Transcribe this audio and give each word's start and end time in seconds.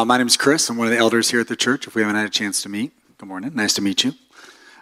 Uh, 0.00 0.04
my 0.04 0.16
name 0.16 0.28
is 0.28 0.36
Chris. 0.36 0.70
I'm 0.70 0.76
one 0.76 0.86
of 0.86 0.92
the 0.92 0.98
elders 0.98 1.28
here 1.28 1.40
at 1.40 1.48
the 1.48 1.56
church. 1.56 1.88
If 1.88 1.96
we 1.96 2.02
haven't 2.02 2.14
had 2.14 2.26
a 2.26 2.30
chance 2.30 2.62
to 2.62 2.68
meet, 2.68 2.92
good 3.18 3.26
morning. 3.26 3.50
Nice 3.52 3.74
to 3.74 3.82
meet 3.82 4.04
you. 4.04 4.12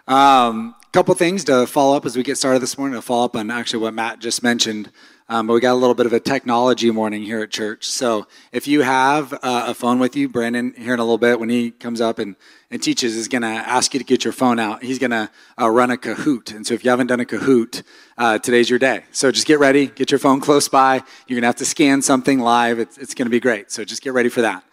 A 0.07 0.13
um, 0.13 0.75
couple 0.91 1.15
things 1.15 1.43
to 1.45 1.65
follow 1.65 1.97
up 1.97 2.05
as 2.05 2.15
we 2.15 2.21
get 2.21 2.37
started 2.37 2.61
this 2.61 2.77
morning. 2.77 2.93
To 2.93 3.01
follow 3.01 3.25
up 3.25 3.35
on 3.35 3.49
actually 3.49 3.79
what 3.79 3.95
Matt 3.95 4.19
just 4.19 4.43
mentioned. 4.43 4.91
Um, 5.27 5.47
but 5.47 5.55
we 5.55 5.59
got 5.59 5.73
a 5.73 5.81
little 5.81 5.95
bit 5.95 6.05
of 6.05 6.13
a 6.13 6.19
technology 6.19 6.91
morning 6.91 7.23
here 7.23 7.41
at 7.41 7.49
church. 7.49 7.85
So 7.87 8.27
if 8.51 8.67
you 8.67 8.83
have 8.83 9.33
uh, 9.33 9.65
a 9.67 9.73
phone 9.73 9.97
with 9.97 10.15
you, 10.15 10.29
Brandon, 10.29 10.75
here 10.77 10.93
in 10.93 10.99
a 10.99 11.03
little 11.03 11.17
bit, 11.17 11.39
when 11.39 11.49
he 11.49 11.71
comes 11.71 11.99
up 11.99 12.19
and, 12.19 12.35
and 12.69 12.81
teaches, 12.81 13.15
is 13.15 13.27
going 13.27 13.41
to 13.41 13.47
ask 13.47 13.95
you 13.95 13.99
to 13.99 14.05
get 14.05 14.23
your 14.23 14.33
phone 14.33 14.59
out. 14.59 14.83
He's 14.83 14.99
going 14.99 15.11
to 15.11 15.31
uh, 15.59 15.67
run 15.67 15.89
a 15.89 15.97
Kahoot. 15.97 16.55
And 16.55 16.65
so 16.65 16.75
if 16.75 16.83
you 16.83 16.91
haven't 16.91 17.07
done 17.07 17.21
a 17.21 17.25
Kahoot, 17.25 17.81
uh, 18.19 18.37
today's 18.37 18.69
your 18.69 18.77
day. 18.77 19.05
So 19.11 19.31
just 19.31 19.47
get 19.47 19.57
ready, 19.57 19.87
get 19.87 20.11
your 20.11 20.19
phone 20.19 20.41
close 20.41 20.69
by. 20.69 20.97
You're 21.25 21.37
going 21.37 21.41
to 21.41 21.47
have 21.47 21.55
to 21.55 21.65
scan 21.65 22.03
something 22.03 22.39
live. 22.39 22.77
It's, 22.77 22.99
it's 22.99 23.15
going 23.15 23.25
to 23.25 23.31
be 23.31 23.39
great. 23.39 23.71
So 23.71 23.83
just 23.83 24.03
get 24.03 24.13
ready 24.13 24.29
for 24.29 24.43
that. 24.43 24.63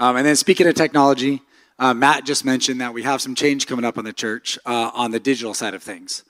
Um, 0.00 0.16
and 0.16 0.26
then 0.26 0.34
speaking 0.34 0.66
of 0.66 0.74
technology, 0.74 1.42
uh, 1.78 1.92
Matt 1.92 2.24
just 2.24 2.42
mentioned 2.42 2.80
that 2.80 2.94
we 2.94 3.02
have 3.02 3.20
some 3.20 3.34
change 3.34 3.66
coming 3.66 3.84
up 3.84 3.98
on 3.98 4.04
the 4.04 4.14
church 4.14 4.58
uh, 4.64 4.90
on 4.94 5.10
the 5.10 5.20
digital 5.20 5.52
side 5.52 5.74
of 5.74 5.82
things. 5.82 6.24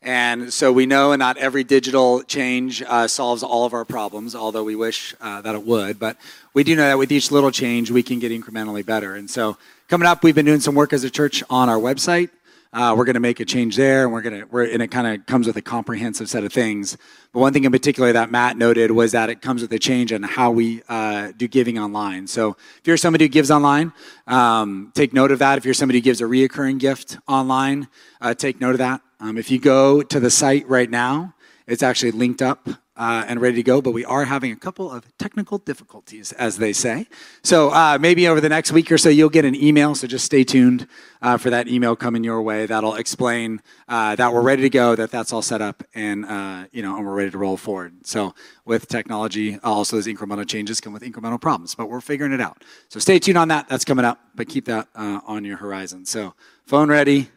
And 0.00 0.52
so 0.52 0.72
we 0.72 0.86
know 0.86 1.16
not 1.16 1.36
every 1.36 1.64
digital 1.64 2.22
change 2.22 2.82
uh, 2.82 3.08
solves 3.08 3.42
all 3.42 3.64
of 3.64 3.74
our 3.74 3.84
problems, 3.84 4.36
although 4.36 4.62
we 4.62 4.76
wish 4.76 5.12
uh, 5.20 5.40
that 5.40 5.56
it 5.56 5.64
would. 5.64 5.98
But 5.98 6.18
we 6.54 6.62
do 6.62 6.76
know 6.76 6.86
that 6.86 6.98
with 6.98 7.10
each 7.10 7.32
little 7.32 7.50
change, 7.50 7.90
we 7.90 8.04
can 8.04 8.20
get 8.20 8.30
incrementally 8.30 8.86
better. 8.86 9.16
And 9.16 9.28
so 9.28 9.58
coming 9.88 10.06
up, 10.06 10.22
we've 10.22 10.36
been 10.36 10.46
doing 10.46 10.60
some 10.60 10.76
work 10.76 10.92
as 10.92 11.02
a 11.02 11.10
church 11.10 11.42
on 11.50 11.68
our 11.68 11.78
website. 11.78 12.30
Uh, 12.72 12.94
we're 12.96 13.04
going 13.04 13.14
to 13.14 13.20
make 13.20 13.40
a 13.40 13.44
change 13.44 13.76
there, 13.76 14.04
and 14.04 14.12
we're 14.12 14.20
going 14.20 14.40
to, 14.40 14.72
and 14.72 14.82
it 14.82 14.90
kind 14.90 15.06
of 15.06 15.24
comes 15.26 15.46
with 15.46 15.56
a 15.56 15.62
comprehensive 15.62 16.28
set 16.28 16.44
of 16.44 16.52
things. 16.52 16.96
But 17.32 17.40
one 17.40 17.52
thing 17.52 17.64
in 17.64 17.72
particular 17.72 18.12
that 18.12 18.30
Matt 18.30 18.56
noted 18.56 18.90
was 18.90 19.12
that 19.12 19.30
it 19.30 19.40
comes 19.40 19.62
with 19.62 19.72
a 19.72 19.78
change 19.78 20.12
in 20.12 20.22
how 20.22 20.50
we 20.50 20.82
uh, 20.88 21.32
do 21.36 21.48
giving 21.48 21.78
online. 21.78 22.26
So 22.26 22.56
if 22.78 22.86
you're 22.86 22.96
somebody 22.96 23.24
who 23.24 23.28
gives 23.28 23.50
online, 23.50 23.92
um, 24.26 24.92
take 24.94 25.12
note 25.12 25.30
of 25.30 25.38
that. 25.38 25.58
If 25.58 25.64
you're 25.64 25.74
somebody 25.74 25.98
who 25.98 26.04
gives 26.04 26.20
a 26.20 26.24
reoccurring 26.24 26.78
gift 26.78 27.18
online, 27.26 27.88
uh, 28.20 28.34
take 28.34 28.60
note 28.60 28.72
of 28.72 28.78
that. 28.78 29.00
Um, 29.20 29.38
if 29.38 29.50
you 29.50 29.58
go 29.58 30.02
to 30.02 30.20
the 30.20 30.30
site 30.30 30.68
right 30.68 30.90
now, 30.90 31.34
it's 31.66 31.82
actually 31.82 32.12
linked 32.12 32.42
up 32.42 32.68
uh, 32.96 33.24
and 33.28 33.40
ready 33.40 33.56
to 33.56 33.62
go, 33.62 33.82
but 33.82 33.90
we 33.90 34.04
are 34.04 34.24
having 34.24 34.52
a 34.52 34.56
couple 34.56 34.90
of 34.90 35.04
technical 35.18 35.58
difficulties, 35.58 36.32
as 36.32 36.56
they 36.56 36.72
say. 36.72 37.06
So 37.42 37.70
uh, 37.70 37.98
maybe 38.00 38.26
over 38.26 38.40
the 38.40 38.48
next 38.48 38.72
week 38.72 38.90
or 38.90 38.98
so, 38.98 39.10
you'll 39.10 39.28
get 39.28 39.44
an 39.44 39.54
email. 39.54 39.94
So 39.94 40.06
just 40.06 40.24
stay 40.24 40.44
tuned 40.44 40.86
uh, 41.20 41.36
for 41.36 41.50
that 41.50 41.68
email 41.68 41.94
coming 41.94 42.24
your 42.24 42.40
way. 42.40 42.64
That'll 42.64 42.94
explain 42.94 43.60
uh, 43.88 44.16
that 44.16 44.32
we're 44.32 44.42
ready 44.42 44.62
to 44.62 44.70
go, 44.70 44.96
that 44.96 45.10
that's 45.10 45.32
all 45.32 45.42
set 45.42 45.60
up, 45.60 45.82
and 45.94 46.24
uh, 46.24 46.64
you 46.72 46.82
know, 46.82 46.96
and 46.96 47.04
we're 47.04 47.14
ready 47.14 47.30
to 47.30 47.38
roll 47.38 47.56
forward. 47.56 48.06
So 48.06 48.34
with 48.64 48.88
technology, 48.88 49.58
also 49.62 49.96
those 49.96 50.06
incremental 50.06 50.48
changes 50.48 50.80
come 50.80 50.92
with 50.92 51.02
incremental 51.02 51.40
problems, 51.40 51.74
but 51.74 51.90
we're 51.90 52.00
figuring 52.00 52.32
it 52.32 52.40
out. 52.40 52.64
So 52.88 52.98
stay 52.98 53.18
tuned 53.18 53.38
on 53.38 53.48
that. 53.48 53.68
That's 53.68 53.84
coming 53.84 54.04
up, 54.04 54.20
but 54.34 54.48
keep 54.48 54.64
that 54.66 54.88
uh, 54.94 55.20
on 55.26 55.44
your 55.44 55.58
horizon. 55.58 56.06
So 56.06 56.34
phone 56.64 56.88
ready 56.88 57.28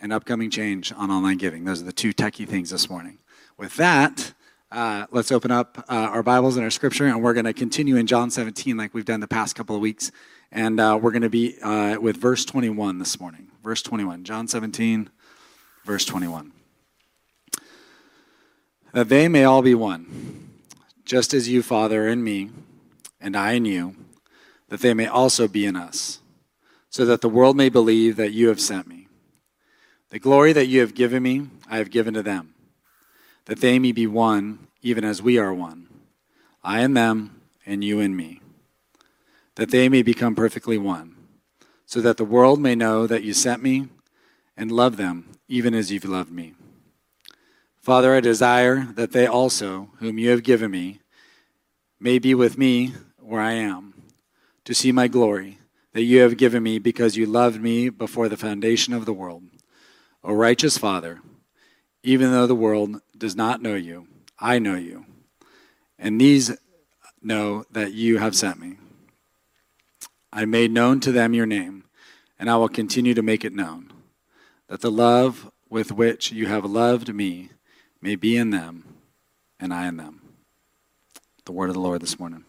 and 0.00 0.12
upcoming 0.12 0.50
change 0.50 0.92
on 0.92 1.10
online 1.10 1.36
giving. 1.36 1.64
Those 1.64 1.82
are 1.82 1.84
the 1.84 1.92
two 1.92 2.12
techie 2.12 2.48
things 2.48 2.70
this 2.70 2.88
morning. 2.88 3.18
With 3.58 3.76
that. 3.76 4.32
Uh, 4.72 5.06
let's 5.10 5.30
open 5.30 5.50
up 5.50 5.84
uh, 5.86 5.92
our 5.92 6.22
Bibles 6.22 6.56
and 6.56 6.64
our 6.64 6.70
scripture, 6.70 7.04
and 7.04 7.22
we're 7.22 7.34
going 7.34 7.44
to 7.44 7.52
continue 7.52 7.96
in 7.96 8.06
John 8.06 8.30
17 8.30 8.74
like 8.74 8.94
we've 8.94 9.04
done 9.04 9.20
the 9.20 9.28
past 9.28 9.54
couple 9.54 9.76
of 9.76 9.82
weeks. 9.82 10.10
And 10.50 10.80
uh, 10.80 10.98
we're 11.00 11.10
going 11.10 11.20
to 11.22 11.28
be 11.28 11.60
uh, 11.60 11.98
with 12.00 12.16
verse 12.16 12.46
21 12.46 12.98
this 12.98 13.20
morning. 13.20 13.48
Verse 13.62 13.82
21. 13.82 14.24
John 14.24 14.48
17, 14.48 15.10
verse 15.84 16.06
21. 16.06 16.52
That 18.94 19.10
they 19.10 19.28
may 19.28 19.44
all 19.44 19.60
be 19.60 19.74
one, 19.74 20.48
just 21.04 21.34
as 21.34 21.50
you, 21.50 21.62
Father, 21.62 22.08
in 22.08 22.24
me, 22.24 22.48
and 23.20 23.36
I 23.36 23.52
in 23.52 23.66
you, 23.66 23.94
that 24.70 24.80
they 24.80 24.94
may 24.94 25.06
also 25.06 25.48
be 25.48 25.66
in 25.66 25.76
us, 25.76 26.20
so 26.88 27.04
that 27.04 27.20
the 27.20 27.28
world 27.28 27.58
may 27.58 27.68
believe 27.68 28.16
that 28.16 28.32
you 28.32 28.48
have 28.48 28.60
sent 28.60 28.86
me. 28.86 29.08
The 30.08 30.18
glory 30.18 30.54
that 30.54 30.68
you 30.68 30.80
have 30.80 30.94
given 30.94 31.22
me, 31.22 31.48
I 31.68 31.76
have 31.76 31.90
given 31.90 32.14
to 32.14 32.22
them 32.22 32.52
that 33.46 33.60
they 33.60 33.78
may 33.78 33.92
be 33.92 34.06
one, 34.06 34.66
even 34.82 35.04
as 35.04 35.22
we 35.22 35.38
are 35.38 35.54
one. 35.54 35.88
I 36.62 36.80
and 36.80 36.96
them, 36.96 37.40
and 37.64 37.82
you 37.82 38.00
and 38.00 38.16
me. 38.16 38.40
That 39.54 39.70
they 39.70 39.88
may 39.88 40.02
become 40.02 40.34
perfectly 40.34 40.78
one, 40.78 41.16
so 41.86 42.00
that 42.00 42.16
the 42.16 42.24
world 42.24 42.60
may 42.60 42.74
know 42.74 43.06
that 43.06 43.22
you 43.22 43.32
sent 43.32 43.62
me 43.62 43.88
and 44.56 44.70
love 44.70 44.96
them, 44.96 45.28
even 45.48 45.74
as 45.74 45.90
you've 45.90 46.04
loved 46.04 46.30
me. 46.30 46.54
Father, 47.80 48.14
I 48.14 48.20
desire 48.20 48.88
that 48.94 49.12
they 49.12 49.26
also, 49.26 49.90
whom 49.98 50.18
you 50.18 50.30
have 50.30 50.42
given 50.42 50.70
me, 50.70 51.00
may 51.98 52.18
be 52.18 52.34
with 52.34 52.58
me 52.58 52.94
where 53.18 53.40
I 53.40 53.52
am, 53.52 53.94
to 54.64 54.74
see 54.74 54.92
my 54.92 55.08
glory 55.08 55.58
that 55.92 56.02
you 56.02 56.20
have 56.20 56.36
given 56.36 56.62
me 56.62 56.78
because 56.78 57.16
you 57.16 57.26
loved 57.26 57.60
me 57.60 57.88
before 57.88 58.28
the 58.28 58.36
foundation 58.36 58.94
of 58.94 59.04
the 59.04 59.12
world. 59.12 59.42
O 60.24 60.32
righteous 60.32 60.78
Father, 60.78 61.20
even 62.02 62.30
though 62.30 62.46
the 62.46 62.54
world 62.54 63.00
does 63.16 63.36
not 63.36 63.60
know 63.60 63.74
you, 63.74 64.06
I 64.42 64.58
know 64.58 64.74
you, 64.74 65.06
and 66.00 66.20
these 66.20 66.50
know 67.22 67.64
that 67.70 67.92
you 67.92 68.18
have 68.18 68.34
sent 68.34 68.58
me. 68.58 68.74
I 70.32 70.46
made 70.46 70.72
known 70.72 70.98
to 71.00 71.12
them 71.12 71.32
your 71.32 71.46
name, 71.46 71.84
and 72.40 72.50
I 72.50 72.56
will 72.56 72.68
continue 72.68 73.14
to 73.14 73.22
make 73.22 73.44
it 73.44 73.54
known, 73.54 73.92
that 74.66 74.80
the 74.80 74.90
love 74.90 75.48
with 75.70 75.92
which 75.92 76.32
you 76.32 76.48
have 76.48 76.64
loved 76.64 77.14
me 77.14 77.50
may 78.00 78.16
be 78.16 78.36
in 78.36 78.50
them, 78.50 78.96
and 79.60 79.72
I 79.72 79.86
in 79.86 79.96
them. 79.96 80.20
The 81.44 81.52
word 81.52 81.70
of 81.70 81.74
the 81.74 81.80
Lord 81.80 82.02
this 82.02 82.18
morning. 82.18 82.44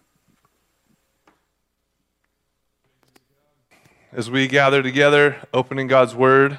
As 4.12 4.32
we 4.32 4.48
gather 4.48 4.82
together, 4.82 5.48
opening 5.54 5.86
God's 5.86 6.16
word, 6.16 6.58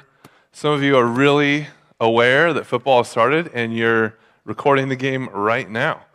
some 0.53 0.71
of 0.71 0.81
you 0.81 0.95
are 0.95 1.05
really 1.05 1.67
aware 1.99 2.53
that 2.53 2.65
football 2.65 3.03
has 3.03 3.09
started 3.09 3.51
and 3.53 3.75
you're 3.75 4.15
recording 4.45 4.89
the 4.89 4.95
game 4.95 5.27
right 5.29 5.67
now 5.67 6.05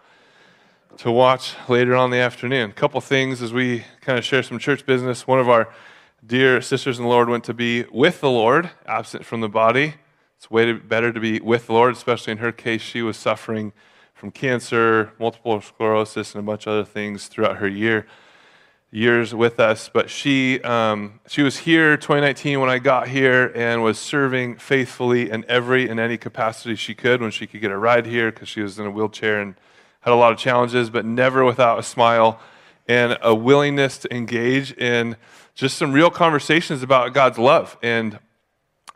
to 0.97 1.11
watch 1.11 1.57
later 1.69 1.97
on 1.97 2.11
the 2.11 2.19
afternoon. 2.19 2.71
A 2.71 2.73
couple 2.73 3.01
things 3.01 3.43
as 3.43 3.53
we 3.53 3.83
kind 4.01 4.21
of 4.21 4.25
share 4.25 4.45
some 4.45 4.57
church 4.61 4.87
business. 4.87 5.27
One 5.27 5.41
of 5.41 5.49
our 5.49 5.69
dear 6.25 6.63
sisters 6.63 6.99
in 6.99 7.03
the 7.03 7.09
Lord 7.09 7.29
went 7.29 7.43
to 7.45 7.55
be 7.55 7.87
with 7.91 8.21
the 8.21 8.31
Lord, 8.31 8.71
absent 8.87 9.27
from 9.27 9.41
the 9.41 9.49
body. 9.49 9.95
It's 10.37 10.49
way 10.49 10.73
better 10.73 11.13
to 11.13 11.19
be 11.19 11.41
with 11.41 11.67
the 11.67 11.73
Lord, 11.73 11.93
especially 11.93 12.31
in 12.31 12.39
her 12.39 12.53
case. 12.53 12.83
She 12.83 13.03
was 13.03 13.17
suffering 13.17 13.73
from 14.15 14.31
cancer, 14.31 15.11
multiple 15.19 15.61
sclerosis, 15.61 16.33
and 16.33 16.45
a 16.45 16.47
bunch 16.47 16.69
of 16.69 16.75
other 16.75 16.85
things 16.85 17.27
throughout 17.27 17.57
her 17.57 17.69
year 17.69 18.07
years 18.93 19.33
with 19.33 19.61
us, 19.61 19.89
but 19.93 20.11
she, 20.11 20.61
um, 20.63 21.21
she 21.29 21.43
was 21.43 21.59
here 21.59 21.97
2019 21.97 22.61
when 22.61 22.69
I 22.69 22.79
got 22.79 23.07
here 23.09 23.53
and 23.55 23.83
was 23.83 23.99
serving 23.99 24.57
faithfully 24.57 25.31
in 25.31 25.45
every 25.49 25.89
and 25.89 26.01
any 26.01 26.17
capacity 26.17 26.75
she 26.75 26.95
could 26.95 27.21
when 27.21 27.31
she 27.31 27.47
could 27.47 27.61
get 27.61 27.71
a 27.71 27.79
ride 27.79 28.07
here 28.07 28.33
because 28.33 28.49
she 28.49 28.61
was 28.61 28.79
in 28.79 28.87
a 28.87 28.91
wheelchair 28.91 29.41
and 29.41 29.55
had 30.01 30.13
a 30.13 30.17
lot 30.17 30.33
of 30.33 30.39
challenges, 30.39 30.91
but 30.91 31.05
never 31.05 31.45
without 31.45 31.79
a 31.79 31.83
smile 31.85 32.41
and 32.89 33.17
a 33.23 33.33
willingness 33.33 33.99
to 33.99 34.13
engage 34.13 34.73
in 34.73 35.17
just 35.55 35.79
some 35.79 35.93
real 35.93 36.11
conversations 36.11 36.83
about 36.83 37.15
God's 37.15 37.39
love 37.39 37.77
and 37.83 38.19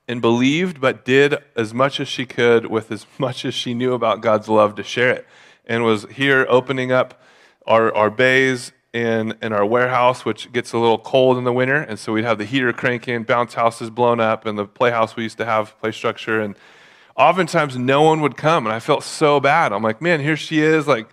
and 0.06 0.21
believed 0.21 0.83
but 0.83 1.04
did 1.04 1.34
as 1.56 1.72
much 1.72 1.99
as 1.99 2.09
she 2.09 2.27
could 2.27 2.66
with 2.66 2.91
as 2.91 3.06
much 3.19 3.44
as 3.44 3.54
she 3.54 3.72
knew 3.72 3.94
about 3.94 4.21
God's 4.21 4.49
love 4.49 4.75
to 4.75 4.83
share 4.83 5.10
it 5.10 5.27
and 5.65 5.84
was 5.84 6.04
here 6.10 6.44
opening 6.49 6.93
up 6.93 7.22
our, 7.66 7.94
our 7.94 8.10
bays 8.10 8.72
in, 8.94 9.34
in 9.43 9.53
our 9.53 9.66
warehouse, 9.66 10.25
which 10.25 10.53
gets 10.53 10.72
a 10.72 10.78
little 10.78 10.99
cold 10.99 11.37
in 11.37 11.43
the 11.43 11.53
winter. 11.53 11.75
And 11.75 11.99
so 11.99 12.12
we'd 12.12 12.25
have 12.25 12.38
the 12.38 12.44
heater 12.44 12.72
cranking, 12.72 13.25
bounce 13.25 13.55
houses 13.55 13.91
blown 13.91 14.21
up, 14.21 14.47
and 14.47 14.56
the 14.56 14.66
playhouse 14.66 15.16
we 15.16 15.25
used 15.25 15.37
to 15.38 15.44
have, 15.44 15.78
play 15.81 15.91
structure. 15.91 16.41
And 16.41 16.55
oftentimes 17.16 17.77
no 17.77 18.03
one 18.03 18.21
would 18.21 18.37
come. 18.37 18.66
And 18.66 18.72
I 18.72 18.78
felt 18.78 19.03
so 19.03 19.41
bad. 19.41 19.72
I'm 19.72 19.83
like, 19.83 20.00
man, 20.00 20.21
here 20.21 20.37
she 20.37 20.60
is, 20.60 20.87
like 20.87 21.09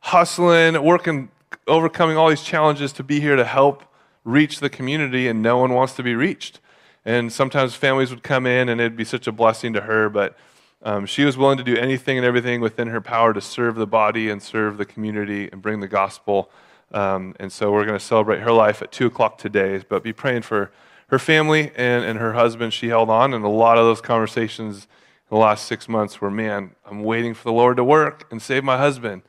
hustling, 0.00 0.82
working, 0.82 1.28
overcoming 1.66 2.16
all 2.16 2.30
these 2.30 2.42
challenges 2.42 2.90
to 2.94 3.04
be 3.04 3.20
here 3.20 3.36
to 3.36 3.44
help 3.44 3.84
reach 4.24 4.58
the 4.60 4.70
community, 4.70 5.28
and 5.28 5.42
no 5.42 5.58
one 5.58 5.74
wants 5.74 5.92
to 5.92 6.02
be 6.02 6.14
reached. 6.14 6.58
And 7.04 7.30
sometimes 7.30 7.74
families 7.74 8.08
would 8.10 8.22
come 8.22 8.46
in, 8.46 8.70
and 8.70 8.80
it'd 8.80 8.96
be 8.96 9.04
such 9.04 9.26
a 9.26 9.32
blessing 9.32 9.74
to 9.74 9.82
her. 9.82 10.08
But 10.08 10.38
um, 10.82 11.04
she 11.04 11.24
was 11.24 11.36
willing 11.36 11.58
to 11.58 11.64
do 11.64 11.76
anything 11.76 12.16
and 12.16 12.26
everything 12.26 12.62
within 12.62 12.88
her 12.88 13.02
power 13.02 13.34
to 13.34 13.42
serve 13.42 13.74
the 13.74 13.86
body 13.86 14.30
and 14.30 14.42
serve 14.42 14.78
the 14.78 14.86
community 14.86 15.50
and 15.52 15.60
bring 15.60 15.80
the 15.80 15.86
gospel 15.86 16.50
um, 16.92 17.34
and 17.38 17.52
so 17.52 17.72
we're 17.72 17.84
going 17.84 17.98
to 17.98 18.04
celebrate 18.04 18.40
her 18.40 18.52
life 18.52 18.82
at 18.82 18.92
2 18.92 19.06
o'clock 19.06 19.38
today. 19.38 19.82
But 19.88 20.02
be 20.02 20.12
praying 20.12 20.42
for 20.42 20.70
her 21.08 21.18
family 21.18 21.72
and, 21.76 22.04
and 22.04 22.18
her 22.18 22.32
husband. 22.34 22.72
She 22.72 22.88
held 22.88 23.10
on. 23.10 23.34
And 23.34 23.44
a 23.44 23.48
lot 23.48 23.78
of 23.78 23.84
those 23.84 24.00
conversations 24.00 24.86
in 25.30 25.36
the 25.36 25.36
last 25.36 25.66
six 25.66 25.88
months 25.88 26.20
were 26.20 26.30
man, 26.30 26.74
I'm 26.84 27.02
waiting 27.02 27.34
for 27.34 27.44
the 27.44 27.52
Lord 27.52 27.76
to 27.76 27.84
work 27.84 28.26
and 28.30 28.40
save 28.40 28.64
my 28.64 28.78
husband. 28.78 29.22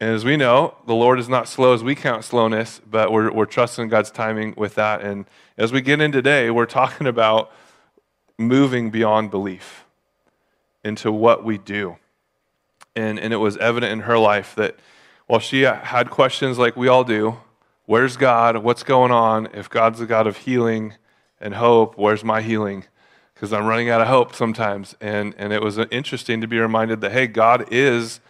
And 0.00 0.10
as 0.10 0.24
we 0.24 0.36
know, 0.36 0.76
the 0.86 0.94
Lord 0.94 1.18
is 1.18 1.28
not 1.28 1.48
slow 1.48 1.74
as 1.74 1.82
we 1.82 1.96
count 1.96 2.24
slowness, 2.24 2.80
but 2.88 3.10
we're, 3.10 3.32
we're 3.32 3.46
trusting 3.46 3.88
God's 3.88 4.12
timing 4.12 4.54
with 4.56 4.76
that. 4.76 5.02
And 5.02 5.26
as 5.56 5.72
we 5.72 5.80
get 5.80 6.00
in 6.00 6.12
today, 6.12 6.50
we're 6.50 6.66
talking 6.66 7.06
about 7.08 7.50
moving 8.38 8.90
beyond 8.90 9.32
belief 9.32 9.84
into 10.84 11.10
what 11.10 11.44
we 11.44 11.58
do. 11.58 11.96
And, 12.94 13.18
and 13.18 13.32
it 13.32 13.38
was 13.38 13.56
evident 13.56 13.92
in 13.92 14.00
her 14.00 14.18
life 14.18 14.54
that 14.54 14.76
while 15.28 15.40
she 15.40 15.62
had 15.62 16.10
questions 16.10 16.58
like 16.58 16.76
we 16.76 16.88
all 16.88 17.04
do, 17.04 17.38
Where's 17.88 18.18
God? 18.18 18.58
What's 18.58 18.82
going 18.82 19.10
on? 19.10 19.48
If 19.54 19.70
God's 19.70 19.98
the 19.98 20.04
God 20.04 20.26
of 20.26 20.36
healing 20.36 20.92
and 21.40 21.54
hope, 21.54 21.96
where's 21.96 22.22
my 22.22 22.42
healing? 22.42 22.84
Because 23.32 23.50
I'm 23.50 23.64
running 23.64 23.88
out 23.88 24.02
of 24.02 24.08
hope 24.08 24.34
sometimes. 24.34 24.94
And, 25.00 25.34
and 25.38 25.54
it 25.54 25.62
was 25.62 25.78
interesting 25.78 26.42
to 26.42 26.46
be 26.46 26.58
reminded 26.58 27.00
that, 27.00 27.12
hey, 27.12 27.26
God 27.26 27.64
is 27.72 28.20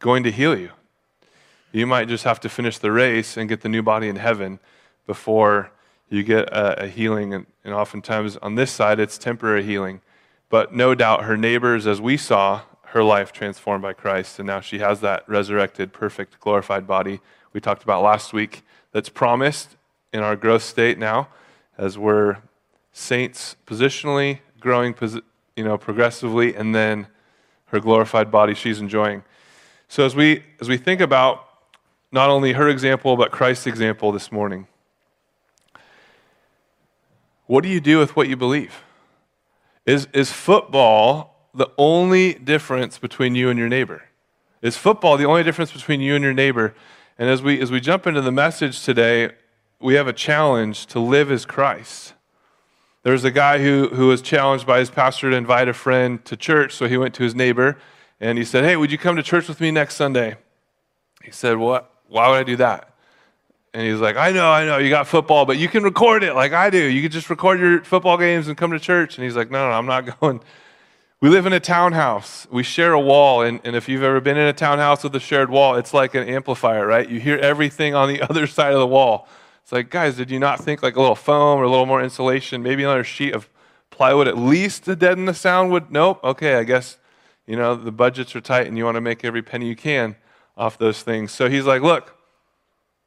going 0.00 0.24
to 0.24 0.32
heal 0.32 0.58
you. 0.58 0.70
You 1.70 1.86
might 1.86 2.08
just 2.08 2.24
have 2.24 2.40
to 2.40 2.48
finish 2.48 2.76
the 2.78 2.90
race 2.90 3.36
and 3.36 3.48
get 3.48 3.60
the 3.60 3.68
new 3.68 3.84
body 3.84 4.08
in 4.08 4.16
heaven 4.16 4.58
before 5.06 5.70
you 6.08 6.24
get 6.24 6.48
a, 6.48 6.82
a 6.82 6.86
healing. 6.88 7.32
And, 7.32 7.46
and 7.62 7.72
oftentimes 7.72 8.36
on 8.38 8.56
this 8.56 8.72
side, 8.72 8.98
it's 8.98 9.16
temporary 9.16 9.62
healing. 9.62 10.00
But 10.48 10.74
no 10.74 10.96
doubt 10.96 11.22
her 11.22 11.36
neighbors, 11.36 11.86
as 11.86 12.00
we 12.00 12.16
saw, 12.16 12.62
her 12.94 13.02
life 13.02 13.32
transformed 13.32 13.82
by 13.82 13.92
Christ. 13.92 14.38
And 14.38 14.46
now 14.46 14.60
she 14.60 14.78
has 14.78 15.00
that 15.00 15.28
resurrected, 15.28 15.92
perfect, 15.92 16.38
glorified 16.38 16.86
body 16.86 17.20
we 17.52 17.60
talked 17.60 17.82
about 17.82 18.02
last 18.02 18.32
week 18.32 18.62
that's 18.92 19.08
promised 19.08 19.76
in 20.12 20.20
our 20.20 20.36
growth 20.36 20.62
state 20.62 20.96
now 20.96 21.28
as 21.76 21.98
we're 21.98 22.38
saints 22.92 23.56
positionally, 23.66 24.38
growing 24.60 24.94
you 25.56 25.64
know, 25.64 25.76
progressively, 25.76 26.54
and 26.54 26.72
then 26.72 27.08
her 27.66 27.80
glorified 27.80 28.30
body 28.30 28.54
she's 28.54 28.78
enjoying. 28.78 29.24
So 29.88 30.06
as 30.06 30.14
we, 30.14 30.44
as 30.60 30.68
we 30.68 30.76
think 30.76 31.00
about 31.00 31.48
not 32.12 32.30
only 32.30 32.52
her 32.52 32.68
example, 32.68 33.16
but 33.16 33.32
Christ's 33.32 33.66
example 33.66 34.12
this 34.12 34.30
morning, 34.30 34.68
what 37.46 37.64
do 37.64 37.68
you 37.68 37.80
do 37.80 37.98
with 37.98 38.14
what 38.14 38.28
you 38.28 38.36
believe? 38.36 38.84
Is, 39.84 40.06
is 40.12 40.30
football 40.30 41.33
the 41.54 41.70
only 41.78 42.34
difference 42.34 42.98
between 42.98 43.34
you 43.34 43.48
and 43.48 43.58
your 43.58 43.68
neighbor? 43.68 44.04
Is 44.62 44.76
football 44.76 45.16
the 45.16 45.26
only 45.26 45.42
difference 45.42 45.72
between 45.72 46.00
you 46.00 46.14
and 46.14 46.24
your 46.24 46.32
neighbor? 46.32 46.74
And 47.18 47.28
as 47.28 47.42
we, 47.42 47.60
as 47.60 47.70
we 47.70 47.80
jump 47.80 48.06
into 48.06 48.20
the 48.20 48.32
message 48.32 48.82
today, 48.82 49.30
we 49.80 49.94
have 49.94 50.08
a 50.08 50.12
challenge 50.12 50.86
to 50.86 50.98
live 50.98 51.30
as 51.30 51.44
Christ. 51.44 52.14
There's 53.02 53.24
a 53.24 53.30
guy 53.30 53.58
who, 53.58 53.88
who 53.88 54.08
was 54.08 54.22
challenged 54.22 54.66
by 54.66 54.78
his 54.78 54.90
pastor 54.90 55.30
to 55.30 55.36
invite 55.36 55.68
a 55.68 55.74
friend 55.74 56.24
to 56.24 56.36
church, 56.36 56.72
so 56.72 56.88
he 56.88 56.96
went 56.96 57.14
to 57.16 57.22
his 57.22 57.34
neighbor 57.34 57.76
and 58.18 58.38
he 58.38 58.44
said, 58.44 58.64
Hey, 58.64 58.76
would 58.76 58.90
you 58.90 58.96
come 58.96 59.16
to 59.16 59.22
church 59.22 59.46
with 59.46 59.60
me 59.60 59.70
next 59.70 59.96
Sunday? 59.96 60.36
He 61.22 61.30
said, 61.30 61.58
What? 61.58 61.90
Why 62.08 62.30
would 62.30 62.36
I 62.36 62.42
do 62.44 62.56
that? 62.56 62.94
And 63.74 63.86
he's 63.86 64.00
like, 64.00 64.16
I 64.16 64.30
know, 64.30 64.50
I 64.50 64.64
know, 64.64 64.78
you 64.78 64.88
got 64.88 65.06
football, 65.06 65.44
but 65.44 65.58
you 65.58 65.68
can 65.68 65.82
record 65.82 66.22
it 66.22 66.34
like 66.34 66.52
I 66.52 66.70
do. 66.70 66.78
You 66.78 67.02
can 67.02 67.10
just 67.10 67.28
record 67.28 67.60
your 67.60 67.82
football 67.84 68.16
games 68.16 68.48
and 68.48 68.56
come 68.56 68.70
to 68.70 68.78
church. 68.78 69.18
And 69.18 69.24
he's 69.24 69.36
like, 69.36 69.50
No, 69.50 69.68
no, 69.68 69.76
I'm 69.76 69.86
not 69.86 70.18
going. 70.20 70.40
We 71.20 71.30
live 71.30 71.46
in 71.46 71.52
a 71.52 71.60
townhouse. 71.60 72.46
We 72.50 72.62
share 72.62 72.92
a 72.92 73.00
wall. 73.00 73.42
And, 73.42 73.60
and 73.64 73.74
if 73.76 73.88
you've 73.88 74.02
ever 74.02 74.20
been 74.20 74.36
in 74.36 74.46
a 74.46 74.52
townhouse 74.52 75.04
with 75.04 75.14
a 75.16 75.20
shared 75.20 75.48
wall, 75.48 75.76
it's 75.76 75.94
like 75.94 76.14
an 76.14 76.28
amplifier, 76.28 76.86
right? 76.86 77.08
You 77.08 77.20
hear 77.20 77.38
everything 77.38 77.94
on 77.94 78.08
the 78.08 78.20
other 78.28 78.46
side 78.46 78.72
of 78.72 78.80
the 78.80 78.86
wall. 78.86 79.28
It's 79.62 79.72
like, 79.72 79.88
guys, 79.88 80.16
did 80.16 80.30
you 80.30 80.38
not 80.38 80.60
think 80.60 80.82
like 80.82 80.96
a 80.96 81.00
little 81.00 81.14
foam 81.14 81.58
or 81.58 81.62
a 81.62 81.70
little 81.70 81.86
more 81.86 82.02
insulation, 82.02 82.62
maybe 82.62 82.82
another 82.82 83.04
sheet 83.04 83.34
of 83.34 83.48
plywood 83.90 84.28
at 84.28 84.36
least 84.36 84.84
to 84.84 84.94
deaden 84.94 85.24
the 85.24 85.32
sound 85.32 85.70
would? 85.70 85.90
Nope. 85.90 86.20
Okay, 86.22 86.56
I 86.56 86.64
guess, 86.64 86.98
you 87.46 87.56
know, 87.56 87.74
the 87.74 87.92
budgets 87.92 88.36
are 88.36 88.42
tight 88.42 88.66
and 88.66 88.76
you 88.76 88.84
want 88.84 88.96
to 88.96 89.00
make 89.00 89.24
every 89.24 89.42
penny 89.42 89.68
you 89.68 89.76
can 89.76 90.16
off 90.56 90.76
those 90.76 91.02
things. 91.02 91.32
So 91.32 91.48
he's 91.48 91.64
like, 91.64 91.80
look, 91.80 92.14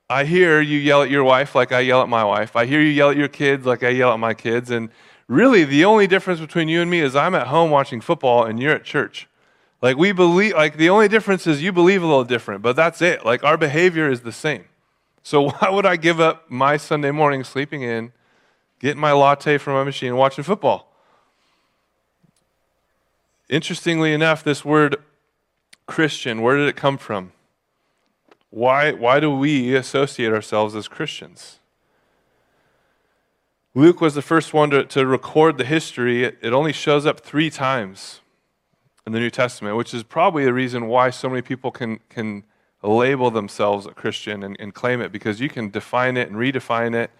I 0.09 0.23
hear 0.23 0.61
you 0.61 0.79
yell 0.79 1.03
at 1.03 1.11
your 1.11 1.23
wife 1.23 1.53
like 1.53 1.71
I 1.71 1.81
yell 1.81 2.01
at 2.01 2.09
my 2.09 2.23
wife. 2.23 2.55
I 2.55 2.65
hear 2.65 2.81
you 2.81 2.89
yell 2.89 3.11
at 3.11 3.17
your 3.17 3.27
kids 3.27 3.65
like 3.65 3.83
I 3.83 3.89
yell 3.89 4.13
at 4.13 4.19
my 4.19 4.33
kids. 4.33 4.71
And 4.71 4.89
really, 5.27 5.63
the 5.63 5.85
only 5.85 6.07
difference 6.07 6.39
between 6.39 6.67
you 6.67 6.81
and 6.81 6.89
me 6.89 6.99
is 6.99 7.15
I'm 7.15 7.35
at 7.35 7.47
home 7.47 7.69
watching 7.69 8.01
football 8.01 8.43
and 8.43 8.59
you're 8.59 8.73
at 8.73 8.83
church. 8.83 9.27
Like, 9.81 9.97
we 9.97 10.11
believe, 10.11 10.53
like, 10.53 10.77
the 10.77 10.89
only 10.89 11.07
difference 11.07 11.45
is 11.45 11.61
you 11.61 11.71
believe 11.71 12.01
a 12.01 12.05
little 12.05 12.23
different, 12.23 12.63
but 12.63 12.75
that's 12.75 13.01
it. 13.01 13.25
Like, 13.25 13.43
our 13.43 13.57
behavior 13.57 14.09
is 14.09 14.21
the 14.21 14.31
same. 14.31 14.65
So, 15.21 15.49
why 15.51 15.69
would 15.69 15.85
I 15.85 15.97
give 15.97 16.19
up 16.19 16.49
my 16.49 16.77
Sunday 16.77 17.11
morning 17.11 17.43
sleeping 17.43 17.83
in, 17.83 18.11
getting 18.79 19.01
my 19.01 19.11
latte 19.11 19.57
from 19.57 19.73
my 19.73 19.83
machine, 19.83 20.09
and 20.09 20.17
watching 20.17 20.43
football? 20.43 20.91
Interestingly 23.49 24.13
enough, 24.13 24.43
this 24.43 24.65
word 24.65 24.97
Christian, 25.85 26.41
where 26.41 26.57
did 26.57 26.67
it 26.67 26.75
come 26.75 26.97
from? 26.97 27.31
Why, 28.49 28.91
why 28.91 29.19
do 29.19 29.35
we 29.35 29.75
associate 29.75 30.33
ourselves 30.33 30.75
as 30.75 30.87
Christians? 30.87 31.56
Luke 33.77 34.01
was 34.01 34.15
the 34.15 34.23
first 34.23 34.55
one 34.55 34.71
to, 34.71 34.83
to 34.85 35.05
record 35.05 35.59
the 35.59 35.63
history. 35.63 36.23
It, 36.23 36.39
it 36.41 36.51
only 36.51 36.73
shows 36.73 37.05
up 37.05 37.19
three 37.19 37.51
times 37.51 38.21
in 39.05 39.11
the 39.11 39.19
New 39.19 39.29
Testament, 39.29 39.77
which 39.77 39.93
is 39.93 40.01
probably 40.01 40.45
the 40.45 40.53
reason 40.53 40.87
why 40.87 41.11
so 41.11 41.29
many 41.29 41.43
people 41.43 41.69
can, 41.69 41.99
can 42.09 42.43
label 42.81 43.29
themselves 43.29 43.85
a 43.85 43.91
Christian 43.91 44.41
and, 44.41 44.57
and 44.59 44.73
claim 44.73 44.99
it, 44.99 45.11
because 45.11 45.39
you 45.39 45.47
can 45.47 45.69
define 45.69 46.17
it 46.17 46.27
and 46.27 46.37
redefine 46.37 46.95
it, 46.95 47.11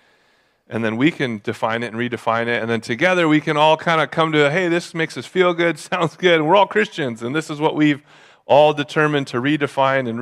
and 0.67 0.83
then 0.83 0.97
we 0.97 1.11
can 1.11 1.41
define 1.43 1.83
it 1.83 1.93
and 1.93 1.95
redefine 1.95 2.47
it, 2.47 2.59
and 2.59 2.71
then 2.71 2.81
together 2.81 3.27
we 3.27 3.39
can 3.39 3.55
all 3.55 3.77
kind 3.77 4.01
of 4.01 4.09
come 4.09 4.31
to, 4.31 4.49
hey, 4.49 4.67
this 4.67 4.95
makes 4.95 5.15
us 5.15 5.27
feel 5.27 5.53
good, 5.53 5.77
sounds 5.93 6.15
good, 6.15 6.41
we're 6.41 6.55
all 6.55 6.65
Christians, 6.65 7.21
and 7.21 7.35
this 7.35 7.51
is 7.51 7.59
what 7.59 7.75
we've 7.75 8.01
all 8.47 8.73
determined 8.73 9.27
to 9.27 9.37
redefine 9.37 10.09
and 10.09 10.19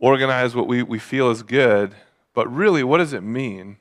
reorganize 0.00 0.54
what 0.54 0.68
we, 0.68 0.84
we 0.84 1.00
feel 1.00 1.28
is 1.28 1.42
good. 1.42 1.96
But 2.34 2.46
really, 2.54 2.84
what 2.84 2.98
does 2.98 3.12
it 3.12 3.24
mean 3.24 3.78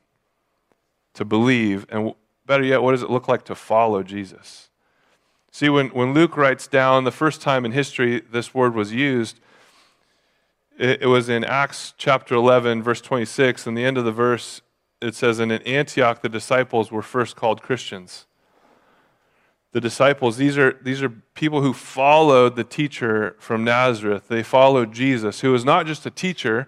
to 1.19 1.25
believe? 1.25 1.85
And 1.89 2.13
better 2.45 2.63
yet, 2.63 2.81
what 2.81 2.91
does 2.91 3.03
it 3.03 3.09
look 3.09 3.27
like 3.27 3.45
to 3.45 3.55
follow 3.55 4.03
Jesus? 4.03 4.69
See, 5.51 5.69
when, 5.69 5.89
when 5.89 6.13
Luke 6.13 6.35
writes 6.35 6.67
down 6.67 7.03
the 7.03 7.11
first 7.11 7.41
time 7.41 7.65
in 7.65 7.71
history 7.71 8.21
this 8.21 8.53
word 8.53 8.73
was 8.73 8.91
used, 8.91 9.39
it, 10.77 11.03
it 11.03 11.07
was 11.07 11.29
in 11.29 11.43
Acts 11.43 11.93
chapter 11.97 12.35
11, 12.35 12.81
verse 12.81 13.01
26. 13.01 13.67
And 13.67 13.77
the 13.77 13.85
end 13.85 13.97
of 13.97 14.05
the 14.05 14.11
verse, 14.11 14.61
it 15.01 15.15
says, 15.15 15.39
And 15.39 15.51
in 15.51 15.61
Antioch, 15.63 16.21
the 16.21 16.29
disciples 16.29 16.91
were 16.91 17.01
first 17.01 17.35
called 17.35 17.61
Christians 17.61 18.25
the 19.71 19.81
disciples, 19.81 20.37
these 20.37 20.57
are, 20.57 20.79
these 20.81 21.01
are 21.03 21.09
people 21.09 21.61
who 21.61 21.73
followed 21.73 22.55
the 22.55 22.63
teacher 22.63 23.35
from 23.39 23.63
Nazareth. 23.63 24.27
They 24.27 24.41
followed 24.41 24.91
Jesus, 24.91 25.41
who 25.41 25.51
was 25.51 25.63
not 25.63 25.85
just 25.85 26.05
a 26.05 26.11
teacher, 26.11 26.67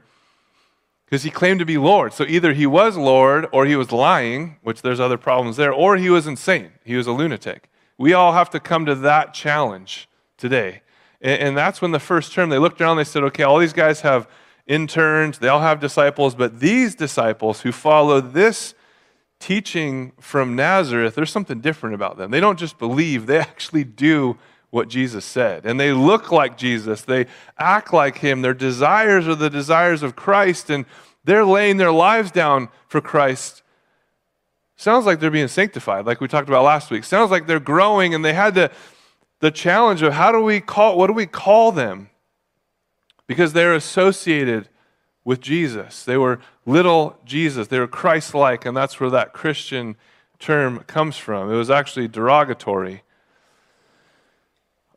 because 1.11 1.23
he 1.23 1.29
claimed 1.29 1.59
to 1.59 1.65
be 1.65 1.77
Lord. 1.77 2.13
So 2.13 2.23
either 2.25 2.53
he 2.53 2.65
was 2.65 2.95
Lord 2.95 3.45
or 3.51 3.65
he 3.65 3.75
was 3.75 3.91
lying, 3.91 4.55
which 4.63 4.81
there's 4.81 5.01
other 5.01 5.17
problems 5.17 5.57
there, 5.57 5.73
or 5.73 5.97
he 5.97 6.09
was 6.09 6.25
insane. 6.25 6.71
He 6.85 6.95
was 6.95 7.05
a 7.05 7.11
lunatic. 7.11 7.69
We 7.97 8.13
all 8.13 8.31
have 8.31 8.49
to 8.51 8.61
come 8.61 8.85
to 8.85 8.95
that 8.95 9.33
challenge 9.33 10.07
today. 10.37 10.83
And, 11.19 11.55
that's 11.55 11.81
when 11.81 11.91
the 11.91 11.99
first 11.99 12.31
term, 12.31 12.47
they 12.49 12.57
looked 12.57 12.79
around, 12.79 12.95
they 12.95 13.03
said, 13.03 13.23
okay, 13.23 13.43
all 13.43 13.59
these 13.59 13.73
guys 13.73 14.01
have 14.01 14.27
interns, 14.65 15.39
they 15.39 15.49
all 15.49 15.59
have 15.59 15.81
disciples, 15.81 16.33
but 16.33 16.61
these 16.61 16.95
disciples 16.95 17.61
who 17.61 17.73
follow 17.73 18.21
this 18.21 18.73
teaching 19.37 20.13
from 20.19 20.55
Nazareth, 20.55 21.13
there's 21.13 21.29
something 21.29 21.59
different 21.59 21.93
about 21.93 22.17
them. 22.17 22.31
They 22.31 22.39
don't 22.39 22.57
just 22.57 22.79
believe, 22.79 23.25
they 23.25 23.37
actually 23.37 23.83
do 23.83 24.37
what 24.71 24.87
Jesus 24.87 25.23
said. 25.23 25.65
And 25.65 25.79
they 25.79 25.91
look 25.91 26.31
like 26.31 26.57
Jesus, 26.57 27.01
they 27.03 27.27
act 27.59 27.93
like 27.93 28.17
him. 28.17 28.41
Their 28.41 28.55
desires 28.55 29.27
are 29.27 29.35
the 29.35 29.49
desires 29.49 30.01
of 30.01 30.15
Christ, 30.15 30.69
and 30.69 30.85
they're 31.23 31.45
laying 31.45 31.77
their 31.77 31.91
lives 31.91 32.31
down 32.31 32.69
for 32.87 32.99
Christ. 32.99 33.61
Sounds 34.75 35.05
like 35.05 35.19
they're 35.19 35.29
being 35.29 35.47
sanctified, 35.49 36.05
like 36.05 36.21
we 36.21 36.27
talked 36.27 36.47
about 36.47 36.63
last 36.63 36.89
week. 36.89 37.03
Sounds 37.03 37.29
like 37.29 37.45
they're 37.45 37.59
growing, 37.59 38.15
and 38.15 38.25
they 38.25 38.33
had 38.33 38.55
the, 38.55 38.71
the 39.41 39.51
challenge 39.51 40.01
of 40.01 40.13
how 40.13 40.31
do 40.31 40.41
we 40.41 40.59
call, 40.59 40.97
what 40.97 41.07
do 41.07 41.13
we 41.13 41.27
call 41.27 41.71
them? 41.71 42.09
Because 43.27 43.53
they're 43.53 43.75
associated 43.75 44.69
with 45.23 45.41
Jesus. 45.41 46.03
They 46.03 46.17
were 46.17 46.39
little 46.65 47.19
Jesus. 47.25 47.67
They 47.67 47.79
were 47.79 47.87
Christ 47.87 48.33
like, 48.33 48.65
and 48.65 48.75
that's 48.75 48.99
where 48.99 49.09
that 49.09 49.33
Christian 49.33 49.97
term 50.39 50.79
comes 50.87 51.17
from. 51.17 51.51
It 51.51 51.55
was 51.55 51.69
actually 51.69 52.07
derogatory. 52.07 53.03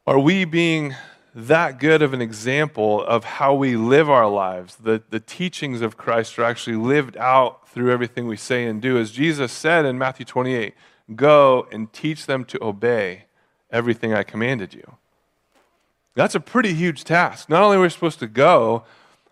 Are 0.07 0.19
we 0.19 0.45
being 0.45 0.95
that 1.35 1.79
good 1.79 2.03
of 2.03 2.13
an 2.13 2.21
example 2.21 3.03
of 3.03 3.25
how 3.25 3.55
we 3.55 3.75
live 3.75 4.11
our 4.11 4.29
lives? 4.29 4.77
The, 4.77 5.03
the 5.09 5.19
teachings 5.19 5.81
of 5.81 5.97
Christ 5.97 6.39
are 6.39 6.45
actually 6.45 6.77
lived 6.77 7.17
out 7.17 7.67
through 7.71 7.91
everything 7.91 8.27
we 8.27 8.37
say 8.37 8.67
and 8.67 8.83
do. 8.83 8.99
As 8.99 9.11
Jesus 9.11 9.51
said 9.51 9.87
in 9.87 9.97
Matthew 9.97 10.27
28, 10.27 10.75
go 11.17 11.67
and 11.73 11.91
teach 11.91 12.27
them 12.27 12.45
to 12.45 12.63
obey 12.63 13.25
everything 13.71 14.13
I 14.13 14.25
commanded 14.25 14.75
you. 14.75 14.99
That's 16.15 16.35
a 16.35 16.41
pretty 16.41 16.75
huge 16.75 17.05
task. 17.05 17.49
Not 17.49 17.63
only 17.63 17.79
are 17.79 17.81
we 17.81 17.89
supposed 17.89 18.19
to 18.19 18.27
go, 18.27 18.85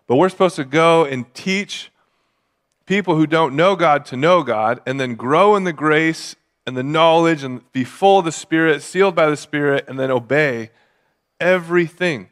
but 0.07 0.17
we're 0.17 0.31
supposed 0.31 0.57
to 0.57 0.65
go 0.65 1.05
and 1.05 1.33
teach 1.35 1.91
people 2.87 3.15
who 3.15 3.27
don't 3.27 3.55
know 3.55 3.77
God 3.77 4.07
to 4.07 4.17
know 4.17 4.43
God 4.43 4.81
and 4.87 4.99
then 4.99 5.17
grow 5.17 5.55
in 5.55 5.65
the 5.65 5.75
grace 5.75 6.35
and 6.67 6.77
the 6.77 6.83
knowledge 6.83 7.43
and 7.43 7.71
be 7.73 7.85
full 7.85 8.21
of 8.21 8.25
the 8.25 8.33
Spirit, 8.33 8.83
sealed 8.83 9.15
by 9.15 9.29
the 9.29 9.37
Spirit, 9.37 9.85
and 9.89 9.99
then 9.99 10.11
obey 10.11 10.71
everything. 11.41 12.29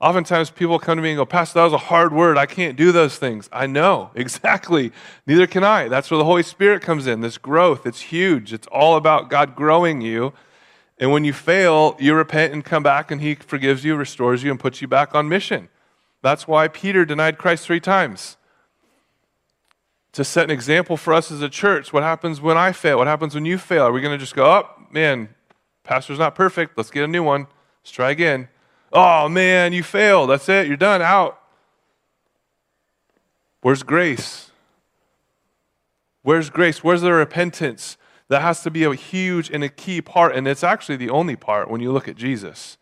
Oftentimes 0.00 0.50
people 0.50 0.78
come 0.78 0.96
to 0.96 1.02
me 1.02 1.10
and 1.10 1.16
go, 1.16 1.24
Pastor, 1.24 1.58
that 1.58 1.64
was 1.64 1.72
a 1.72 1.78
hard 1.78 2.12
word. 2.12 2.36
I 2.36 2.46
can't 2.46 2.76
do 2.76 2.92
those 2.92 3.16
things. 3.16 3.48
I 3.52 3.66
know, 3.66 4.10
exactly. 4.14 4.92
Neither 5.26 5.46
can 5.46 5.64
I. 5.64 5.88
That's 5.88 6.10
where 6.10 6.18
the 6.18 6.24
Holy 6.24 6.42
Spirit 6.42 6.82
comes 6.82 7.06
in. 7.06 7.20
This 7.20 7.38
growth, 7.38 7.86
it's 7.86 8.00
huge. 8.00 8.52
It's 8.52 8.66
all 8.68 8.96
about 8.96 9.30
God 9.30 9.54
growing 9.54 10.00
you. 10.00 10.32
And 10.98 11.12
when 11.12 11.24
you 11.24 11.32
fail, 11.32 11.96
you 11.98 12.14
repent 12.14 12.54
and 12.54 12.64
come 12.64 12.82
back, 12.82 13.10
and 13.10 13.20
He 13.20 13.34
forgives 13.34 13.84
you, 13.84 13.96
restores 13.96 14.42
you, 14.42 14.50
and 14.50 14.58
puts 14.58 14.80
you 14.80 14.88
back 14.88 15.14
on 15.14 15.28
mission. 15.28 15.68
That's 16.22 16.48
why 16.48 16.68
Peter 16.68 17.04
denied 17.04 17.38
Christ 17.38 17.66
three 17.66 17.80
times 17.80 18.36
to 20.16 20.24
set 20.24 20.44
an 20.44 20.50
example 20.50 20.96
for 20.96 21.12
us 21.12 21.30
as 21.30 21.42
a 21.42 21.48
church. 21.48 21.92
What 21.92 22.02
happens 22.02 22.40
when 22.40 22.56
I 22.56 22.72
fail? 22.72 22.96
What 22.96 23.06
happens 23.06 23.34
when 23.34 23.44
you 23.44 23.58
fail? 23.58 23.82
Are 23.82 23.92
we 23.92 24.00
going 24.00 24.14
to 24.14 24.18
just 24.18 24.34
go, 24.34 24.46
oh, 24.46 24.66
man, 24.90 25.28
pastor's 25.84 26.18
not 26.18 26.34
perfect. 26.34 26.78
Let's 26.78 26.90
get 26.90 27.04
a 27.04 27.06
new 27.06 27.22
one. 27.22 27.48
Let's 27.82 27.90
try 27.90 28.12
again. 28.12 28.48
Oh, 28.94 29.28
man, 29.28 29.74
you 29.74 29.82
failed. 29.82 30.30
That's 30.30 30.48
it. 30.48 30.68
You're 30.68 30.78
done. 30.78 31.02
Out. 31.02 31.38
Where's 33.60 33.82
grace? 33.82 34.52
Where's 36.22 36.48
grace? 36.48 36.82
Where's 36.82 37.02
the 37.02 37.12
repentance? 37.12 37.98
That 38.28 38.40
has 38.40 38.62
to 38.62 38.70
be 38.70 38.84
a 38.84 38.94
huge 38.94 39.50
and 39.50 39.62
a 39.62 39.68
key 39.68 40.00
part, 40.00 40.34
and 40.34 40.48
it's 40.48 40.64
actually 40.64 40.96
the 40.96 41.10
only 41.10 41.36
part 41.36 41.70
when 41.70 41.82
you 41.82 41.92
look 41.92 42.08
at 42.08 42.16
Jesus. 42.16 42.78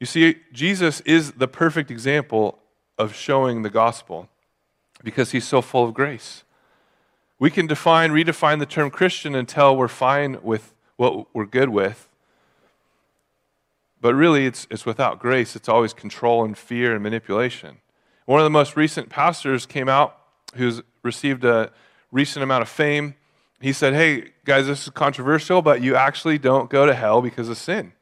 You 0.00 0.06
see, 0.06 0.38
Jesus 0.52 1.00
is 1.02 1.32
the 1.32 1.46
perfect 1.46 1.88
example 1.88 2.58
of 2.98 3.14
showing 3.14 3.62
the 3.62 3.70
gospel 3.70 4.28
because 5.02 5.32
he's 5.32 5.46
so 5.46 5.62
full 5.62 5.84
of 5.84 5.94
grace. 5.94 6.44
We 7.38 7.50
can 7.50 7.66
define, 7.66 8.12
redefine 8.12 8.58
the 8.60 8.66
term 8.66 8.90
Christian 8.90 9.34
until 9.34 9.76
we're 9.76 9.88
fine 9.88 10.38
with 10.42 10.74
what 10.96 11.34
we're 11.34 11.46
good 11.46 11.70
with. 11.70 12.08
But 14.00 14.14
really, 14.14 14.46
it's, 14.46 14.66
it's 14.70 14.86
without 14.86 15.18
grace. 15.18 15.54
It's 15.56 15.68
always 15.68 15.92
control 15.92 16.44
and 16.44 16.56
fear 16.56 16.92
and 16.92 17.02
manipulation. 17.02 17.78
One 18.26 18.40
of 18.40 18.44
the 18.44 18.50
most 18.50 18.76
recent 18.76 19.08
pastors 19.08 19.66
came 19.66 19.88
out 19.88 20.16
who's 20.54 20.82
received 21.02 21.44
a 21.44 21.72
recent 22.10 22.42
amount 22.42 22.62
of 22.62 22.68
fame. 22.68 23.14
He 23.60 23.72
said, 23.72 23.94
Hey, 23.94 24.32
guys, 24.44 24.66
this 24.66 24.84
is 24.84 24.90
controversial, 24.90 25.62
but 25.62 25.82
you 25.82 25.96
actually 25.96 26.38
don't 26.38 26.70
go 26.70 26.86
to 26.86 26.94
hell 26.94 27.22
because 27.22 27.48
of 27.48 27.56
sin. 27.58 27.92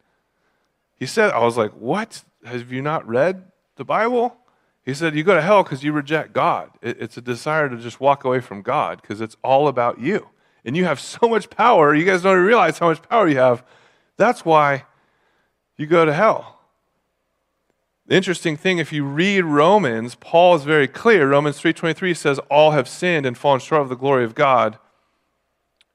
He 0.97 1.07
said, 1.07 1.31
I 1.31 1.45
was 1.45 1.57
like, 1.57 1.73
What? 1.73 2.25
Have 2.45 2.73
you 2.73 2.81
not 2.81 3.07
read 3.07 3.51
the 3.77 3.85
Bible? 3.85 4.37
He 4.85 4.95
said, 4.95 5.15
You 5.15 5.23
go 5.23 5.35
to 5.35 5.43
hell 5.43 5.63
because 5.63 5.85
you 5.85 5.93
reject 5.93 6.33
God. 6.33 6.71
It's 6.83 7.17
a 7.17 7.21
desire 7.21 7.69
to 7.69 7.77
just 7.77 8.01
walk 8.01 8.25
away 8.25 8.41
from 8.41 8.63
God 8.63 9.01
because 9.01 9.21
it's 9.21 9.37
all 9.43 9.69
about 9.69 10.01
you. 10.01 10.29
And 10.65 10.77
you 10.77 10.85
have 10.85 11.01
so 11.01 11.29
much 11.29 11.51
power. 11.51 11.95
You 11.95 12.05
guys 12.05 12.23
don't 12.23 12.39
realize 12.39 12.79
how 12.79 12.89
much 12.89 13.03
power 13.09 13.29
you 13.29 13.39
have. 13.39 13.65
That's 14.17 14.45
why 14.45 14.85
you 15.77 15.87
go 15.87 16.05
to 16.05 16.13
hell. 16.13 16.59
The 18.07 18.17
interesting 18.17 18.57
thing, 18.57 18.79
if 18.79 18.93
you 18.93 19.05
read 19.05 19.43
Romans, 19.43 20.17
Paul 20.17 20.57
is 20.57 20.65
very 20.65 20.89
clear. 20.89 21.29
Romans 21.29 21.61
3.23 21.61 22.17
says, 22.17 22.39
All 22.51 22.73
have 22.73 22.89
sinned 22.89 23.25
and 23.25 23.39
fallen 23.39 23.61
short 23.61 23.83
of 23.83 23.89
the 23.89 23.95
glory 23.95 24.25
of 24.25 24.35
God. 24.35 24.79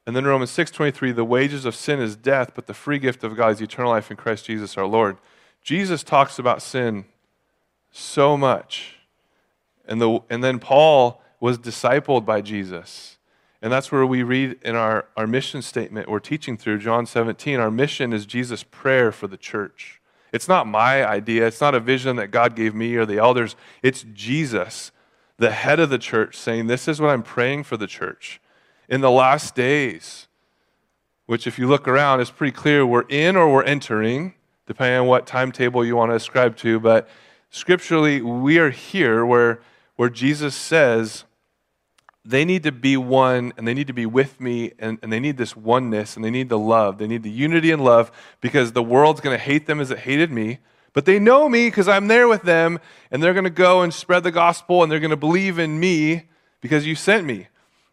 And 0.06 0.16
then 0.16 0.26
Romans 0.26 0.52
6:23, 0.52 1.16
the 1.16 1.26
wages 1.26 1.66
of 1.66 1.76
sin 1.76 2.00
is 2.00 2.16
death, 2.16 2.52
but 2.54 2.68
the 2.68 2.74
free 2.74 3.00
gift 3.00 3.24
of 3.24 3.36
God 3.36 3.54
is 3.54 3.62
eternal 3.62 3.92
life 3.92 4.12
in 4.12 4.18
Christ 4.18 4.46
Jesus 4.46 4.78
our 4.78 4.86
Lord. 4.86 5.18
Jesus 5.64 6.04
talks 6.04 6.38
about 6.38 6.62
sin 6.62 7.06
so 7.98 8.38
much. 8.38 8.96
And, 9.88 10.02
the, 10.02 10.20
and 10.30 10.44
then 10.44 10.60
Paul 10.60 11.22
was 11.40 11.58
discipled 11.58 12.26
by 12.26 12.42
Jesus. 12.42 13.18
And 13.62 13.72
that's 13.72 13.92
where 13.92 14.06
we 14.06 14.24
read 14.24 14.58
in 14.64 14.76
our, 14.76 15.08
our 15.16 15.26
mission 15.26 15.62
statement 15.62 16.10
we're 16.10 16.20
teaching 16.20 16.58
through, 16.58 16.80
John 16.80 17.06
17. 17.06 17.60
Our 17.60 17.72
mission 17.72 18.14
is 18.14 18.26
Jesus' 18.26 18.64
prayer 18.64 19.12
for 19.12 19.28
the 19.28 19.38
church. 19.38 20.02
It's 20.32 20.48
not 20.48 20.68
my 20.68 21.08
idea, 21.08 21.48
it's 21.48 21.62
not 21.62 21.76
a 21.76 21.80
vision 21.80 22.18
that 22.18 22.28
God 22.28 22.56
gave 22.56 22.76
me 22.76 22.96
or 22.96 23.06
the 23.06 23.18
elders. 23.18 23.56
It's 23.82 24.06
Jesus, 24.14 24.92
the 25.38 25.52
head 25.52 25.80
of 25.80 25.90
the 25.90 25.98
church, 25.98 26.36
saying, 26.36 26.68
This 26.68 26.88
is 26.88 27.00
what 27.00 27.10
I'm 27.10 27.24
praying 27.24 27.64
for 27.64 27.78
the 27.78 27.88
church. 27.88 28.42
In 28.90 29.02
the 29.02 29.12
last 29.12 29.56
days, 29.56 30.28
which, 31.26 31.48
if 31.48 31.58
you 31.58 31.68
look 31.68 31.88
around, 31.88 32.20
is 32.20 32.30
pretty 32.30 32.52
clear 32.52 32.86
we're 32.86 33.08
in 33.08 33.36
or 33.36 33.52
we're 33.52 33.64
entering, 33.64 34.34
depending 34.68 35.00
on 35.00 35.08
what 35.08 35.26
timetable 35.26 35.86
you 35.86 35.96
want 35.96 36.12
to 36.12 36.16
ascribe 36.16 36.58
to. 36.58 36.80
But 36.80 37.08
scripturally, 37.56 38.22
we 38.22 38.58
are 38.58 38.70
here 38.70 39.26
where, 39.26 39.62
where 39.96 40.10
Jesus 40.10 40.54
says 40.54 41.24
they 42.26 42.44
need 42.44 42.64
to 42.64 42.72
be 42.72 42.98
one 42.98 43.54
and 43.56 43.66
they 43.66 43.74
need 43.74 43.88
to 43.88 43.94
be 43.94 44.06
with 44.06 44.42
me 44.42 44.74
and, 44.78 45.00
and 45.02 45.12
they 45.12 45.22
need 45.22 45.38
this 45.38 45.56
oneness 45.56 46.18
and 46.18 46.26
they 46.26 46.30
need 46.30 46.50
the 46.50 46.60
love. 46.60 46.98
They 46.98 47.08
need 47.08 47.24
the 47.24 47.32
unity 47.32 47.72
and 47.72 47.82
love 47.82 48.12
because 48.42 48.74
the 48.74 48.84
world's 48.84 49.22
going 49.22 49.38
to 49.38 49.42
hate 49.42 49.68
them 49.68 49.80
as 49.80 49.90
it 49.90 50.00
hated 50.00 50.32
me. 50.32 50.60
But 50.92 51.06
they 51.06 51.18
know 51.18 51.48
me 51.48 51.68
because 51.68 51.88
I'm 51.88 52.08
there 52.08 52.28
with 52.28 52.42
them 52.44 52.78
and 53.10 53.24
they're 53.24 53.34
going 53.34 53.46
to 53.46 53.50
go 53.50 53.82
and 53.82 53.94
spread 53.94 54.24
the 54.24 54.32
gospel 54.32 54.84
and 54.84 54.92
they're 54.92 55.00
going 55.00 55.10
to 55.12 55.18
believe 55.18 55.58
in 55.58 55.80
me 55.80 56.24
because 56.60 56.86
you 56.86 56.94
sent 56.94 57.26
me. 57.26 57.48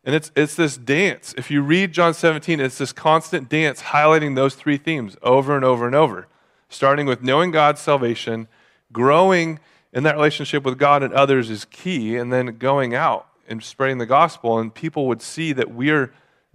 And 0.05 0.13
it's, 0.13 0.33
it's 0.35 0.57
this 0.57 0.77
dance. 0.77 1.35
If 1.39 1.53
you 1.53 1.63
read 1.63 1.93
John 1.93 2.15
17, 2.15 2.59
it's 2.59 2.79
this 2.79 2.93
constant 2.93 3.49
dance 3.49 3.83
highlighting 3.83 4.35
those 4.35 4.57
three 4.57 4.77
themes 4.77 5.17
over 5.23 5.55
and 5.55 5.65
over 5.65 5.87
and 5.87 5.95
over, 5.95 6.27
starting 6.69 7.07
with 7.07 7.23
knowing 7.23 7.53
God's 7.53 7.81
salvation 7.81 8.49
growing 8.93 9.59
in 9.93 10.03
that 10.05 10.17
relationship 10.17 10.65
with 10.65 10.79
God 10.79 11.03
and 11.03 11.13
others 11.13 11.51
is 11.51 11.65
key, 11.67 12.17
and 12.17 12.33
then 12.33 12.59
going 12.59 12.95
out 12.95 13.27
and 13.49 13.63
spreading 13.63 13.99
the 13.99 14.07
gospel, 14.07 14.59
and 14.59 14.75
people 14.75 15.07
would 15.07 15.21
see 15.21 15.53
that 15.53 15.73
we're 15.73 16.13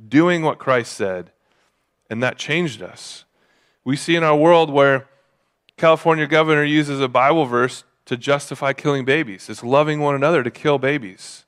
doing 0.08 0.42
what 0.42 0.58
Christ 0.58 0.94
said, 0.94 1.32
and 2.10 2.24
that 2.24 2.38
changed 2.38 2.82
us. 2.82 3.26
We 3.84 3.96
see 3.96 4.16
in 4.16 4.24
our 4.24 4.36
world 4.36 4.70
where 4.70 5.08
California 5.78 6.26
governor 6.26 6.64
uses 6.64 7.00
a 7.00 7.08
Bible 7.08 7.46
verse 7.46 7.84
to 8.06 8.18
justify 8.18 8.74
killing 8.74 9.06
babies. 9.06 9.50
It's 9.50 9.64
loving 9.64 10.00
one 10.00 10.16
another 10.16 10.42
to 10.42 10.50
kill 10.50 10.80
babies. 10.80 11.46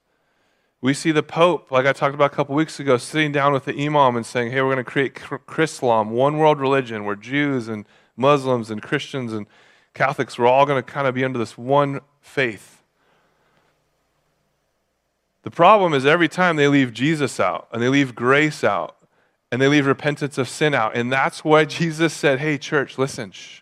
We 0.81 0.93
see 0.93 1.12
the 1.12 1.24
Pope, 1.24 1.72
like 1.72 1.86
I 1.86 1.93
talked 1.93 2.15
about 2.15 2.31
a 2.31 2.36
couple 2.36 2.55
weeks 2.55 2.79
ago, 2.79 2.98
sitting 2.98 3.31
down 3.31 3.51
with 3.51 3.65
the 3.65 3.74
Imam 3.74 4.15
and 4.15 4.25
saying, 4.25 4.51
hey, 4.51 4.62
we're 4.62 4.74
going 4.74 4.86
to 4.86 4.89
create 4.89 5.15
Chrislam, 5.15 6.10
one 6.10 6.38
world 6.38 6.60
religion 6.60 7.03
where 7.03 7.15
Jews 7.15 7.67
and 7.67 7.86
Muslims 8.15 8.69
and 8.69 8.81
Christians 8.81 9.34
and 9.34 9.48
Catholics, 9.93 10.38
we're 10.38 10.48
all 10.48 10.65
going 10.65 10.81
to 10.81 10.91
kind 10.91 11.08
of 11.08 11.15
be 11.15 11.24
under 11.24 11.39
this 11.39 11.58
one 11.58 12.01
faith. 12.22 12.81
The 15.43 15.51
problem 15.51 15.93
is 15.93 16.05
every 16.05 16.27
time 16.27 16.58
they 16.58 16.67
leave 16.67 16.93
Jesus 16.93 17.39
out 17.39 17.67
and 17.72 17.81
they 17.81 17.89
leave 17.89 18.13
grace 18.13 18.63
out 18.63 18.96
and 19.51 19.62
they 19.62 19.67
leave 19.67 19.86
repentance 19.86 20.38
of 20.38 20.48
sin 20.48 20.74
out. 20.74 20.96
And 20.96 21.12
that's 21.12 21.43
why 21.43 21.65
Jesus 21.65 22.13
said, 22.13 22.39
hey, 22.39 22.58
church, 22.58 22.98
listen, 22.98 23.31
shh, 23.31 23.62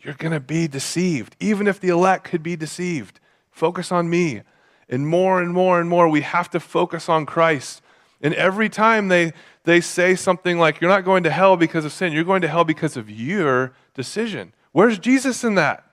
you're 0.00 0.14
going 0.14 0.32
to 0.32 0.40
be 0.40 0.68
deceived. 0.68 1.36
Even 1.40 1.66
if 1.66 1.80
the 1.80 1.88
elect 1.88 2.24
could 2.24 2.42
be 2.42 2.56
deceived, 2.56 3.18
focus 3.50 3.90
on 3.90 4.10
me. 4.10 4.42
And 4.88 5.08
more 5.08 5.40
and 5.40 5.52
more 5.52 5.80
and 5.80 5.88
more, 5.88 6.08
we 6.08 6.20
have 6.20 6.50
to 6.50 6.60
focus 6.60 7.08
on 7.08 7.26
Christ. 7.26 7.82
And 8.20 8.34
every 8.34 8.68
time 8.68 9.08
they, 9.08 9.32
they 9.64 9.80
say 9.80 10.14
something 10.14 10.58
like, 10.58 10.80
You're 10.80 10.90
not 10.90 11.04
going 11.04 11.24
to 11.24 11.30
hell 11.30 11.56
because 11.56 11.84
of 11.84 11.92
sin, 11.92 12.12
you're 12.12 12.24
going 12.24 12.42
to 12.42 12.48
hell 12.48 12.64
because 12.64 12.96
of 12.96 13.10
your 13.10 13.72
decision. 13.94 14.52
Where's 14.76 14.98
Jesus 14.98 15.42
in 15.42 15.54
that? 15.54 15.90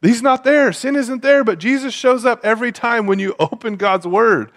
He's 0.00 0.22
not 0.22 0.44
there. 0.44 0.72
Sin 0.72 0.96
isn't 0.96 1.20
there, 1.20 1.44
but 1.44 1.58
Jesus 1.58 1.92
shows 1.92 2.24
up 2.24 2.40
every 2.42 2.72
time 2.72 3.06
when 3.06 3.18
you 3.18 3.36
open 3.38 3.76
God's 3.76 4.06
word. 4.06 4.50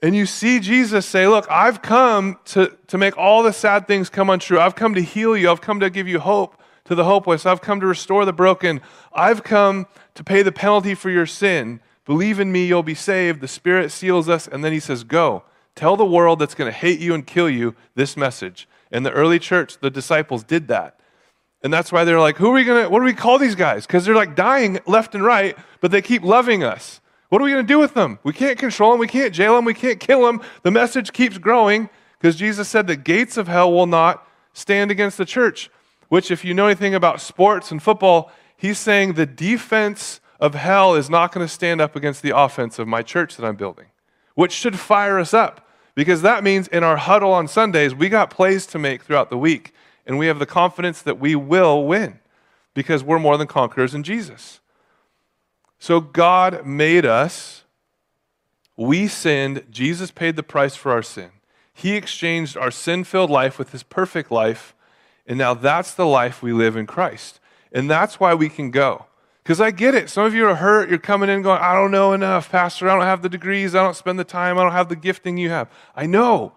And 0.00 0.14
you 0.14 0.24
see 0.24 0.60
Jesus 0.60 1.06
say, 1.06 1.26
Look, 1.26 1.44
I've 1.50 1.82
come 1.82 2.38
to, 2.44 2.72
to 2.86 2.98
make 2.98 3.18
all 3.18 3.42
the 3.42 3.52
sad 3.52 3.88
things 3.88 4.10
come 4.10 4.30
untrue. 4.30 4.60
I've 4.60 4.76
come 4.76 4.94
to 4.94 5.02
heal 5.02 5.36
you. 5.36 5.50
I've 5.50 5.60
come 5.60 5.80
to 5.80 5.90
give 5.90 6.06
you 6.06 6.20
hope 6.20 6.56
to 6.84 6.94
the 6.94 7.02
hopeless. 7.02 7.46
I've 7.46 7.60
come 7.60 7.80
to 7.80 7.86
restore 7.86 8.24
the 8.24 8.32
broken. 8.32 8.80
I've 9.12 9.42
come 9.42 9.88
to 10.14 10.22
pay 10.22 10.42
the 10.42 10.52
penalty 10.52 10.94
for 10.94 11.10
your 11.10 11.26
sin. 11.26 11.80
Believe 12.04 12.38
in 12.38 12.52
me, 12.52 12.64
you'll 12.64 12.84
be 12.84 12.94
saved. 12.94 13.40
The 13.40 13.48
Spirit 13.48 13.90
seals 13.90 14.28
us. 14.28 14.46
And 14.46 14.64
then 14.64 14.72
he 14.72 14.78
says, 14.78 15.02
Go. 15.02 15.42
Tell 15.74 15.96
the 15.96 16.04
world 16.04 16.38
that's 16.38 16.54
going 16.54 16.70
to 16.70 16.78
hate 16.78 17.00
you 17.00 17.12
and 17.12 17.26
kill 17.26 17.50
you 17.50 17.74
this 17.96 18.16
message. 18.16 18.68
And 18.92 19.04
the 19.04 19.10
early 19.10 19.40
church, 19.40 19.78
the 19.78 19.90
disciples, 19.90 20.44
did 20.44 20.68
that. 20.68 21.00
And 21.64 21.72
that's 21.72 21.90
why 21.90 22.04
they're 22.04 22.20
like, 22.20 22.36
who 22.36 22.50
are 22.50 22.52
we 22.52 22.62
going 22.62 22.84
to, 22.84 22.90
what 22.90 23.00
do 23.00 23.06
we 23.06 23.14
call 23.14 23.38
these 23.38 23.54
guys? 23.54 23.86
Because 23.86 24.04
they're 24.04 24.14
like 24.14 24.36
dying 24.36 24.78
left 24.86 25.14
and 25.14 25.24
right, 25.24 25.56
but 25.80 25.90
they 25.90 26.02
keep 26.02 26.22
loving 26.22 26.62
us. 26.62 27.00
What 27.30 27.40
are 27.40 27.44
we 27.46 27.52
going 27.52 27.66
to 27.66 27.72
do 27.72 27.78
with 27.78 27.94
them? 27.94 28.18
We 28.22 28.34
can't 28.34 28.58
control 28.58 28.90
them. 28.90 29.00
We 29.00 29.08
can't 29.08 29.34
jail 29.34 29.56
them. 29.56 29.64
We 29.64 29.72
can't 29.72 29.98
kill 29.98 30.26
them. 30.26 30.42
The 30.62 30.70
message 30.70 31.14
keeps 31.14 31.38
growing 31.38 31.88
because 32.18 32.36
Jesus 32.36 32.68
said 32.68 32.86
the 32.86 32.96
gates 32.96 33.38
of 33.38 33.48
hell 33.48 33.72
will 33.72 33.86
not 33.86 34.28
stand 34.52 34.90
against 34.90 35.16
the 35.16 35.24
church. 35.24 35.70
Which, 36.10 36.30
if 36.30 36.44
you 36.44 36.52
know 36.52 36.66
anything 36.66 36.94
about 36.94 37.22
sports 37.22 37.70
and 37.70 37.82
football, 37.82 38.30
he's 38.58 38.78
saying 38.78 39.14
the 39.14 39.26
defense 39.26 40.20
of 40.38 40.54
hell 40.54 40.94
is 40.94 41.08
not 41.08 41.32
going 41.32 41.46
to 41.46 41.52
stand 41.52 41.80
up 41.80 41.96
against 41.96 42.22
the 42.22 42.36
offense 42.36 42.78
of 42.78 42.86
my 42.86 43.02
church 43.02 43.36
that 43.36 43.46
I'm 43.46 43.56
building, 43.56 43.86
which 44.34 44.52
should 44.52 44.78
fire 44.78 45.18
us 45.18 45.32
up 45.32 45.66
because 45.94 46.20
that 46.22 46.44
means 46.44 46.68
in 46.68 46.84
our 46.84 46.98
huddle 46.98 47.32
on 47.32 47.48
Sundays, 47.48 47.94
we 47.94 48.10
got 48.10 48.28
plays 48.28 48.66
to 48.66 48.78
make 48.78 49.02
throughout 49.02 49.30
the 49.30 49.38
week 49.38 49.72
and 50.06 50.18
we 50.18 50.26
have 50.26 50.38
the 50.38 50.46
confidence 50.46 51.02
that 51.02 51.18
we 51.18 51.34
will 51.34 51.84
win 51.84 52.20
because 52.74 53.02
we're 53.02 53.18
more 53.18 53.36
than 53.36 53.46
conquerors 53.46 53.94
in 53.94 54.02
Jesus. 54.02 54.60
So 55.78 56.00
God 56.00 56.66
made 56.66 57.06
us. 57.06 57.64
We 58.76 59.06
sinned. 59.06 59.64
Jesus 59.70 60.10
paid 60.10 60.36
the 60.36 60.42
price 60.42 60.74
for 60.74 60.92
our 60.92 61.02
sin. 61.02 61.30
He 61.72 61.94
exchanged 61.94 62.56
our 62.56 62.70
sin 62.70 63.04
filled 63.04 63.30
life 63.30 63.58
with 63.58 63.72
his 63.72 63.82
perfect 63.82 64.30
life. 64.30 64.74
And 65.26 65.38
now 65.38 65.54
that's 65.54 65.94
the 65.94 66.06
life 66.06 66.42
we 66.42 66.52
live 66.52 66.76
in 66.76 66.86
Christ. 66.86 67.40
And 67.72 67.90
that's 67.90 68.20
why 68.20 68.34
we 68.34 68.48
can 68.48 68.70
go. 68.70 69.06
Because 69.42 69.60
I 69.60 69.72
get 69.72 69.94
it. 69.94 70.08
Some 70.08 70.24
of 70.24 70.34
you 70.34 70.46
are 70.46 70.54
hurt. 70.54 70.88
You're 70.88 70.98
coming 70.98 71.28
in 71.28 71.42
going, 71.42 71.60
I 71.60 71.74
don't 71.74 71.90
know 71.90 72.12
enough, 72.12 72.50
Pastor. 72.50 72.88
I 72.88 72.94
don't 72.94 73.04
have 73.04 73.22
the 73.22 73.28
degrees. 73.28 73.74
I 73.74 73.82
don't 73.82 73.96
spend 73.96 74.18
the 74.18 74.24
time. 74.24 74.58
I 74.58 74.62
don't 74.62 74.72
have 74.72 74.88
the 74.88 74.96
gifting 74.96 75.36
you 75.36 75.50
have. 75.50 75.68
I 75.94 76.06
know. 76.06 76.54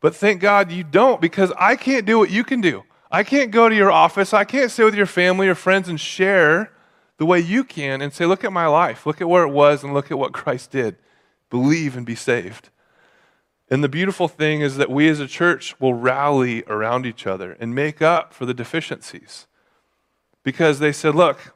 But 0.00 0.16
thank 0.16 0.40
God 0.40 0.72
you 0.72 0.84
don't 0.84 1.20
because 1.20 1.52
I 1.58 1.76
can't 1.76 2.06
do 2.06 2.18
what 2.18 2.30
you 2.30 2.42
can 2.44 2.60
do. 2.60 2.84
I 3.10 3.22
can't 3.24 3.50
go 3.50 3.68
to 3.68 3.74
your 3.74 3.90
office. 3.92 4.32
I 4.32 4.44
can't 4.44 4.70
sit 4.70 4.84
with 4.84 4.94
your 4.94 5.06
family 5.06 5.48
or 5.48 5.54
friends 5.54 5.88
and 5.88 6.00
share 6.00 6.72
the 7.18 7.26
way 7.26 7.40
you 7.40 7.64
can 7.64 8.00
and 8.00 8.12
say, 8.12 8.24
look 8.24 8.44
at 8.44 8.52
my 8.52 8.66
life. 8.66 9.04
Look 9.04 9.20
at 9.20 9.28
where 9.28 9.42
it 9.42 9.50
was 9.50 9.84
and 9.84 9.92
look 9.92 10.10
at 10.10 10.18
what 10.18 10.32
Christ 10.32 10.70
did. 10.70 10.96
believe 11.50 11.96
and 11.96 12.06
be 12.06 12.14
saved. 12.14 12.70
And 13.68 13.84
the 13.84 13.88
beautiful 13.88 14.26
thing 14.26 14.62
is 14.62 14.76
that 14.76 14.90
we 14.90 15.08
as 15.08 15.20
a 15.20 15.26
church 15.26 15.78
will 15.78 15.94
rally 15.94 16.64
around 16.64 17.06
each 17.06 17.26
other 17.26 17.56
and 17.60 17.74
make 17.74 18.00
up 18.00 18.32
for 18.32 18.46
the 18.46 18.54
deficiencies. 18.54 19.46
Because 20.42 20.78
they 20.78 20.92
said, 20.92 21.14
look, 21.14 21.54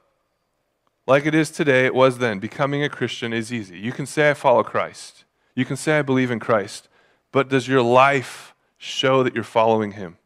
like 1.06 1.26
it 1.26 1.34
is 1.34 1.50
today, 1.50 1.86
it 1.86 1.94
was 1.94 2.18
then. 2.18 2.38
Becoming 2.38 2.82
a 2.82 2.88
Christian 2.88 3.32
is 3.32 3.52
easy. 3.52 3.78
You 3.78 3.92
can 3.92 4.06
say, 4.06 4.30
I 4.30 4.34
follow 4.34 4.62
Christ. 4.62 5.24
You 5.54 5.64
can 5.64 5.76
say, 5.76 5.98
I 5.98 6.02
believe 6.02 6.30
in 6.30 6.40
Christ. 6.40 6.88
But 7.34 7.48
does 7.48 7.66
your 7.66 7.82
life 7.82 8.54
show 8.78 9.24
that 9.24 9.34
you're 9.34 9.42
following 9.42 9.90
Him? 9.90 10.18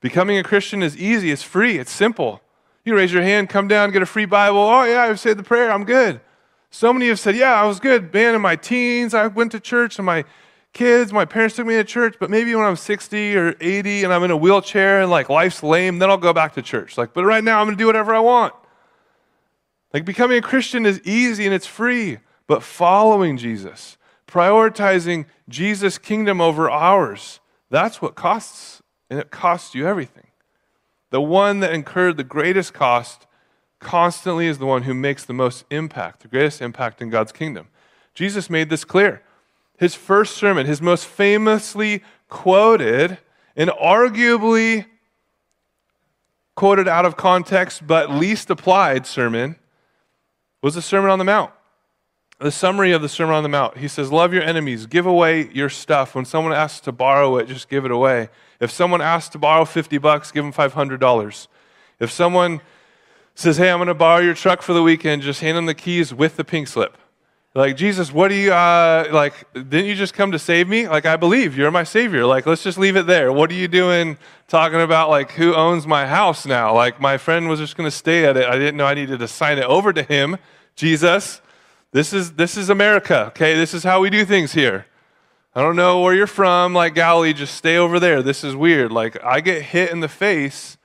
Becoming 0.00 0.38
a 0.38 0.44
Christian 0.44 0.80
is 0.80 0.96
easy, 0.96 1.32
it's 1.32 1.42
free, 1.42 1.76
it's 1.76 1.90
simple. 1.90 2.40
You 2.84 2.94
raise 2.94 3.12
your 3.12 3.24
hand, 3.24 3.48
come 3.48 3.66
down, 3.66 3.90
get 3.90 4.00
a 4.00 4.06
free 4.06 4.26
Bible. 4.26 4.60
Oh, 4.60 4.84
yeah, 4.84 5.02
I've 5.02 5.18
said 5.18 5.38
the 5.38 5.42
prayer, 5.42 5.72
I'm 5.72 5.82
good. 5.82 6.20
So 6.70 6.92
many 6.92 7.08
have 7.08 7.18
said, 7.18 7.34
Yeah, 7.34 7.60
I 7.60 7.64
was 7.64 7.80
good. 7.80 8.14
Man, 8.14 8.36
in 8.36 8.40
my 8.40 8.54
teens, 8.54 9.12
I 9.12 9.26
went 9.26 9.50
to 9.52 9.60
church, 9.60 9.98
and 9.98 10.06
my 10.06 10.24
kids, 10.72 11.12
my 11.12 11.24
parents 11.24 11.56
took 11.56 11.66
me 11.66 11.74
to 11.74 11.82
church, 11.82 12.14
but 12.20 12.30
maybe 12.30 12.54
when 12.54 12.64
I'm 12.64 12.76
60 12.76 13.36
or 13.36 13.56
80 13.60 14.04
and 14.04 14.12
I'm 14.12 14.22
in 14.22 14.30
a 14.30 14.36
wheelchair 14.36 15.00
and 15.00 15.10
like 15.10 15.28
life's 15.28 15.64
lame, 15.64 15.98
then 15.98 16.10
I'll 16.10 16.16
go 16.16 16.32
back 16.32 16.54
to 16.54 16.62
church. 16.62 16.96
Like, 16.96 17.12
but 17.12 17.24
right 17.24 17.42
now 17.42 17.58
I'm 17.58 17.66
going 17.66 17.76
to 17.76 17.82
do 17.82 17.86
whatever 17.86 18.14
I 18.14 18.20
want. 18.20 18.54
Like 19.92 20.04
becoming 20.04 20.38
a 20.38 20.42
Christian 20.42 20.86
is 20.86 21.00
easy 21.00 21.44
and 21.44 21.52
it's 21.52 21.66
free, 21.66 22.18
but 22.46 22.62
following 22.62 23.36
Jesus, 23.36 23.96
prioritizing 24.26 25.26
Jesus' 25.48 25.98
kingdom 25.98 26.40
over 26.40 26.68
ours, 26.70 27.40
that's 27.70 28.02
what 28.02 28.14
costs, 28.14 28.82
and 29.08 29.18
it 29.18 29.30
costs 29.30 29.74
you 29.74 29.86
everything. 29.86 30.26
The 31.10 31.20
one 31.20 31.60
that 31.60 31.72
incurred 31.72 32.16
the 32.16 32.24
greatest 32.24 32.74
cost 32.74 33.26
constantly 33.78 34.46
is 34.46 34.58
the 34.58 34.66
one 34.66 34.82
who 34.82 34.94
makes 34.94 35.24
the 35.24 35.32
most 35.32 35.64
impact, 35.70 36.20
the 36.20 36.28
greatest 36.28 36.60
impact 36.60 37.00
in 37.00 37.10
God's 37.10 37.32
kingdom. 37.32 37.68
Jesus 38.14 38.50
made 38.50 38.70
this 38.70 38.84
clear. 38.84 39.22
His 39.78 39.94
first 39.94 40.36
sermon, 40.36 40.66
his 40.66 40.80
most 40.80 41.06
famously 41.06 42.02
quoted 42.28 43.18
and 43.54 43.70
arguably 43.70 44.86
quoted 46.54 46.88
out 46.88 47.04
of 47.04 47.16
context 47.16 47.86
but 47.86 48.10
least 48.10 48.50
applied 48.50 49.06
sermon 49.06 49.56
was 50.62 50.74
the 50.74 50.82
Sermon 50.82 51.10
on 51.10 51.18
the 51.18 51.24
Mount. 51.24 51.52
The 52.38 52.50
summary 52.50 52.92
of 52.92 53.00
the 53.00 53.08
Sermon 53.08 53.34
on 53.34 53.42
the 53.42 53.48
Mount. 53.48 53.78
He 53.78 53.88
says, 53.88 54.12
Love 54.12 54.34
your 54.34 54.42
enemies, 54.42 54.86
give 54.86 55.06
away 55.06 55.48
your 55.52 55.70
stuff. 55.70 56.14
When 56.14 56.26
someone 56.26 56.52
asks 56.52 56.80
to 56.80 56.92
borrow 56.92 57.38
it, 57.38 57.48
just 57.48 57.68
give 57.70 57.84
it 57.86 57.90
away. 57.90 58.28
If 58.60 58.70
someone 58.70 59.00
asks 59.00 59.30
to 59.30 59.38
borrow 59.38 59.64
50 59.64 59.96
bucks, 59.98 60.30
give 60.30 60.44
them 60.44 60.52
$500. 60.52 61.46
If 61.98 62.10
someone 62.10 62.60
says, 63.34 63.56
Hey, 63.56 63.70
I'm 63.70 63.78
going 63.78 63.88
to 63.88 63.94
borrow 63.94 64.20
your 64.20 64.34
truck 64.34 64.60
for 64.60 64.74
the 64.74 64.82
weekend, 64.82 65.22
just 65.22 65.40
hand 65.40 65.56
them 65.56 65.64
the 65.64 65.74
keys 65.74 66.12
with 66.12 66.36
the 66.36 66.44
pink 66.44 66.68
slip. 66.68 66.98
Like, 67.54 67.74
Jesus, 67.74 68.12
what 68.12 68.28
do 68.28 68.34
you, 68.34 68.52
uh, 68.52 69.08
like, 69.12 69.50
didn't 69.54 69.86
you 69.86 69.94
just 69.94 70.12
come 70.12 70.30
to 70.32 70.38
save 70.38 70.68
me? 70.68 70.86
Like, 70.86 71.06
I 71.06 71.16
believe 71.16 71.56
you're 71.56 71.70
my 71.70 71.84
savior. 71.84 72.26
Like, 72.26 72.44
let's 72.44 72.62
just 72.62 72.76
leave 72.76 72.96
it 72.96 73.06
there. 73.06 73.32
What 73.32 73.50
are 73.50 73.54
you 73.54 73.66
doing 73.66 74.18
talking 74.46 74.82
about, 74.82 75.08
like, 75.08 75.30
who 75.30 75.54
owns 75.54 75.86
my 75.86 76.06
house 76.06 76.44
now? 76.44 76.74
Like, 76.74 77.00
my 77.00 77.16
friend 77.16 77.48
was 77.48 77.58
just 77.58 77.74
going 77.74 77.86
to 77.86 77.96
stay 77.96 78.26
at 78.26 78.36
it. 78.36 78.44
I 78.44 78.58
didn't 78.58 78.76
know 78.76 78.84
I 78.84 78.92
needed 78.92 79.20
to 79.20 79.28
sign 79.28 79.56
it 79.56 79.64
over 79.64 79.94
to 79.94 80.02
him. 80.02 80.36
Jesus, 80.74 81.40
this 81.92 82.12
is, 82.12 82.32
this 82.32 82.56
is 82.56 82.68
America, 82.68 83.26
okay? 83.28 83.54
This 83.54 83.74
is 83.74 83.84
how 83.84 84.00
we 84.00 84.10
do 84.10 84.24
things 84.24 84.52
here. 84.52 84.86
I 85.54 85.62
don't 85.62 85.76
know 85.76 86.00
where 86.00 86.14
you're 86.14 86.26
from, 86.26 86.74
like 86.74 86.94
Galilee, 86.94 87.32
just 87.32 87.54
stay 87.54 87.76
over 87.76 87.98
there. 87.98 88.22
This 88.22 88.44
is 88.44 88.54
weird. 88.54 88.92
Like, 88.92 89.22
I 89.24 89.40
get 89.40 89.62
hit 89.62 89.90
in 89.90 90.00
the 90.00 90.08
face 90.08 90.76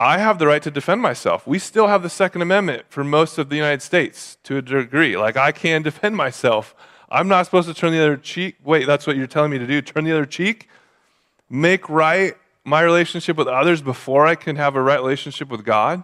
I 0.00 0.16
have 0.16 0.38
the 0.38 0.46
right 0.46 0.62
to 0.62 0.70
defend 0.70 1.02
myself. 1.02 1.46
We 1.46 1.58
still 1.58 1.86
have 1.88 2.02
the 2.02 2.08
Second 2.08 2.40
Amendment 2.40 2.86
for 2.88 3.04
most 3.04 3.36
of 3.36 3.50
the 3.50 3.56
United 3.56 3.82
States 3.82 4.38
to 4.44 4.56
a 4.56 4.62
degree. 4.62 5.14
Like, 5.18 5.36
I 5.36 5.52
can 5.52 5.82
defend 5.82 6.16
myself. 6.16 6.74
I'm 7.10 7.28
not 7.28 7.44
supposed 7.44 7.68
to 7.68 7.74
turn 7.74 7.92
the 7.92 8.00
other 8.00 8.16
cheek. 8.16 8.56
Wait, 8.64 8.86
that's 8.86 9.06
what 9.06 9.16
you're 9.16 9.26
telling 9.26 9.50
me 9.50 9.58
to 9.58 9.66
do? 9.66 9.82
Turn 9.82 10.04
the 10.04 10.12
other 10.12 10.24
cheek? 10.24 10.70
Make 11.50 11.90
right 11.90 12.34
my 12.64 12.80
relationship 12.80 13.36
with 13.36 13.46
others 13.46 13.82
before 13.82 14.26
I 14.26 14.36
can 14.36 14.56
have 14.56 14.74
a 14.74 14.80
right 14.80 14.98
relationship 14.98 15.50
with 15.50 15.66
God? 15.66 16.02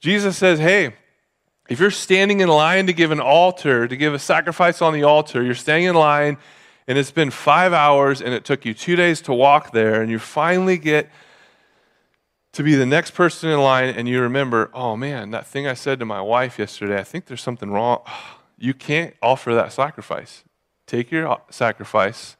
Jesus 0.00 0.38
says, 0.38 0.58
hey, 0.58 0.94
if 1.68 1.80
you're 1.80 1.90
standing 1.90 2.40
in 2.40 2.48
line 2.48 2.86
to 2.86 2.92
give 2.92 3.10
an 3.10 3.20
altar, 3.20 3.88
to 3.88 3.96
give 3.96 4.12
a 4.12 4.18
sacrifice 4.18 4.82
on 4.82 4.92
the 4.92 5.04
altar, 5.04 5.42
you're 5.42 5.54
standing 5.54 5.88
in 5.88 5.94
line 5.94 6.36
and 6.86 6.98
it's 6.98 7.10
been 7.10 7.30
five 7.30 7.72
hours 7.72 8.20
and 8.20 8.34
it 8.34 8.44
took 8.44 8.64
you 8.64 8.74
two 8.74 8.96
days 8.96 9.22
to 9.22 9.32
walk 9.32 9.72
there, 9.72 10.02
and 10.02 10.10
you 10.10 10.18
finally 10.18 10.76
get 10.76 11.08
to 12.52 12.62
be 12.62 12.74
the 12.74 12.84
next 12.86 13.12
person 13.12 13.48
in 13.48 13.58
line 13.60 13.88
and 13.88 14.06
you 14.06 14.20
remember, 14.20 14.70
oh 14.74 14.96
man, 14.96 15.30
that 15.30 15.46
thing 15.46 15.66
I 15.66 15.74
said 15.74 15.98
to 16.00 16.04
my 16.04 16.20
wife 16.20 16.58
yesterday, 16.58 16.98
I 16.98 17.04
think 17.04 17.26
there's 17.26 17.42
something 17.42 17.70
wrong. 17.70 18.02
You 18.56 18.72
can't 18.72 19.14
offer 19.20 19.52
that 19.52 19.72
sacrifice. 19.72 20.44
Take 20.86 21.10
your 21.10 21.40
sacrifice, 21.50 22.36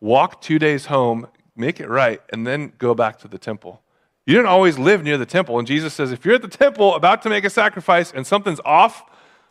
walk 0.00 0.40
two 0.40 0.58
days 0.58 0.86
home, 0.86 1.28
make 1.54 1.78
it 1.78 1.88
right, 1.88 2.22
and 2.32 2.46
then 2.46 2.72
go 2.78 2.94
back 2.94 3.18
to 3.18 3.28
the 3.28 3.36
temple. 3.36 3.82
You 4.24 4.34
didn't 4.34 4.48
always 4.48 4.78
live 4.78 5.02
near 5.02 5.18
the 5.18 5.26
temple. 5.26 5.58
And 5.58 5.66
Jesus 5.66 5.94
says, 5.94 6.12
if 6.12 6.24
you're 6.24 6.36
at 6.36 6.42
the 6.42 6.48
temple 6.48 6.94
about 6.94 7.22
to 7.22 7.28
make 7.28 7.44
a 7.44 7.50
sacrifice 7.50 8.12
and 8.12 8.26
something's 8.26 8.60
off 8.64 9.04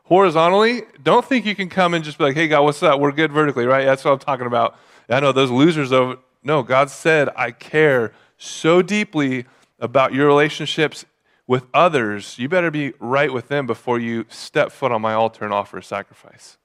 horizontally, 0.03 0.83
don't 1.03 1.25
think 1.25 1.45
you 1.45 1.55
can 1.55 1.69
come 1.69 1.93
and 1.93 2.03
just 2.03 2.17
be 2.17 2.23
like, 2.23 2.35
hey, 2.35 2.47
God, 2.47 2.63
what's 2.63 2.81
up? 2.81 2.99
We're 2.99 3.11
good 3.11 3.31
vertically, 3.31 3.65
right? 3.65 3.85
That's 3.85 4.03
what 4.05 4.11
I'm 4.11 4.19
talking 4.19 4.47
about. 4.47 4.77
I 5.09 5.19
know 5.19 5.31
those 5.31 5.51
losers 5.51 5.91
over. 5.91 6.17
No, 6.43 6.63
God 6.63 6.89
said, 6.89 7.29
I 7.35 7.51
care 7.51 8.13
so 8.37 8.81
deeply 8.81 9.45
about 9.79 10.13
your 10.13 10.25
relationships 10.27 11.05
with 11.47 11.65
others, 11.73 12.39
you 12.39 12.47
better 12.47 12.71
be 12.71 12.93
right 12.99 13.33
with 13.33 13.49
them 13.49 13.67
before 13.67 13.99
you 13.99 14.25
step 14.29 14.71
foot 14.71 14.89
on 14.89 15.01
my 15.01 15.13
altar 15.13 15.43
and 15.43 15.53
offer 15.53 15.77
a 15.77 15.83
sacrifice. 15.83 16.57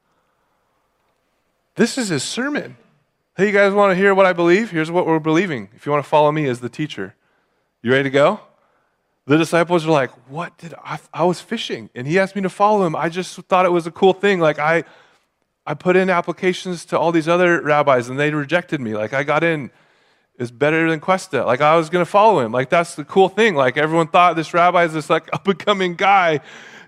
This 1.75 1.99
is 1.99 2.09
his 2.09 2.23
sermon. 2.23 2.77
Hey, 3.37 3.49
you 3.49 3.53
guys 3.53 3.73
want 3.73 3.91
to 3.91 3.97
hear 3.97 4.15
what 4.15 4.27
I 4.27 4.33
believe? 4.33 4.71
Here's 4.71 4.91
what 4.91 5.05
we're 5.05 5.19
believing. 5.19 5.71
If 5.75 5.87
you 5.87 5.93
want 5.93 6.05
to 6.05 6.09
follow 6.09 6.31
me 6.31 6.47
as 6.47 6.61
the 6.61 6.69
teacher, 6.69 7.17
you 7.87 7.93
ready 7.93 8.05
to 8.05 8.11
go? 8.11 8.41
The 9.27 9.39
disciples 9.39 9.87
are 9.87 9.91
like, 9.91 10.11
What 10.29 10.59
did 10.59 10.75
I? 10.83 10.99
I 11.15 11.25
was 11.25 11.41
fishing 11.41 11.89
and 11.95 12.07
he 12.07 12.19
asked 12.19 12.35
me 12.35 12.43
to 12.43 12.51
follow 12.51 12.85
him. 12.85 12.97
I 12.97 13.09
just 13.09 13.37
thought 13.43 13.65
it 13.65 13.71
was 13.71 13.87
a 13.87 13.93
cool 13.93 14.13
thing. 14.13 14.41
Like, 14.41 14.59
I, 14.59 14.83
I 15.65 15.75
put 15.75 15.95
in 15.95 16.11
applications 16.11 16.85
to 16.87 16.99
all 16.99 17.13
these 17.13 17.29
other 17.29 17.63
rabbis 17.63 18.09
and 18.09 18.19
they 18.19 18.33
rejected 18.33 18.81
me. 18.81 18.97
Like, 18.97 19.13
I 19.13 19.23
got 19.23 19.45
in 19.45 19.71
is 20.37 20.51
better 20.51 20.91
than 20.91 21.01
Cuesta. 21.01 21.45
Like 21.45 21.61
I 21.61 21.77
was 21.77 21.91
going 21.91 22.05
to 22.05 22.11
follow 22.11 22.41
him. 22.41 22.53
Like 22.53 22.71
that's 22.71 22.95
the 22.95 23.05
cool 23.05 23.29
thing. 23.29 23.55
Like 23.55 23.77
everyone 23.77 24.09
thought 24.09 24.37
this 24.37 24.53
rabbi 24.53 24.85
is 24.85 24.93
this 24.93 25.09
like 25.09 25.29
up 25.33 25.47
and 25.47 25.59
coming 25.59 25.95
guy, 25.95 26.41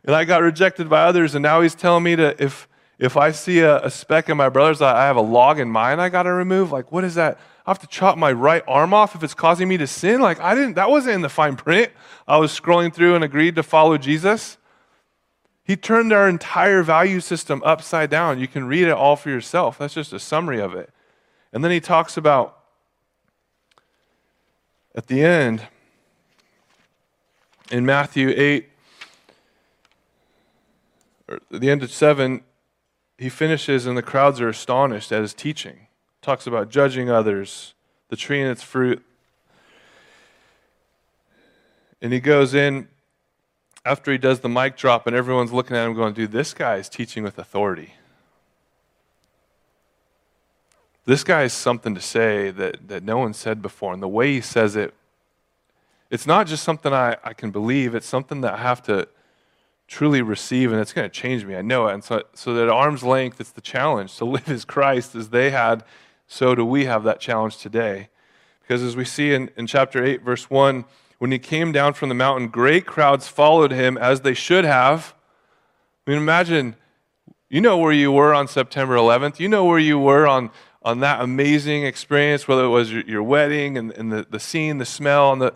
and 0.04 0.14
I 0.14 0.24
got 0.24 0.42
rejected 0.42 0.88
by 0.88 1.04
others. 1.04 1.34
And 1.34 1.42
now 1.42 1.60
he's 1.60 1.74
telling 1.74 2.02
me 2.02 2.16
to 2.16 2.42
if 2.42 2.68
if 2.98 3.16
I 3.16 3.30
see 3.30 3.60
a, 3.60 3.84
a 3.84 3.90
speck 3.90 4.28
in 4.28 4.36
my 4.36 4.48
brother's 4.48 4.82
eye, 4.82 5.04
I 5.04 5.06
have 5.06 5.16
a 5.16 5.22
log 5.22 5.60
in 5.60 5.70
mine 5.70 6.00
I 6.00 6.08
got 6.08 6.24
to 6.24 6.32
remove. 6.32 6.72
Like 6.72 6.92
what 6.92 7.04
is 7.04 7.14
that? 7.14 7.38
I 7.68 7.70
have 7.70 7.80
to 7.80 7.86
chop 7.86 8.16
my 8.16 8.32
right 8.32 8.64
arm 8.66 8.94
off 8.94 9.14
if 9.14 9.22
it's 9.22 9.34
causing 9.34 9.68
me 9.68 9.76
to 9.76 9.86
sin. 9.86 10.22
Like 10.22 10.40
I 10.40 10.54
didn't. 10.54 10.76
That 10.76 10.88
wasn't 10.88 11.16
in 11.16 11.20
the 11.20 11.28
fine 11.28 11.54
print. 11.54 11.92
I 12.26 12.38
was 12.38 12.58
scrolling 12.58 12.94
through 12.94 13.14
and 13.14 13.22
agreed 13.22 13.56
to 13.56 13.62
follow 13.62 13.98
Jesus. 13.98 14.56
He 15.64 15.76
turned 15.76 16.10
our 16.10 16.30
entire 16.30 16.82
value 16.82 17.20
system 17.20 17.60
upside 17.66 18.08
down. 18.08 18.38
You 18.38 18.48
can 18.48 18.66
read 18.66 18.84
it 18.84 18.92
all 18.92 19.16
for 19.16 19.28
yourself. 19.28 19.76
That's 19.76 19.92
just 19.92 20.14
a 20.14 20.18
summary 20.18 20.62
of 20.62 20.74
it. 20.74 20.88
And 21.52 21.62
then 21.62 21.70
he 21.70 21.78
talks 21.78 22.16
about 22.16 22.58
at 24.94 25.08
the 25.08 25.22
end, 25.22 25.66
in 27.70 27.84
Matthew 27.84 28.32
8, 28.34 28.66
or 31.28 31.40
the 31.50 31.68
end 31.68 31.82
of 31.82 31.92
7, 31.92 32.42
he 33.18 33.28
finishes 33.28 33.84
and 33.84 33.94
the 33.94 34.02
crowds 34.02 34.40
are 34.40 34.48
astonished 34.48 35.12
at 35.12 35.20
his 35.20 35.34
teaching. 35.34 35.87
Talks 36.20 36.46
about 36.46 36.68
judging 36.70 37.10
others, 37.10 37.74
the 38.08 38.16
tree 38.16 38.40
and 38.40 38.50
its 38.50 38.62
fruit. 38.62 39.04
And 42.00 42.12
he 42.12 42.20
goes 42.20 42.54
in 42.54 42.88
after 43.84 44.12
he 44.12 44.18
does 44.18 44.40
the 44.40 44.48
mic 44.48 44.76
drop, 44.76 45.06
and 45.06 45.16
everyone's 45.16 45.52
looking 45.52 45.76
at 45.76 45.86
him 45.86 45.94
going, 45.94 46.14
dude, 46.14 46.32
this 46.32 46.52
guy 46.52 46.76
is 46.76 46.88
teaching 46.88 47.22
with 47.22 47.38
authority. 47.38 47.94
This 51.06 51.24
guy 51.24 51.40
has 51.40 51.54
something 51.54 51.94
to 51.94 52.00
say 52.00 52.50
that, 52.50 52.88
that 52.88 53.02
no 53.02 53.16
one 53.18 53.32
said 53.32 53.62
before. 53.62 53.94
And 53.94 54.02
the 54.02 54.08
way 54.08 54.34
he 54.34 54.40
says 54.42 54.76
it, 54.76 54.92
it's 56.10 56.26
not 56.26 56.46
just 56.46 56.62
something 56.62 56.92
I, 56.92 57.16
I 57.24 57.32
can 57.32 57.50
believe, 57.50 57.94
it's 57.94 58.06
something 58.06 58.42
that 58.42 58.54
I 58.54 58.58
have 58.58 58.82
to 58.84 59.08
truly 59.86 60.20
receive, 60.20 60.70
and 60.70 60.80
it's 60.80 60.92
going 60.92 61.08
to 61.08 61.14
change 61.14 61.46
me. 61.46 61.56
I 61.56 61.62
know 61.62 61.88
it. 61.88 61.94
And 61.94 62.04
so, 62.04 62.22
so 62.34 62.52
that 62.52 62.68
arm's 62.68 63.02
length, 63.02 63.40
it's 63.40 63.52
the 63.52 63.62
challenge. 63.62 64.16
To 64.18 64.24
live 64.26 64.50
as 64.50 64.66
Christ 64.66 65.14
as 65.14 65.30
they 65.30 65.50
had, 65.50 65.82
so 66.28 66.54
do 66.54 66.64
we 66.64 66.84
have 66.84 67.02
that 67.02 67.18
challenge 67.18 67.56
today. 67.58 68.08
Because 68.60 68.82
as 68.82 68.94
we 68.94 69.04
see 69.04 69.32
in, 69.32 69.50
in 69.56 69.66
chapter 69.66 70.04
8, 70.04 70.22
verse 70.22 70.48
1, 70.48 70.84
when 71.18 71.32
he 71.32 71.38
came 71.40 71.72
down 71.72 71.94
from 71.94 72.10
the 72.10 72.14
mountain, 72.14 72.48
great 72.48 72.86
crowds 72.86 73.26
followed 73.26 73.72
him 73.72 73.98
as 73.98 74.20
they 74.20 74.34
should 74.34 74.64
have. 74.64 75.14
I 76.06 76.10
mean, 76.10 76.20
imagine, 76.20 76.76
you 77.48 77.60
know 77.60 77.78
where 77.78 77.92
you 77.92 78.12
were 78.12 78.32
on 78.32 78.46
September 78.46 78.94
11th. 78.94 79.40
You 79.40 79.48
know 79.48 79.64
where 79.64 79.80
you 79.80 79.98
were 79.98 80.28
on 80.28 80.50
on 80.82 81.00
that 81.00 81.20
amazing 81.20 81.84
experience, 81.84 82.46
whether 82.46 82.64
it 82.64 82.68
was 82.68 82.92
your, 82.92 83.02
your 83.02 83.22
wedding 83.22 83.76
and, 83.76 83.90
and 83.92 84.12
the, 84.12 84.26
the 84.30 84.38
scene, 84.38 84.78
the 84.78 84.86
smell, 84.86 85.32
and 85.32 85.42
the 85.42 85.54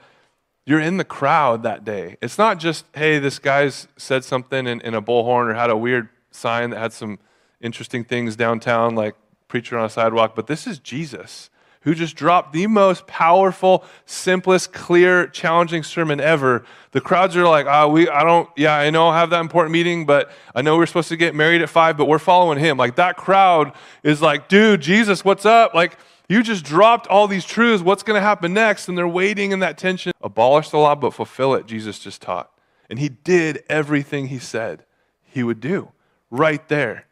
you're 0.66 0.80
in 0.80 0.96
the 0.96 1.04
crowd 1.04 1.62
that 1.62 1.84
day. 1.84 2.16
It's 2.22 2.38
not 2.38 2.58
just, 2.58 2.84
hey, 2.94 3.18
this 3.18 3.38
guy's 3.38 3.88
said 3.96 4.24
something 4.24 4.66
in, 4.66 4.80
in 4.82 4.94
a 4.94 5.02
bullhorn 5.02 5.50
or 5.50 5.54
had 5.54 5.70
a 5.70 5.76
weird 5.76 6.08
sign 6.30 6.70
that 6.70 6.78
had 6.78 6.92
some 6.92 7.18
interesting 7.60 8.04
things 8.04 8.36
downtown, 8.36 8.94
like 8.94 9.16
preacher 9.52 9.76
on 9.76 9.84
a 9.84 9.90
sidewalk, 9.90 10.34
but 10.34 10.46
this 10.46 10.66
is 10.66 10.78
Jesus 10.78 11.50
who 11.82 11.94
just 11.94 12.16
dropped 12.16 12.54
the 12.54 12.66
most 12.66 13.06
powerful, 13.06 13.84
simplest, 14.06 14.72
clear, 14.72 15.26
challenging 15.26 15.82
sermon 15.82 16.20
ever. 16.20 16.64
The 16.92 17.02
crowds 17.02 17.36
are 17.36 17.46
like, 17.46 17.66
oh, 17.68 17.88
we, 17.88 18.08
I 18.08 18.24
don't, 18.24 18.48
yeah, 18.56 18.74
I 18.74 18.88
know 18.88 19.08
I 19.08 19.18
have 19.18 19.28
that 19.28 19.42
important 19.42 19.74
meeting, 19.74 20.06
but 20.06 20.30
I 20.54 20.62
know 20.62 20.78
we're 20.78 20.86
supposed 20.86 21.10
to 21.10 21.18
get 21.18 21.34
married 21.34 21.60
at 21.60 21.68
five, 21.68 21.98
but 21.98 22.06
we're 22.06 22.18
following 22.18 22.58
him. 22.58 22.78
Like 22.78 22.96
that 22.96 23.18
crowd 23.18 23.74
is 24.02 24.22
like, 24.22 24.48
dude, 24.48 24.80
Jesus, 24.80 25.22
what's 25.22 25.44
up? 25.44 25.74
Like, 25.74 25.98
you 26.30 26.42
just 26.42 26.64
dropped 26.64 27.06
all 27.08 27.28
these 27.28 27.44
truths. 27.44 27.82
What's 27.82 28.02
going 28.02 28.16
to 28.18 28.26
happen 28.26 28.54
next? 28.54 28.88
And 28.88 28.96
they're 28.96 29.06
waiting 29.06 29.52
in 29.52 29.58
that 29.58 29.76
tension. 29.76 30.12
Abolish 30.22 30.70
the 30.70 30.78
law, 30.78 30.94
but 30.94 31.12
fulfill 31.12 31.52
it, 31.52 31.66
Jesus 31.66 31.98
just 31.98 32.22
taught. 32.22 32.50
And 32.88 32.98
he 32.98 33.10
did 33.10 33.64
everything 33.68 34.28
he 34.28 34.38
said 34.38 34.86
he 35.24 35.42
would 35.42 35.60
do 35.60 35.92
right 36.30 36.66
there. 36.68 37.04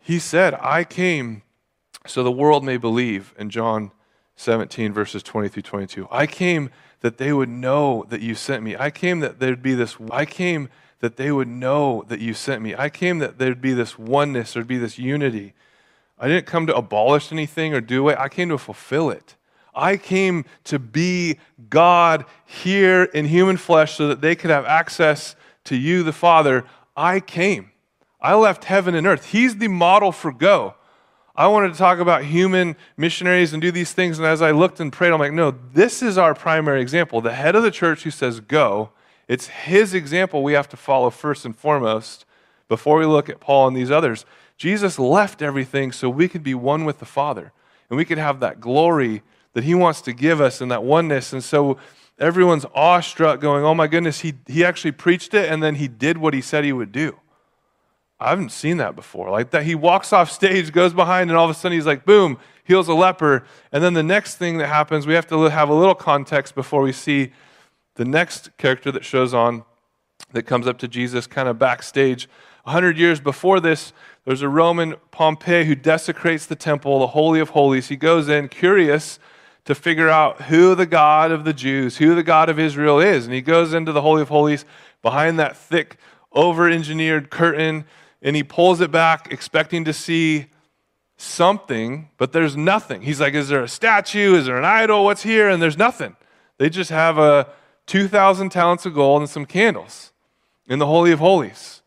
He 0.00 0.18
said, 0.18 0.54
I 0.54 0.84
came 0.84 1.42
so 2.06 2.22
the 2.22 2.32
world 2.32 2.64
may 2.64 2.76
believe 2.76 3.34
in 3.38 3.50
John 3.50 3.92
17, 4.36 4.92
verses 4.92 5.22
20 5.22 5.48
through 5.48 5.62
22. 5.62 6.08
I 6.10 6.26
came 6.26 6.70
that 7.00 7.18
they 7.18 7.32
would 7.32 7.48
know 7.48 8.04
that 8.08 8.20
you 8.20 8.34
sent 8.34 8.62
me. 8.62 8.76
I 8.76 8.90
came 8.90 9.20
that 9.20 9.38
there'd 9.38 9.62
be 9.62 9.74
this, 9.74 9.96
I 10.10 10.24
came 10.24 10.70
that 11.00 11.16
they 11.16 11.30
would 11.30 11.48
know 11.48 12.04
that 12.08 12.20
you 12.20 12.34
sent 12.34 12.62
me. 12.62 12.74
I 12.74 12.88
came 12.88 13.18
that 13.18 13.38
there'd 13.38 13.60
be 13.60 13.74
this 13.74 13.98
oneness, 13.98 14.54
there'd 14.54 14.66
be 14.66 14.78
this 14.78 14.98
unity. 14.98 15.54
I 16.18 16.28
didn't 16.28 16.46
come 16.46 16.66
to 16.66 16.76
abolish 16.76 17.32
anything 17.32 17.74
or 17.74 17.80
do 17.80 18.08
it, 18.08 18.18
I 18.18 18.28
came 18.28 18.48
to 18.48 18.58
fulfill 18.58 19.10
it. 19.10 19.36
I 19.74 19.96
came 19.96 20.44
to 20.64 20.78
be 20.78 21.38
God 21.68 22.24
here 22.44 23.04
in 23.04 23.26
human 23.26 23.56
flesh 23.56 23.94
so 23.96 24.08
that 24.08 24.20
they 24.20 24.34
could 24.34 24.50
have 24.50 24.64
access 24.64 25.36
to 25.64 25.76
you, 25.76 26.02
the 26.02 26.12
Father. 26.12 26.64
I 26.96 27.20
came. 27.20 27.70
I 28.22 28.34
left 28.34 28.64
heaven 28.64 28.94
and 28.94 29.06
earth. 29.06 29.26
He's 29.26 29.56
the 29.56 29.68
model 29.68 30.12
for 30.12 30.32
go. 30.32 30.74
I 31.34 31.46
wanted 31.46 31.72
to 31.72 31.78
talk 31.78 32.00
about 32.00 32.24
human 32.24 32.76
missionaries 32.96 33.52
and 33.52 33.62
do 33.62 33.70
these 33.70 33.92
things. 33.92 34.18
And 34.18 34.26
as 34.26 34.42
I 34.42 34.50
looked 34.50 34.80
and 34.80 34.92
prayed, 34.92 35.12
I'm 35.12 35.20
like, 35.20 35.32
no, 35.32 35.54
this 35.72 36.02
is 36.02 36.18
our 36.18 36.34
primary 36.34 36.82
example. 36.82 37.20
The 37.20 37.32
head 37.32 37.56
of 37.56 37.62
the 37.62 37.70
church 37.70 38.02
who 38.02 38.10
says 38.10 38.40
go, 38.40 38.90
it's 39.26 39.46
his 39.46 39.94
example 39.94 40.42
we 40.42 40.52
have 40.54 40.68
to 40.70 40.76
follow 40.76 41.08
first 41.08 41.44
and 41.44 41.56
foremost 41.56 42.26
before 42.68 42.98
we 42.98 43.06
look 43.06 43.28
at 43.28 43.40
Paul 43.40 43.68
and 43.68 43.76
these 43.76 43.90
others. 43.90 44.26
Jesus 44.56 44.98
left 44.98 45.40
everything 45.40 45.92
so 45.92 46.10
we 46.10 46.28
could 46.28 46.42
be 46.42 46.54
one 46.54 46.84
with 46.84 46.98
the 46.98 47.06
Father 47.06 47.52
and 47.88 47.96
we 47.96 48.04
could 48.04 48.18
have 48.18 48.40
that 48.40 48.60
glory 48.60 49.22
that 49.54 49.64
he 49.64 49.74
wants 49.74 50.00
to 50.02 50.12
give 50.12 50.40
us 50.40 50.60
and 50.60 50.70
that 50.70 50.82
oneness. 50.82 51.32
And 51.32 51.42
so 51.42 51.78
everyone's 52.18 52.66
awestruck, 52.74 53.40
going, 53.40 53.64
oh 53.64 53.74
my 53.74 53.86
goodness, 53.86 54.20
he, 54.20 54.34
he 54.46 54.64
actually 54.64 54.92
preached 54.92 55.32
it 55.32 55.50
and 55.50 55.62
then 55.62 55.76
he 55.76 55.88
did 55.88 56.18
what 56.18 56.34
he 56.34 56.40
said 56.40 56.64
he 56.64 56.72
would 56.72 56.92
do. 56.92 57.18
I 58.20 58.30
haven't 58.30 58.52
seen 58.52 58.76
that 58.76 58.94
before. 58.94 59.30
Like 59.30 59.50
that, 59.50 59.62
he 59.64 59.74
walks 59.74 60.12
off 60.12 60.30
stage, 60.30 60.72
goes 60.72 60.92
behind, 60.92 61.30
and 61.30 61.38
all 61.38 61.46
of 61.46 61.50
a 61.50 61.54
sudden 61.54 61.76
he's 61.76 61.86
like, 61.86 62.04
boom, 62.04 62.38
heals 62.64 62.86
a 62.86 62.94
leper. 62.94 63.44
And 63.72 63.82
then 63.82 63.94
the 63.94 64.02
next 64.02 64.36
thing 64.36 64.58
that 64.58 64.66
happens, 64.66 65.06
we 65.06 65.14
have 65.14 65.26
to 65.28 65.44
have 65.44 65.70
a 65.70 65.74
little 65.74 65.94
context 65.94 66.54
before 66.54 66.82
we 66.82 66.92
see 66.92 67.32
the 67.94 68.04
next 68.04 68.56
character 68.58 68.92
that 68.92 69.04
shows 69.04 69.32
on 69.32 69.64
that 70.32 70.42
comes 70.42 70.66
up 70.66 70.78
to 70.78 70.88
Jesus 70.88 71.26
kind 71.26 71.48
of 71.48 71.58
backstage. 71.58 72.28
A 72.66 72.70
hundred 72.70 72.98
years 72.98 73.20
before 73.20 73.58
this, 73.58 73.94
there's 74.26 74.42
a 74.42 74.48
Roman 74.48 74.96
Pompey 75.10 75.64
who 75.64 75.74
desecrates 75.74 76.44
the 76.44 76.54
temple, 76.54 77.00
the 77.00 77.08
Holy 77.08 77.40
of 77.40 77.50
Holies. 77.50 77.88
He 77.88 77.96
goes 77.96 78.28
in 78.28 78.48
curious 78.48 79.18
to 79.64 79.74
figure 79.74 80.10
out 80.10 80.42
who 80.42 80.74
the 80.74 80.86
God 80.86 81.32
of 81.32 81.44
the 81.44 81.52
Jews, 81.52 81.96
who 81.96 82.14
the 82.14 82.22
God 82.22 82.48
of 82.48 82.58
Israel 82.58 83.00
is. 83.00 83.24
And 83.24 83.34
he 83.34 83.40
goes 83.40 83.72
into 83.72 83.92
the 83.92 84.02
Holy 84.02 84.20
of 84.20 84.28
Holies 84.28 84.64
behind 85.00 85.38
that 85.38 85.56
thick, 85.56 85.96
over 86.32 86.68
engineered 86.68 87.30
curtain 87.30 87.84
and 88.22 88.36
he 88.36 88.42
pulls 88.42 88.80
it 88.80 88.90
back, 88.90 89.32
expecting 89.32 89.84
to 89.84 89.92
see 89.92 90.46
something, 91.16 92.08
but 92.16 92.32
there's 92.32 92.56
nothing. 92.56 93.02
He's 93.02 93.20
like, 93.20 93.34
Is 93.34 93.48
there 93.48 93.62
a 93.62 93.68
statue? 93.68 94.34
Is 94.34 94.46
there 94.46 94.56
an 94.56 94.64
idol? 94.64 95.04
What's 95.04 95.22
here? 95.22 95.48
And 95.48 95.62
there's 95.62 95.78
nothing. 95.78 96.16
They 96.58 96.70
just 96.70 96.90
have 96.90 97.18
a 97.18 97.48
2,000 97.86 98.50
talents 98.50 98.86
of 98.86 98.94
gold 98.94 99.22
and 99.22 99.30
some 99.30 99.46
candles 99.46 100.12
in 100.68 100.78
the 100.78 100.86
Holy 100.86 101.12
of 101.12 101.18
Holies. 101.18 101.82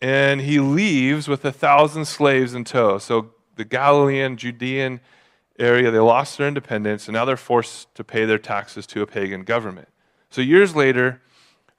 And 0.00 0.40
he 0.40 0.60
leaves 0.60 1.28
with 1.28 1.44
a 1.44 1.52
thousand 1.52 2.06
slaves 2.06 2.54
in 2.54 2.64
tow. 2.64 2.98
So 2.98 3.32
the 3.56 3.64
Galilean, 3.64 4.36
Judean 4.36 5.00
area, 5.58 5.90
they 5.90 5.98
lost 5.98 6.38
their 6.38 6.48
independence, 6.48 7.06
and 7.06 7.14
now 7.14 7.24
they're 7.24 7.36
forced 7.36 7.94
to 7.94 8.04
pay 8.04 8.24
their 8.24 8.38
taxes 8.38 8.86
to 8.88 9.02
a 9.02 9.06
pagan 9.06 9.44
government. 9.44 9.88
So 10.30 10.40
years 10.40 10.74
later, 10.74 11.20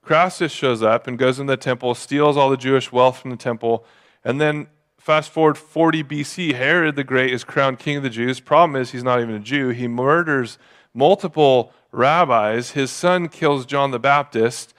Crassus 0.01 0.51
shows 0.51 0.81
up 0.81 1.07
and 1.07 1.17
goes 1.17 1.39
in 1.39 1.45
the 1.45 1.57
temple, 1.57 1.93
steals 1.95 2.35
all 2.35 2.49
the 2.49 2.57
Jewish 2.57 2.91
wealth 2.91 3.19
from 3.19 3.31
the 3.31 3.37
temple, 3.37 3.85
and 4.23 4.41
then 4.41 4.67
fast 4.97 5.31
forward 5.31 5.57
40 5.57 6.03
BC, 6.03 6.53
Herod 6.53 6.95
the 6.95 7.03
Great 7.03 7.33
is 7.33 7.43
crowned 7.43 7.79
king 7.79 7.97
of 7.97 8.03
the 8.03 8.09
Jews. 8.09 8.39
Problem 8.39 8.79
is, 8.79 8.91
he's 8.91 9.03
not 9.03 9.19
even 9.19 9.35
a 9.35 9.39
Jew. 9.39 9.69
He 9.69 9.87
murders 9.87 10.57
multiple 10.93 11.73
rabbis. 11.91 12.71
His 12.71 12.91
son 12.91 13.27
kills 13.27 13.65
John 13.65 13.91
the 13.91 13.99
Baptist. 13.99 14.73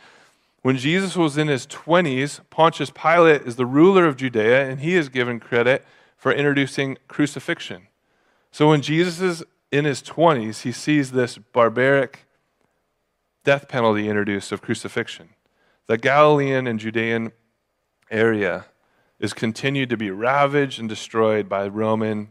When 0.63 0.77
Jesus 0.77 1.17
was 1.17 1.37
in 1.37 1.49
his 1.49 1.67
20s, 1.67 2.41
Pontius 2.51 2.91
Pilate 2.91 3.43
is 3.43 3.57
the 3.57 3.67
ruler 3.67 4.07
of 4.07 4.17
Judea, 4.17 4.69
and 4.69 4.81
he 4.81 4.95
is 4.95 5.09
given 5.09 5.41
credit 5.41 5.85
for 6.17 6.33
introducing 6.33 6.99
crucifixion. 7.09 7.89
So 8.53 8.69
when 8.69 8.81
Jesus 8.81 9.21
is 9.21 9.45
in 9.73 9.85
his 9.85 10.03
20s, 10.03 10.63
he 10.63 10.71
sees 10.71 11.11
this 11.11 11.37
barbaric 11.39 12.27
death 13.45 13.69
penalty 13.69 14.09
introduced 14.09 14.53
of 14.53 14.63
crucifixion. 14.63 15.31
The 15.87 15.99
Galilean 15.99 16.67
and 16.67 16.79
Judean 16.79 17.33
area 18.11 18.67
is 19.19 19.33
continued 19.33 19.91
to 19.91 19.97
be 19.97 20.11
ravaged 20.11 20.79
and 20.79 20.89
destroyed 20.89 21.49
by 21.49 21.67
Roman 21.69 22.29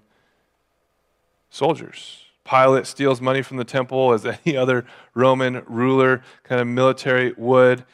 soldiers. 1.50 2.26
Pilate 2.44 2.86
steals 2.88 3.22
money 3.22 3.42
from 3.42 3.58
the 3.58 3.64
temple 3.64 4.14
as 4.14 4.26
any 4.26 4.58
other 4.58 4.86
Roman 5.14 5.64
ruler, 5.68 6.24
kind 6.44 6.60
of 6.60 6.68
military 6.68 7.34
would, 7.38 7.86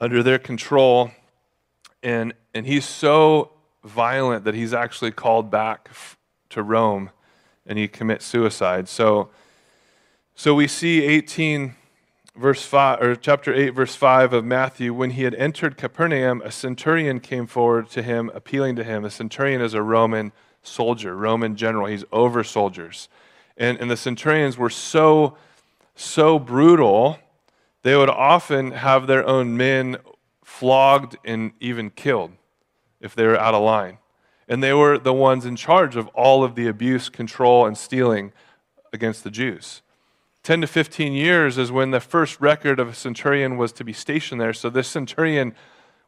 under 0.00 0.22
their 0.22 0.38
control. 0.38 1.10
And, 2.02 2.34
and 2.54 2.66
he's 2.66 2.84
so 2.84 3.52
violent 3.82 4.44
that 4.44 4.54
he's 4.54 4.72
actually 4.72 5.10
called 5.10 5.50
back 5.50 5.90
to 6.50 6.62
Rome 6.62 7.10
and 7.66 7.78
he 7.78 7.88
commits 7.88 8.24
suicide. 8.24 8.88
So, 8.88 9.30
so 10.34 10.54
we 10.54 10.66
see 10.66 11.02
18 11.02 11.74
verse 12.36 12.64
5 12.64 13.00
or 13.00 13.16
chapter 13.16 13.54
8 13.54 13.70
verse 13.70 13.94
5 13.94 14.32
of 14.32 14.44
Matthew 14.44 14.92
when 14.92 15.10
he 15.10 15.22
had 15.22 15.34
entered 15.34 15.76
Capernaum 15.76 16.42
a 16.42 16.50
centurion 16.50 17.20
came 17.20 17.46
forward 17.46 17.88
to 17.90 18.02
him 18.02 18.30
appealing 18.34 18.76
to 18.76 18.84
him. 18.84 19.04
A 19.04 19.10
centurion 19.10 19.60
is 19.60 19.74
a 19.74 19.82
Roman 19.82 20.32
soldier 20.62 21.16
Roman 21.16 21.56
general. 21.56 21.86
He's 21.86 22.04
over 22.12 22.42
soldiers. 22.42 23.08
And 23.56 23.78
and 23.78 23.90
the 23.90 23.96
centurions 23.96 24.58
were 24.58 24.70
so 24.70 25.36
so 25.94 26.38
brutal 26.38 27.18
they 27.82 27.94
would 27.94 28.10
often 28.10 28.72
have 28.72 29.06
their 29.06 29.26
own 29.26 29.56
men 29.56 29.98
flogged 30.42 31.16
and 31.24 31.52
even 31.60 31.90
killed 31.90 32.32
if 33.00 33.14
they 33.14 33.26
were 33.26 33.38
out 33.38 33.54
of 33.54 33.62
line. 33.62 33.98
And 34.48 34.62
they 34.62 34.72
were 34.72 34.98
the 34.98 35.12
ones 35.12 35.44
in 35.44 35.56
charge 35.56 35.94
of 35.94 36.08
all 36.08 36.42
of 36.42 36.54
the 36.54 36.66
abuse 36.66 37.08
control 37.08 37.66
and 37.66 37.76
stealing 37.76 38.32
against 38.92 39.22
the 39.22 39.30
Jews 39.30 39.82
10 40.44 40.60
to 40.60 40.66
15 40.66 41.14
years 41.14 41.56
is 41.56 41.72
when 41.72 41.90
the 41.90 42.00
first 42.00 42.38
record 42.38 42.78
of 42.78 42.88
a 42.88 42.94
centurion 42.94 43.56
was 43.56 43.72
to 43.72 43.82
be 43.82 43.94
stationed 43.94 44.38
there. 44.38 44.52
So 44.52 44.68
this 44.68 44.86
centurion 44.86 45.54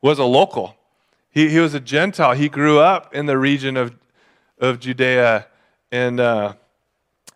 was 0.03 0.19
a 0.19 0.25
local. 0.25 0.77
He, 1.31 1.49
he 1.49 1.59
was 1.59 1.73
a 1.73 1.81
Gentile. 1.81 2.35
He 2.35 2.51
grew 2.51 2.79
up 2.79 3.15
in 3.15 3.25
the 3.25 3.39
region 3.39 3.79
of, 3.79 3.97
of 4.59 4.79
Judea 4.79 5.47
and 5.91 6.21
uh, 6.21 6.53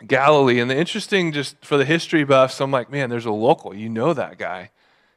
Galilee. 0.06 0.60
And 0.60 0.70
the 0.70 0.76
interesting, 0.76 1.32
just 1.32 1.64
for 1.64 1.78
the 1.78 1.86
history 1.86 2.22
buffs, 2.22 2.60
I'm 2.60 2.70
like, 2.70 2.90
man, 2.90 3.08
there's 3.08 3.24
a 3.24 3.32
local. 3.32 3.74
You 3.74 3.88
know 3.88 4.12
that 4.12 4.36
guy. 4.36 4.70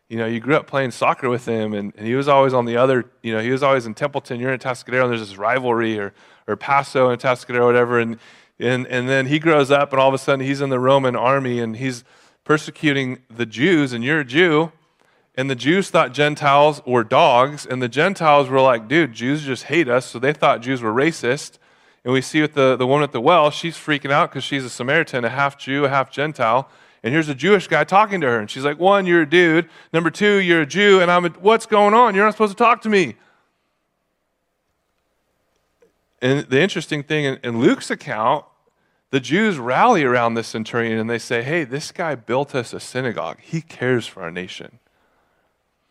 You 0.08 0.18
know, 0.18 0.26
you 0.26 0.40
grew 0.40 0.56
up 0.56 0.68
playing 0.68 0.92
soccer 0.92 1.30
with 1.30 1.46
him, 1.46 1.74
and, 1.74 1.94
and 1.98 2.08
he 2.08 2.16
was 2.16 2.30
always 2.30 2.54
on 2.54 2.64
the 2.64 2.78
other, 2.78 3.10
you 3.22 3.34
know, 3.34 3.42
he 3.42 3.52
was 3.52 3.64
always 3.64 3.86
in 3.86 3.94
Templeton. 3.94 4.40
You're 4.40 4.54
in 4.54 4.60
Atascadero, 4.60 5.04
and 5.04 5.12
there's 5.12 5.28
this 5.28 5.38
rivalry, 5.38 6.00
or, 6.00 6.14
or 6.48 6.56
Paso 6.56 7.10
and 7.10 7.22
Atascadero, 7.22 7.62
or 7.62 7.66
whatever. 7.66 8.00
And 8.00 8.20
and, 8.64 8.88
and 8.88 9.10
then 9.10 9.28
he 9.28 9.40
grows 9.40 9.72
up, 9.72 9.92
and 9.92 10.02
all 10.02 10.08
of 10.08 10.14
a 10.14 10.18
sudden 10.18 10.46
he's 10.46 10.62
in 10.62 10.70
the 10.70 10.80
Roman 10.80 11.16
army 11.16 11.60
and 11.60 11.78
he's 11.78 12.04
persecuting 12.44 13.20
the 13.30 13.46
Jews, 13.46 13.94
and 13.94 14.04
you're 14.04 14.22
a 14.22 14.26
Jew. 14.26 14.72
And 15.36 15.50
the 15.50 15.56
Jews 15.56 15.90
thought 15.90 16.14
Gentiles 16.14 16.82
were 16.86 17.04
dogs, 17.04 17.66
and 17.66 17.82
the 17.82 17.88
Gentiles 17.88 18.50
were 18.50 18.62
like, 18.62 18.88
dude, 18.88 19.14
Jews 19.14 19.44
just 19.44 19.64
hate 19.64 19.90
us, 19.90 20.06
so 20.06 20.20
they 20.20 20.34
thought 20.34 20.62
Jews 20.62 20.82
were 20.82 20.94
racist. 20.94 21.58
And 22.04 22.14
we 22.14 22.22
see 22.22 22.42
with 22.42 22.54
the, 22.54 22.76
the 22.76 22.86
woman 22.86 23.04
at 23.04 23.14
the 23.14 23.22
well, 23.22 23.50
she's 23.50 23.78
freaking 23.78 24.12
out 24.12 24.30
because 24.30 24.44
she's 24.44 24.64
a 24.64 24.70
Samaritan, 24.70 25.26
a 25.26 25.30
half 25.30 25.58
Jew, 25.58 25.86
a 25.86 25.90
half 25.90 26.12
Gentile. 26.12 26.70
And 27.02 27.14
here's 27.14 27.30
a 27.30 27.36
Jewish 27.36 27.68
guy 27.68 27.84
talking 27.84 28.22
to 28.22 28.28
her. 28.28 28.40
And 28.40 28.50
she's 28.50 28.64
like, 28.64 28.80
one, 28.80 29.06
you're 29.06 29.22
a 29.22 29.30
dude. 29.30 29.70
Number 29.92 30.10
two, 30.10 30.38
you're 30.38 30.62
a 30.62 30.66
Jew. 30.66 31.02
And 31.02 31.10
I'm 31.10 31.26
a, 31.26 31.30
what's 31.30 31.66
going 31.66 31.94
on? 31.94 32.14
You're 32.14 32.26
not 32.26 32.34
supposed 32.34 32.58
to 32.58 32.64
talk 32.64 32.82
to 32.84 32.90
me. 32.90 33.16
And 36.22 36.46
the 36.48 36.62
interesting 36.62 37.04
thing 37.04 37.26
in, 37.26 37.40
in 37.44 37.60
Luke's 37.60 37.90
account, 37.90 38.46
the 39.14 39.20
Jews 39.20 39.60
rally 39.60 40.04
around 40.04 40.34
this 40.34 40.48
centurion 40.48 40.98
and 40.98 41.08
they 41.08 41.20
say, 41.20 41.44
hey, 41.44 41.66
this 41.66 41.92
guy 41.92 42.16
built 42.16 42.56
us 42.56 42.74
a 42.74 42.80
synagogue. 42.80 43.38
He 43.40 43.62
cares 43.62 44.08
for 44.08 44.24
our 44.24 44.32
nation. 44.32 44.80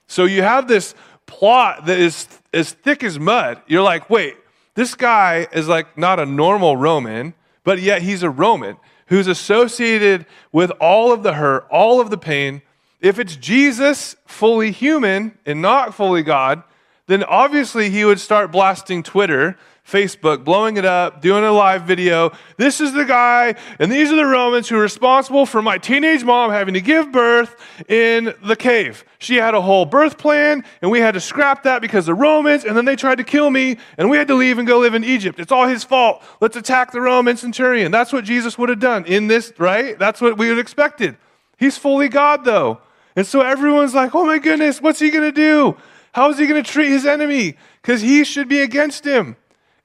So 0.09 0.25
you 0.25 0.43
have 0.43 0.67
this 0.67 0.97
plot 1.25 1.87
that 1.87 2.01
is 2.01 2.27
as 2.53 2.73
thick 2.73 3.05
as 3.05 3.21
mud. 3.21 3.63
You're 3.69 3.85
like, 3.85 4.11
wait, 4.11 4.39
this 4.75 4.97
guy 4.97 5.47
is 5.53 5.69
like 5.69 5.97
not 5.97 6.19
a 6.19 6.27
normal 6.27 6.77
Roman, 6.77 7.35
but 7.63 7.81
yet 7.81 8.03
he's 8.03 8.25
a 8.25 8.29
Roman 8.29 8.77
who's 9.07 9.29
associated 9.29 10.27
with 10.51 10.73
all 10.81 11.13
of 11.13 11.23
the 11.23 11.35
hurt, 11.35 11.65
all 11.71 12.01
of 12.01 12.11
the 12.11 12.19
pain. 12.19 12.61
If 13.01 13.21
it's 13.21 13.37
Jesus, 13.37 14.17
fully 14.27 14.73
human 14.73 15.39
and 15.47 15.63
not 15.63 15.95
fully 15.95 16.25
God, 16.25 16.65
then 17.13 17.25
obviously 17.25 17.91
he 17.91 18.05
would 18.05 18.19
start 18.19 18.51
blasting 18.51 19.03
Twitter 19.03 19.57
Facebook, 19.87 20.45
blowing 20.45 20.77
it 20.77 20.85
up, 20.85 21.21
doing 21.21 21.43
a 21.43 21.51
live 21.51 21.83
video. 21.83 22.31
This 22.57 22.81
is 22.81 22.93
the 22.93 23.05
guy, 23.05 23.57
and 23.81 23.91
these 23.91 24.13
are 24.13 24.17
the 24.17 24.25
Romans 24.25 24.69
who 24.69 24.77
are 24.77 24.81
responsible 24.83 25.45
for 25.45 25.61
my 25.61 25.77
teenage 25.77 26.23
mom 26.23 26.53
having 26.53 26.75
to 26.75 26.81
give 26.81 27.11
birth 27.11 27.57
in 27.89 28.33
the 28.45 28.55
cave. 28.55 29.05
She 29.19 29.37
had 29.37 29.55
a 29.55 29.61
whole 29.61 29.85
birth 29.85 30.19
plan, 30.19 30.65
and 30.81 30.91
we 30.91 31.01
had 31.01 31.15
to 31.15 31.21
scrap 31.21 31.65
that 31.65 31.83
because 31.83 32.07
the 32.07 32.15
Romans, 32.15 32.65
and 32.65 32.77
then 32.77 32.85
they 32.85 32.97
tried 32.97 33.19
to 33.19 33.25
kill 33.25 33.51
me, 33.51 33.77
and 33.99 34.09
we 34.09 34.17
had 34.17 34.29
to 34.29 34.35
leave 34.35 34.59
and 34.59 34.69
go 34.69 34.79
live 34.79 34.95
in 34.95 35.05
Egypt. 35.05 35.41
It's 35.41 35.53
all 35.53 35.67
his 35.67 35.83
fault. 35.83 36.23
Let's 36.41 36.57
attack 36.57 36.93
the 36.93 37.01
Roman 37.01 37.37
centurion. 37.37 37.91
That's 37.91 38.13
what 38.13 38.25
Jesus 38.25 38.57
would 38.57 38.69
have 38.69 38.81
done 38.81 39.05
in 39.05 39.27
this, 39.27 39.53
right? 39.59 39.99
That's 39.99 40.21
what 40.21 40.39
we 40.39 40.47
would 40.47 40.59
have 40.59 40.65
expected. 40.65 41.17
He's 41.59 41.77
fully 41.77 42.09
God, 42.09 42.45
though. 42.45 42.81
And 43.17 43.27
so 43.27 43.41
everyone's 43.41 43.95
like, 43.95 44.15
oh 44.15 44.25
my 44.25 44.39
goodness, 44.39 44.81
what's 44.81 45.01
he 45.01 45.11
going 45.11 45.25
to 45.25 45.33
do? 45.33 45.77
How 46.13 46.31
is 46.31 46.39
he 46.39 46.47
going 46.47 46.63
to 46.63 46.71
treat 46.71 46.91
his 46.91 47.07
enemy? 47.07 47.57
Because 47.81 48.03
he 48.03 48.25
should 48.25 48.49
be 48.49 48.61
against 48.61 49.05
him. 49.05 49.37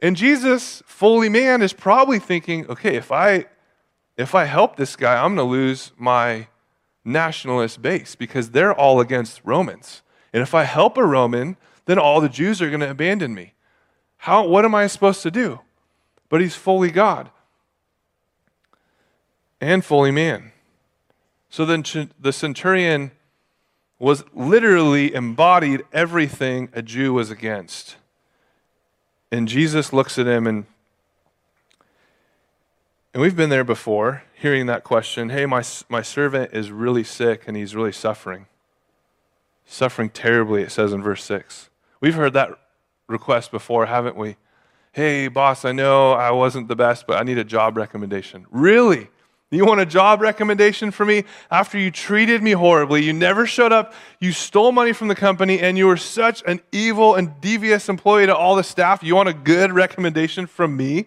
And 0.01 0.15
Jesus, 0.15 0.83
fully 0.85 1.29
man, 1.29 1.61
is 1.61 1.73
probably 1.73 2.19
thinking, 2.19 2.67
okay, 2.67 2.95
if 2.95 3.11
I 3.11 3.45
if 4.17 4.33
I 4.33 4.45
help 4.45 4.75
this 4.75 4.95
guy, 4.95 5.15
I'm 5.15 5.35
going 5.35 5.47
to 5.47 5.51
lose 5.51 5.91
my 5.97 6.47
nationalist 7.05 7.81
base 7.81 8.15
because 8.15 8.49
they're 8.49 8.73
all 8.73 8.99
against 8.99 9.41
Romans. 9.43 10.01
And 10.33 10.41
if 10.41 10.55
I 10.55 10.63
help 10.63 10.97
a 10.97 11.05
Roman, 11.05 11.55
then 11.85 11.99
all 11.99 12.19
the 12.19 12.29
Jews 12.29 12.61
are 12.61 12.69
going 12.69 12.81
to 12.81 12.89
abandon 12.89 13.33
me. 13.33 13.53
How 14.17 14.45
what 14.45 14.65
am 14.65 14.75
I 14.75 14.87
supposed 14.87 15.21
to 15.23 15.31
do? 15.31 15.61
But 16.29 16.41
he's 16.41 16.55
fully 16.55 16.91
God 16.91 17.29
and 19.61 19.85
fully 19.85 20.11
man. 20.11 20.51
So 21.49 21.65
then 21.65 21.83
the 22.19 22.33
centurion 22.33 23.11
was 23.99 24.23
literally 24.33 25.13
embodied 25.13 25.83
everything 25.91 26.69
a 26.73 26.81
Jew 26.81 27.13
was 27.13 27.31
against. 27.31 27.97
And 29.31 29.47
Jesus 29.47 29.91
looks 29.91 30.17
at 30.17 30.27
him 30.27 30.47
and 30.47 30.65
and 33.13 33.23
we've 33.23 33.35
been 33.35 33.49
there 33.49 33.63
before, 33.63 34.23
hearing 34.35 34.67
that 34.67 34.83
question, 34.83 35.29
"Hey, 35.29 35.47
my 35.47 35.63
my 35.89 36.03
servant 36.03 36.53
is 36.53 36.71
really 36.71 37.03
sick 37.03 37.47
and 37.47 37.57
he's 37.57 37.75
really 37.75 37.91
suffering." 37.91 38.45
Suffering 39.65 40.09
terribly, 40.09 40.61
it 40.61 40.71
says 40.71 40.93
in 40.93 41.01
verse 41.01 41.23
6. 41.23 41.69
We've 41.99 42.15
heard 42.15 42.33
that 42.33 42.51
request 43.07 43.51
before, 43.51 43.87
haven't 43.87 44.15
we? 44.15 44.37
Hey, 44.91 45.27
boss, 45.27 45.65
I 45.65 45.71
know 45.71 46.13
I 46.13 46.31
wasn't 46.31 46.67
the 46.67 46.75
best, 46.75 47.05
but 47.07 47.19
I 47.19 47.23
need 47.23 47.37
a 47.37 47.43
job 47.43 47.75
recommendation. 47.75 48.45
Really? 48.49 49.09
You 49.49 49.65
want 49.65 49.79
a 49.79 49.85
job 49.85 50.19
recommendation 50.19 50.91
for 50.91 51.05
me? 51.05 51.23
After 51.49 51.77
you 51.77 51.89
treated 51.89 52.43
me 52.43 52.51
horribly, 52.51 53.05
you 53.05 53.13
never 53.13 53.47
showed 53.47 53.71
up, 53.71 53.93
you 54.19 54.33
stole 54.33 54.73
money 54.73 54.91
from 54.91 55.07
the 55.07 55.15
company, 55.15 55.59
and 55.59 55.77
you 55.77 55.87
were 55.87 55.95
such 55.95 56.43
an 56.45 56.59
evil 56.73 57.15
and 57.15 57.39
devious 57.39 57.87
employee 57.87 58.25
to 58.25 58.35
all 58.35 58.57
the 58.57 58.63
staff. 58.63 59.01
You 59.03 59.15
want 59.15 59.29
a 59.29 59.33
good 59.33 59.71
recommendation 59.71 60.47
from 60.47 60.75
me? 60.75 61.05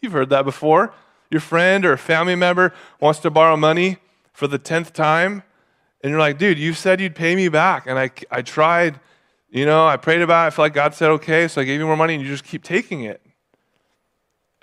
You've 0.00 0.12
heard 0.12 0.30
that 0.30 0.44
before. 0.44 0.94
Your 1.32 1.40
friend 1.40 1.84
or 1.84 1.96
family 1.96 2.36
member 2.36 2.72
wants 3.00 3.18
to 3.20 3.30
borrow 3.30 3.56
money 3.56 3.98
for 4.32 4.46
the 4.46 4.58
10th 4.58 4.92
time, 4.92 5.42
and 6.02 6.10
you're 6.10 6.20
like, 6.20 6.38
dude, 6.38 6.60
you 6.60 6.74
said 6.74 7.00
you'd 7.00 7.16
pay 7.16 7.34
me 7.34 7.48
back, 7.48 7.86
and 7.88 7.98
I, 7.98 8.10
I 8.30 8.42
tried, 8.42 9.00
you 9.50 9.66
know, 9.66 9.84
I 9.84 9.96
prayed 9.96 10.22
about 10.22 10.44
it. 10.44 10.46
I 10.46 10.50
feel 10.50 10.64
like 10.64 10.74
God 10.74 10.94
said 10.94 11.10
okay, 11.10 11.48
so 11.48 11.60
I 11.60 11.64
gave 11.64 11.80
you 11.80 11.86
more 11.86 11.96
money, 11.96 12.14
and 12.14 12.22
you 12.22 12.28
just 12.28 12.44
keep 12.44 12.62
taking 12.62 13.02
it 13.02 13.20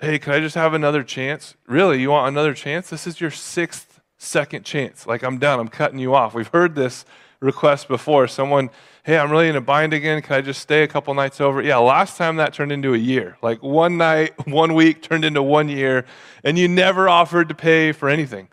hey, 0.00 0.18
can 0.18 0.32
I 0.32 0.40
just 0.40 0.54
have 0.54 0.74
another 0.74 1.02
chance? 1.02 1.56
Really, 1.66 2.00
you 2.00 2.10
want 2.10 2.28
another 2.28 2.54
chance? 2.54 2.88
This 2.88 3.06
is 3.06 3.20
your 3.20 3.30
sixth 3.30 4.00
second 4.16 4.64
chance. 4.64 5.06
Like, 5.06 5.22
I'm 5.22 5.38
done. 5.38 5.58
I'm 5.58 5.68
cutting 5.68 5.98
you 5.98 6.14
off. 6.14 6.34
We've 6.34 6.48
heard 6.48 6.74
this 6.74 7.04
request 7.40 7.88
before. 7.88 8.28
Someone, 8.28 8.70
hey, 9.04 9.18
I'm 9.18 9.30
really 9.30 9.48
in 9.48 9.56
a 9.56 9.60
bind 9.60 9.92
again. 9.92 10.22
Can 10.22 10.36
I 10.36 10.40
just 10.40 10.60
stay 10.60 10.82
a 10.82 10.88
couple 10.88 11.12
nights 11.14 11.40
over? 11.40 11.62
Yeah, 11.62 11.78
last 11.78 12.16
time 12.16 12.36
that 12.36 12.52
turned 12.54 12.72
into 12.72 12.94
a 12.94 12.98
year. 12.98 13.36
Like, 13.42 13.62
one 13.62 13.96
night, 13.96 14.46
one 14.46 14.74
week 14.74 15.02
turned 15.02 15.24
into 15.24 15.42
one 15.42 15.68
year, 15.68 16.04
and 16.44 16.58
you 16.58 16.68
never 16.68 17.08
offered 17.08 17.48
to 17.48 17.54
pay 17.54 17.92
for 17.92 18.08
anything. 18.08 18.48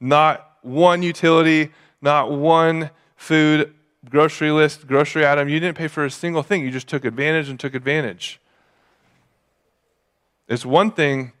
Not 0.00 0.56
one 0.62 1.02
utility, 1.02 1.70
not 2.00 2.30
one 2.30 2.90
food 3.16 3.72
grocery 4.08 4.50
list, 4.50 4.86
grocery 4.86 5.26
item. 5.26 5.48
You 5.48 5.60
didn't 5.60 5.78
pay 5.78 5.88
for 5.88 6.04
a 6.04 6.10
single 6.10 6.42
thing. 6.42 6.62
You 6.62 6.70
just 6.70 6.88
took 6.88 7.04
advantage 7.04 7.48
and 7.48 7.58
took 7.58 7.74
advantage. 7.74 8.40
It's 10.52 10.66
one 10.66 10.90
thing 10.90 11.32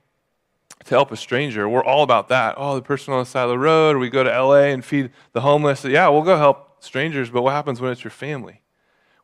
to 0.86 0.88
help 0.88 1.12
a 1.12 1.18
stranger. 1.18 1.68
We're 1.68 1.84
all 1.84 2.02
about 2.02 2.28
that. 2.30 2.54
Oh, 2.56 2.74
the 2.74 2.80
person 2.80 3.12
on 3.12 3.20
the 3.20 3.26
side 3.26 3.44
of 3.44 3.50
the 3.50 3.58
road, 3.58 3.98
we 3.98 4.08
go 4.08 4.24
to 4.24 4.30
LA 4.30 4.72
and 4.72 4.82
feed 4.82 5.10
the 5.34 5.42
homeless. 5.42 5.84
Yeah, 5.84 6.08
we'll 6.08 6.22
go 6.22 6.38
help 6.38 6.82
strangers, 6.82 7.28
but 7.28 7.42
what 7.42 7.52
happens 7.52 7.78
when 7.78 7.92
it's 7.92 8.02
your 8.02 8.10
family? 8.10 8.62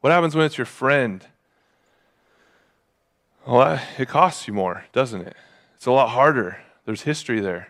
What 0.02 0.12
happens 0.12 0.36
when 0.36 0.44
it's 0.44 0.58
your 0.58 0.66
friend? 0.66 1.26
Well, 3.46 3.80
it 3.96 4.08
costs 4.08 4.46
you 4.46 4.52
more, 4.52 4.84
doesn't 4.92 5.22
it? 5.22 5.34
It's 5.76 5.86
a 5.86 5.90
lot 5.90 6.10
harder. 6.10 6.58
There's 6.84 7.02
history 7.02 7.40
there. 7.40 7.68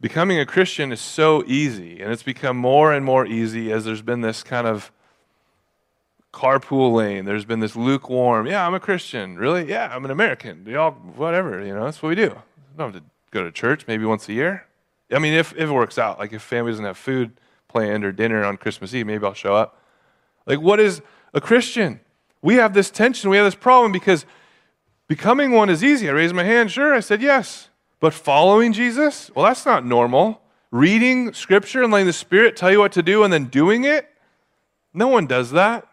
Becoming 0.00 0.38
a 0.38 0.46
Christian 0.46 0.92
is 0.92 1.00
so 1.00 1.42
easy, 1.48 2.00
and 2.00 2.12
it's 2.12 2.22
become 2.22 2.56
more 2.56 2.92
and 2.92 3.04
more 3.04 3.26
easy 3.26 3.72
as 3.72 3.84
there's 3.84 4.00
been 4.00 4.20
this 4.20 4.44
kind 4.44 4.68
of 4.68 4.92
carpool 6.36 6.92
lane. 6.92 7.24
There's 7.24 7.46
been 7.46 7.60
this 7.60 7.74
lukewarm, 7.74 8.46
yeah, 8.46 8.66
I'm 8.66 8.74
a 8.74 8.80
Christian. 8.80 9.38
Really? 9.38 9.70
Yeah, 9.70 9.90
I'm 9.90 10.04
an 10.04 10.10
American. 10.10 10.64
We 10.66 10.74
all, 10.74 10.90
whatever, 10.92 11.64
you 11.64 11.74
know, 11.74 11.84
that's 11.84 12.02
what 12.02 12.10
we 12.10 12.14
do. 12.14 12.26
I 12.26 12.76
don't 12.76 12.92
have 12.92 13.02
to 13.02 13.08
go 13.30 13.42
to 13.42 13.50
church 13.50 13.86
maybe 13.88 14.04
once 14.04 14.28
a 14.28 14.34
year. 14.34 14.66
I 15.10 15.18
mean, 15.18 15.32
if, 15.32 15.52
if 15.54 15.70
it 15.70 15.72
works 15.72 15.96
out, 15.96 16.18
like 16.18 16.34
if 16.34 16.42
family 16.42 16.72
doesn't 16.72 16.84
have 16.84 16.98
food 16.98 17.32
planned 17.68 18.04
or 18.04 18.12
dinner 18.12 18.44
on 18.44 18.58
Christmas 18.58 18.92
Eve, 18.92 19.06
maybe 19.06 19.24
I'll 19.24 19.32
show 19.32 19.54
up. 19.54 19.80
Like, 20.44 20.60
what 20.60 20.78
is 20.78 21.00
a 21.32 21.40
Christian? 21.40 22.00
We 22.42 22.56
have 22.56 22.74
this 22.74 22.90
tension, 22.90 23.30
we 23.30 23.38
have 23.38 23.46
this 23.46 23.54
problem 23.54 23.90
because 23.90 24.26
becoming 25.08 25.52
one 25.52 25.70
is 25.70 25.82
easy. 25.82 26.06
I 26.06 26.12
raised 26.12 26.34
my 26.34 26.44
hand, 26.44 26.70
sure, 26.70 26.94
I 26.94 27.00
said 27.00 27.22
yes. 27.22 27.70
But 27.98 28.12
following 28.12 28.74
Jesus, 28.74 29.30
well, 29.34 29.46
that's 29.46 29.64
not 29.64 29.86
normal. 29.86 30.42
Reading 30.70 31.32
scripture 31.32 31.82
and 31.82 31.90
letting 31.90 32.06
the 32.06 32.12
Spirit 32.12 32.56
tell 32.56 32.70
you 32.70 32.78
what 32.78 32.92
to 32.92 33.02
do 33.02 33.24
and 33.24 33.32
then 33.32 33.46
doing 33.46 33.84
it, 33.84 34.10
no 34.92 35.08
one 35.08 35.26
does 35.26 35.52
that. 35.52 35.88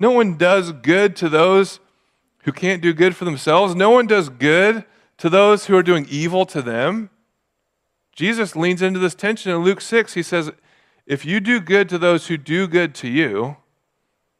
No 0.00 0.10
one 0.10 0.36
does 0.36 0.72
good 0.72 1.14
to 1.16 1.28
those 1.28 1.78
who 2.44 2.52
can't 2.52 2.82
do 2.82 2.94
good 2.94 3.14
for 3.14 3.26
themselves. 3.26 3.74
No 3.74 3.90
one 3.90 4.06
does 4.06 4.30
good 4.30 4.84
to 5.18 5.28
those 5.28 5.66
who 5.66 5.76
are 5.76 5.82
doing 5.82 6.06
evil 6.10 6.46
to 6.46 6.62
them. 6.62 7.10
Jesus 8.12 8.56
leans 8.56 8.80
into 8.80 8.98
this 8.98 9.14
tension 9.14 9.52
in 9.52 9.58
Luke 9.58 9.82
6. 9.82 10.14
He 10.14 10.22
says, 10.22 10.50
If 11.06 11.26
you 11.26 11.38
do 11.38 11.60
good 11.60 11.88
to 11.90 11.98
those 11.98 12.26
who 12.26 12.38
do 12.38 12.66
good 12.66 12.94
to 12.96 13.08
you, 13.08 13.58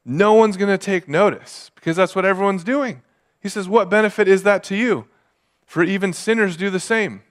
no 0.05 0.33
one's 0.33 0.57
going 0.57 0.77
to 0.77 0.79
take 0.83 1.07
notice 1.07 1.71
because 1.75 1.97
that's 1.97 2.17
what 2.17 2.25
everyone's 2.25 2.65
doing. 2.65 3.03
He 3.39 3.51
says, 3.51 3.69
What 3.69 3.91
benefit 3.91 4.29
is 4.29 4.43
that 4.45 4.65
to 4.65 4.77
you? 4.77 5.07
For 5.67 5.83
even 5.83 6.13
sinners 6.15 6.57
do 6.57 6.71
the 6.71 6.81
same. 6.81 7.23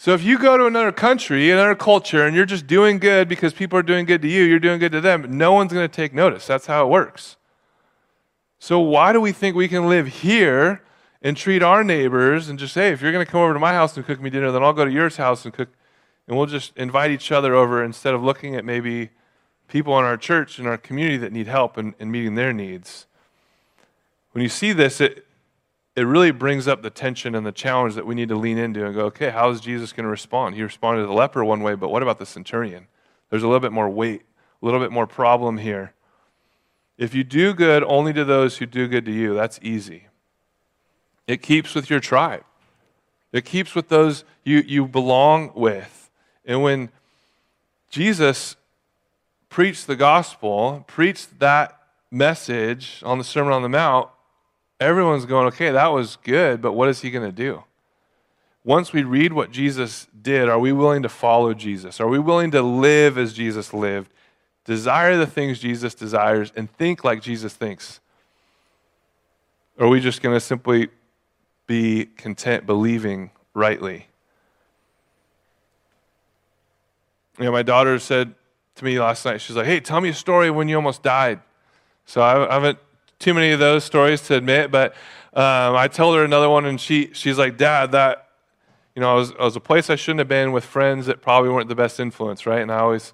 So 0.00 0.14
if 0.14 0.22
you 0.22 0.38
go 0.38 0.56
to 0.56 0.66
another 0.66 0.92
country, 0.92 1.50
another 1.50 1.74
culture, 1.74 2.24
and 2.24 2.36
you're 2.36 2.46
just 2.46 2.68
doing 2.68 2.98
good 2.98 3.28
because 3.28 3.52
people 3.52 3.76
are 3.76 3.82
doing 3.82 4.06
good 4.06 4.22
to 4.22 4.28
you, 4.28 4.44
you're 4.44 4.60
doing 4.60 4.78
good 4.78 4.92
to 4.92 5.00
them, 5.00 5.36
no 5.36 5.52
one's 5.52 5.72
going 5.72 5.88
to 5.88 5.94
take 5.94 6.14
notice. 6.14 6.46
That's 6.46 6.66
how 6.66 6.86
it 6.86 6.88
works. 6.88 7.36
So 8.60 8.78
why 8.78 9.12
do 9.12 9.20
we 9.20 9.32
think 9.32 9.56
we 9.56 9.66
can 9.66 9.88
live 9.88 10.06
here 10.06 10.84
and 11.20 11.36
treat 11.36 11.64
our 11.64 11.82
neighbors 11.82 12.48
and 12.48 12.60
just 12.60 12.74
say, 12.74 12.88
hey, 12.88 12.92
if 12.92 13.02
you're 13.02 13.10
going 13.10 13.26
to 13.26 13.30
come 13.30 13.40
over 13.40 13.52
to 13.52 13.58
my 13.58 13.72
house 13.72 13.96
and 13.96 14.06
cook 14.06 14.20
me 14.20 14.30
dinner, 14.30 14.52
then 14.52 14.62
I'll 14.62 14.72
go 14.72 14.84
to 14.84 14.90
yours 14.90 15.16
house 15.16 15.44
and 15.44 15.52
cook, 15.52 15.68
and 16.28 16.36
we'll 16.36 16.46
just 16.46 16.76
invite 16.76 17.10
each 17.10 17.32
other 17.32 17.56
over 17.56 17.82
instead 17.82 18.14
of 18.14 18.22
looking 18.22 18.54
at 18.54 18.64
maybe 18.64 19.10
people 19.66 19.98
in 19.98 20.04
our 20.04 20.16
church 20.16 20.60
and 20.60 20.68
our 20.68 20.78
community 20.78 21.16
that 21.16 21.32
need 21.32 21.48
help 21.48 21.76
and, 21.76 21.94
and 21.98 22.12
meeting 22.12 22.36
their 22.36 22.52
needs. 22.52 23.06
When 24.30 24.42
you 24.42 24.48
see 24.48 24.72
this, 24.72 25.00
it, 25.00 25.26
it 25.98 26.04
really 26.04 26.30
brings 26.30 26.68
up 26.68 26.82
the 26.82 26.90
tension 26.90 27.34
and 27.34 27.44
the 27.44 27.50
challenge 27.50 27.96
that 27.96 28.06
we 28.06 28.14
need 28.14 28.28
to 28.28 28.36
lean 28.36 28.56
into 28.56 28.86
and 28.86 28.94
go, 28.94 29.06
okay, 29.06 29.30
how 29.30 29.50
is 29.50 29.60
Jesus 29.60 29.92
going 29.92 30.04
to 30.04 30.10
respond? 30.10 30.54
He 30.54 30.62
responded 30.62 31.00
to 31.00 31.08
the 31.08 31.12
leper 31.12 31.44
one 31.44 31.60
way, 31.60 31.74
but 31.74 31.88
what 31.88 32.04
about 32.04 32.20
the 32.20 32.26
centurion? 32.26 32.86
There's 33.30 33.42
a 33.42 33.48
little 33.48 33.58
bit 33.58 33.72
more 33.72 33.90
weight, 33.90 34.22
a 34.62 34.64
little 34.64 34.78
bit 34.78 34.92
more 34.92 35.08
problem 35.08 35.58
here. 35.58 35.94
If 36.98 37.16
you 37.16 37.24
do 37.24 37.52
good 37.52 37.82
only 37.82 38.12
to 38.12 38.24
those 38.24 38.58
who 38.58 38.66
do 38.66 38.86
good 38.86 39.06
to 39.06 39.12
you, 39.12 39.34
that's 39.34 39.58
easy. 39.60 40.06
It 41.26 41.42
keeps 41.42 41.74
with 41.74 41.90
your 41.90 41.98
tribe, 41.98 42.44
it 43.32 43.44
keeps 43.44 43.74
with 43.74 43.88
those 43.88 44.22
you, 44.44 44.58
you 44.64 44.86
belong 44.86 45.50
with. 45.56 46.10
And 46.44 46.62
when 46.62 46.90
Jesus 47.90 48.54
preached 49.48 49.88
the 49.88 49.96
gospel, 49.96 50.84
preached 50.86 51.40
that 51.40 51.76
message 52.08 53.02
on 53.04 53.18
the 53.18 53.24
Sermon 53.24 53.52
on 53.52 53.62
the 53.62 53.68
Mount, 53.68 54.10
everyone's 54.80 55.26
going, 55.26 55.46
okay, 55.48 55.70
that 55.70 55.88
was 55.88 56.16
good, 56.22 56.60
but 56.62 56.72
what 56.72 56.88
is 56.88 57.00
he 57.00 57.10
going 57.10 57.26
to 57.26 57.32
do? 57.32 57.64
Once 58.64 58.92
we 58.92 59.02
read 59.02 59.32
what 59.32 59.50
Jesus 59.50 60.06
did, 60.20 60.48
are 60.48 60.58
we 60.58 60.72
willing 60.72 61.02
to 61.02 61.08
follow 61.08 61.54
Jesus? 61.54 62.00
Are 62.00 62.08
we 62.08 62.18
willing 62.18 62.50
to 62.50 62.62
live 62.62 63.16
as 63.16 63.32
Jesus 63.32 63.72
lived? 63.72 64.10
desire 64.68 65.16
the 65.16 65.26
things 65.26 65.58
Jesus 65.58 65.94
desires, 65.94 66.52
and 66.54 66.70
think 66.76 67.02
like 67.02 67.22
Jesus 67.22 67.54
thinks? 67.54 68.00
Or 69.78 69.86
are 69.86 69.88
we 69.88 69.98
just 69.98 70.20
going 70.20 70.36
to 70.36 70.40
simply 70.40 70.88
be 71.66 72.04
content 72.04 72.66
believing 72.66 73.30
rightly? 73.54 74.08
You 77.38 77.46
know, 77.46 77.52
my 77.52 77.62
daughter 77.62 77.98
said 77.98 78.34
to 78.74 78.84
me 78.84 79.00
last 79.00 79.24
night, 79.24 79.40
she's 79.40 79.56
like, 79.56 79.64
hey, 79.64 79.80
tell 79.80 80.02
me 80.02 80.10
a 80.10 80.14
story 80.14 80.50
when 80.50 80.68
you 80.68 80.76
almost 80.76 81.02
died. 81.02 81.40
So 82.04 82.20
I, 82.20 82.52
haven't 82.52 82.78
too 83.18 83.34
many 83.34 83.50
of 83.50 83.58
those 83.58 83.84
stories 83.84 84.20
to 84.22 84.36
admit, 84.36 84.70
but 84.70 84.94
um, 85.34 85.76
I 85.76 85.88
told 85.88 86.16
her 86.16 86.24
another 86.24 86.48
one, 86.48 86.64
and 86.64 86.80
she, 86.80 87.10
she's 87.12 87.38
like, 87.38 87.56
Dad, 87.56 87.92
that, 87.92 88.28
you 88.94 89.00
know, 89.00 89.12
I 89.12 89.14
was, 89.14 89.32
I 89.38 89.44
was 89.44 89.56
a 89.56 89.60
place 89.60 89.90
I 89.90 89.96
shouldn't 89.96 90.20
have 90.20 90.28
been 90.28 90.52
with 90.52 90.64
friends 90.64 91.06
that 91.06 91.22
probably 91.22 91.50
weren't 91.50 91.68
the 91.68 91.74
best 91.74 92.00
influence, 92.00 92.46
right? 92.46 92.60
And 92.60 92.72
I 92.72 92.78
always 92.78 93.12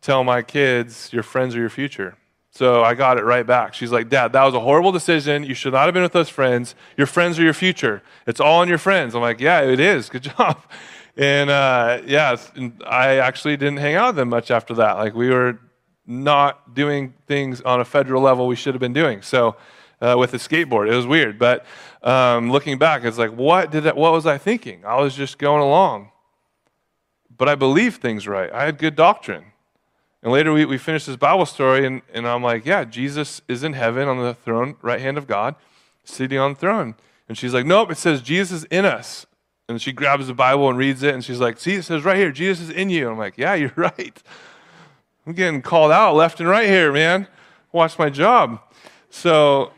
tell 0.00 0.24
my 0.24 0.42
kids, 0.42 1.12
your 1.12 1.22
friends 1.22 1.54
are 1.54 1.60
your 1.60 1.70
future. 1.70 2.16
So 2.50 2.82
I 2.82 2.94
got 2.94 3.16
it 3.16 3.24
right 3.24 3.46
back. 3.46 3.72
She's 3.72 3.92
like, 3.92 4.10
Dad, 4.10 4.32
that 4.34 4.44
was 4.44 4.54
a 4.54 4.60
horrible 4.60 4.92
decision. 4.92 5.42
You 5.42 5.54
should 5.54 5.72
not 5.72 5.86
have 5.86 5.94
been 5.94 6.02
with 6.02 6.12
those 6.12 6.28
friends. 6.28 6.74
Your 6.98 7.06
friends 7.06 7.38
are 7.38 7.42
your 7.42 7.54
future. 7.54 8.02
It's 8.26 8.40
all 8.40 8.60
on 8.60 8.68
your 8.68 8.78
friends. 8.78 9.14
I'm 9.14 9.22
like, 9.22 9.40
Yeah, 9.40 9.62
it 9.62 9.80
is. 9.80 10.10
Good 10.10 10.22
job. 10.36 10.60
And 11.16 11.48
uh, 11.48 12.02
yeah, 12.04 12.36
I 12.86 13.18
actually 13.18 13.56
didn't 13.56 13.78
hang 13.78 13.94
out 13.94 14.08
with 14.08 14.16
them 14.16 14.28
much 14.28 14.50
after 14.50 14.74
that. 14.74 14.92
Like, 14.98 15.14
we 15.14 15.30
were 15.30 15.58
not 16.06 16.74
doing 16.74 17.14
things 17.26 17.60
on 17.60 17.80
a 17.80 17.84
federal 17.84 18.22
level 18.22 18.46
we 18.46 18.56
should 18.56 18.74
have 18.74 18.80
been 18.80 18.92
doing. 18.92 19.22
So, 19.22 19.56
uh, 20.00 20.16
with 20.18 20.32
the 20.32 20.36
skateboard, 20.36 20.90
it 20.90 20.96
was 20.96 21.06
weird. 21.06 21.38
But 21.38 21.64
um, 22.02 22.50
looking 22.50 22.76
back, 22.76 23.04
it's 23.04 23.18
like, 23.18 23.30
what 23.30 23.70
did 23.70 23.86
I, 23.86 23.92
what 23.92 24.12
was 24.12 24.26
I 24.26 24.36
thinking? 24.36 24.84
I 24.84 25.00
was 25.00 25.14
just 25.14 25.38
going 25.38 25.62
along. 25.62 26.10
But 27.36 27.48
I 27.48 27.54
believed 27.54 28.02
things 28.02 28.26
right. 28.26 28.52
I 28.52 28.64
had 28.64 28.78
good 28.78 28.96
doctrine. 28.96 29.44
And 30.22 30.32
later 30.32 30.52
we, 30.52 30.64
we 30.64 30.78
finished 30.78 31.06
this 31.06 31.16
Bible 31.16 31.46
story, 31.46 31.86
and, 31.86 32.02
and 32.12 32.26
I'm 32.26 32.42
like, 32.42 32.64
yeah, 32.66 32.84
Jesus 32.84 33.42
is 33.48 33.64
in 33.64 33.72
heaven 33.72 34.08
on 34.08 34.18
the 34.18 34.34
throne, 34.34 34.76
right 34.82 35.00
hand 35.00 35.18
of 35.18 35.26
God, 35.26 35.54
sitting 36.04 36.38
on 36.38 36.54
the 36.54 36.58
throne. 36.58 36.94
And 37.28 37.38
she's 37.38 37.54
like, 37.54 37.66
nope, 37.66 37.90
it 37.90 37.98
says 37.98 38.22
Jesus 38.22 38.62
is 38.62 38.64
in 38.64 38.84
us. 38.84 39.26
And 39.68 39.80
she 39.80 39.92
grabs 39.92 40.26
the 40.26 40.34
Bible 40.34 40.68
and 40.68 40.76
reads 40.76 41.02
it, 41.02 41.14
and 41.14 41.24
she's 41.24 41.40
like, 41.40 41.58
see, 41.58 41.74
it 41.74 41.82
says 41.82 42.04
right 42.04 42.16
here, 42.16 42.30
Jesus 42.30 42.68
is 42.68 42.70
in 42.70 42.90
you. 42.90 43.10
I'm 43.10 43.18
like, 43.18 43.38
yeah, 43.38 43.54
you're 43.54 43.72
right. 43.76 44.22
I'm 45.26 45.34
getting 45.34 45.62
called 45.62 45.92
out 45.92 46.14
left 46.14 46.40
and 46.40 46.48
right 46.48 46.68
here, 46.68 46.92
man. 46.92 47.28
Watch 47.70 47.98
my 47.98 48.10
job. 48.10 48.60
So 49.10 49.72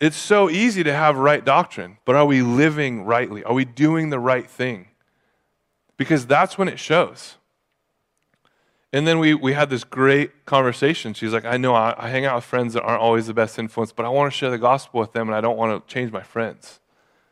it's 0.00 0.16
so 0.16 0.50
easy 0.50 0.82
to 0.84 0.92
have 0.92 1.16
right 1.16 1.44
doctrine, 1.44 1.98
but 2.04 2.16
are 2.16 2.26
we 2.26 2.42
living 2.42 3.04
rightly? 3.04 3.42
Are 3.44 3.54
we 3.54 3.64
doing 3.64 4.10
the 4.10 4.18
right 4.18 4.48
thing? 4.48 4.88
Because 5.96 6.26
that's 6.26 6.58
when 6.58 6.68
it 6.68 6.78
shows. 6.78 7.36
And 8.92 9.06
then 9.06 9.18
we, 9.18 9.34
we 9.34 9.52
had 9.52 9.68
this 9.68 9.84
great 9.84 10.46
conversation. 10.46 11.12
She's 11.12 11.32
like, 11.32 11.44
I 11.44 11.56
know 11.56 11.74
I, 11.74 11.94
I 11.98 12.08
hang 12.08 12.24
out 12.24 12.36
with 12.36 12.44
friends 12.44 12.74
that 12.74 12.82
aren't 12.82 13.02
always 13.02 13.26
the 13.26 13.34
best 13.34 13.58
influence, 13.58 13.92
but 13.92 14.06
I 14.06 14.08
want 14.08 14.32
to 14.32 14.36
share 14.36 14.50
the 14.50 14.58
gospel 14.58 15.00
with 15.00 15.12
them 15.12 15.28
and 15.28 15.34
I 15.36 15.40
don't 15.40 15.56
want 15.56 15.86
to 15.86 15.92
change 15.92 16.12
my 16.12 16.22
friends. 16.22 16.80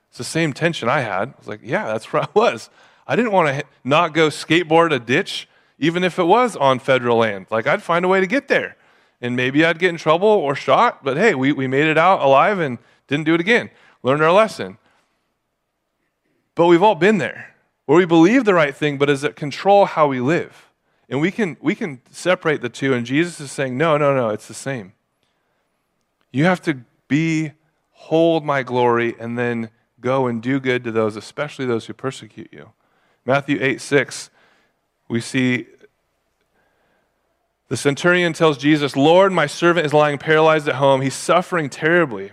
It's 0.09 0.19
the 0.19 0.25
same 0.25 0.53
tension 0.53 0.89
I 0.89 1.01
had. 1.01 1.29
I 1.31 1.35
was 1.39 1.49
like, 1.49 1.61
yeah, 1.63 1.87
that's 1.87 2.13
where 2.13 2.23
I 2.23 2.29
was. 2.35 2.71
I 3.07 3.17
didn't 3.17 3.33
want 3.33 3.49
to 3.49 3.65
not 3.83 4.15
go 4.15 4.29
skateboard 4.29 4.93
a 4.93 4.99
ditch, 4.99 5.49
even 5.85 6.03
if 6.03 6.19
it 6.19 6.25
was 6.25 6.57
on 6.57 6.79
federal 6.79 7.19
land. 7.19 7.47
Like, 7.51 7.67
I'd 7.67 7.83
find 7.83 8.05
a 8.07 8.09
way 8.09 8.21
to 8.21 8.27
get 8.27 8.49
there. 8.49 8.77
And 9.21 9.37
maybe 9.37 9.65
I'd 9.65 9.79
get 9.79 9.91
in 9.91 9.99
trouble 9.99 10.29
or 10.29 10.55
shot, 10.55 11.05
but 11.05 11.17
hey, 11.19 11.35
we, 11.35 11.53
we 11.53 11.67
made 11.67 11.87
it 11.87 11.99
out 11.99 12.21
alive 12.21 12.59
and 12.59 12.79
didn't 13.07 13.25
do 13.25 13.35
it 13.35 13.41
again. 13.41 13.71
Learned 14.03 14.23
our 14.23 14.33
lesson. 14.33 14.79
But 16.55 16.67
we've 16.67 16.83
all 16.83 16.95
been 16.95 17.19
there 17.19 17.55
where 17.85 17.99
we 17.99 18.07
believe 18.07 18.45
the 18.45 18.55
right 18.55 18.75
thing, 18.75 18.97
but 18.97 19.07
does 19.07 19.25
it 19.25 19.37
control 19.37 19.85
how 19.85 20.09
we 20.09 20.21
live? 20.21 20.71
And 21.11 21.21
we 21.21 21.31
can, 21.31 21.59
we 21.61 21.75
can 21.75 22.01
separate 22.11 22.63
the 22.63 22.71
two, 22.71 22.95
and 22.95 23.05
Jesus 23.05 23.39
is 23.39 23.53
saying, 23.53 23.77
no, 23.77 23.99
no, 23.99 24.15
no, 24.15 24.31
it's 24.31 24.49
the 24.49 24.55
same. 24.55 24.95
You 26.33 26.45
have 26.45 26.63
to 26.63 26.81
be, 27.09 27.53
hold 27.91 28.43
my 28.43 28.63
glory, 28.63 29.15
and 29.21 29.39
then 29.39 29.69
go 30.01 30.27
and 30.27 30.43
do 30.43 30.61
good 30.61 30.83
to 30.85 30.93
those, 30.93 31.17
especially 31.17 31.67
those 31.67 31.87
who 31.87 31.93
persecute 31.93 32.49
you. 32.51 32.73
Matthew 33.27 33.59
8 33.61 33.81
6, 33.81 34.31
we 35.09 35.21
see 35.21 35.67
the 37.75 37.79
centurion 37.79 38.33
tells 38.33 38.57
Jesus, 38.57 38.95
Lord, 38.95 39.33
my 39.33 39.47
servant 39.47 39.85
is 39.85 39.93
lying 39.93 40.17
paralyzed 40.17 40.69
at 40.69 40.77
home. 40.77 41.01
He's 41.01 41.13
suffering 41.13 41.69
terribly. 41.69 42.31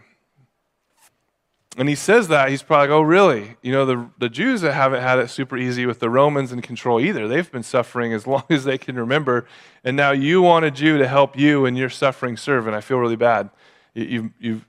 And 1.75 1.89
he 1.89 1.95
says 1.95 2.27
that, 2.27 2.49
he's 2.49 2.61
probably 2.61 2.89
like, 2.89 2.95
oh, 2.95 3.01
really? 3.01 3.57
You 3.63 3.71
know, 3.71 3.83
the, 3.87 4.07
the 4.19 4.29
Jews 4.29 4.61
haven't 4.61 5.01
had 5.01 5.17
it 5.17 5.31
super 5.31 5.57
easy 5.57 5.87
with 5.87 5.97
the 5.97 6.11
Romans 6.11 6.51
in 6.51 6.61
control 6.61 6.99
either. 6.99 7.27
They've 7.27 7.51
been 7.51 7.63
suffering 7.63 8.13
as 8.13 8.27
long 8.33 8.43
as 8.51 8.65
they 8.65 8.77
can 8.77 8.95
remember. 8.95 9.47
And 9.83 9.97
now 9.97 10.11
you 10.11 10.43
want 10.43 10.63
a 10.63 10.69
Jew 10.69 10.99
to 10.99 11.07
help 11.07 11.35
you 11.35 11.65
and 11.65 11.75
your 11.75 11.89
suffering 11.89 12.37
servant. 12.37 12.75
I 12.75 12.81
feel 12.81 12.99
really 12.99 13.15
bad. 13.15 13.49
You, 13.95 14.03
you've, 14.03 14.31
you've 14.39 14.65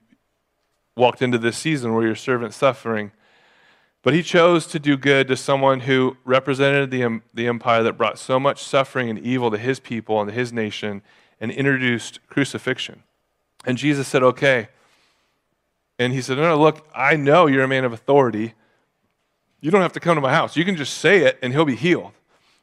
walked 0.97 1.21
into 1.21 1.37
this 1.37 1.59
season 1.59 1.93
where 1.93 2.07
your 2.07 2.17
servant's 2.17 2.57
suffering. 2.57 3.13
But 4.03 4.15
he 4.15 4.23
chose 4.23 4.67
to 4.67 4.79
do 4.79 4.97
good 4.97 5.29
to 5.29 5.37
someone 5.37 5.81
who 5.81 6.17
represented 6.25 6.91
the, 6.91 7.21
the 7.33 7.47
empire 7.47 7.83
that 7.85 7.97
brought 7.97 8.19
so 8.19 8.41
much 8.41 8.63
suffering 8.63 9.09
and 9.09 9.19
evil 9.19 9.51
to 9.51 9.59
his 9.59 9.79
people 9.79 10.21
and 10.21 10.29
to 10.29 10.35
his 10.35 10.53
nation 10.53 11.03
and 11.41 11.51
introduced 11.53 12.19
crucifixion. 12.29 13.05
And 13.65 13.79
Jesus 13.79 14.09
said, 14.09 14.23
okay 14.23 14.69
and 16.03 16.13
he 16.13 16.21
said, 16.21 16.37
No, 16.37 16.45
no, 16.45 16.61
look, 16.61 16.87
I 16.95 17.17
know 17.17 17.47
you're 17.47 17.63
a 17.63 17.69
man 17.69 17.85
of 17.85 17.93
authority. 17.93 18.55
You 19.61 19.71
don't 19.71 19.83
have 19.83 19.93
to 19.93 20.01
come 20.01 20.17
to 20.17 20.21
my 20.21 20.33
house. 20.33 20.57
You 20.57 20.65
can 20.65 20.77
just 20.77 20.95
say 20.95 21.19
it 21.19 21.39
and 21.43 21.53
he'll 21.53 21.65
be 21.65 21.77
healed. 21.77 22.13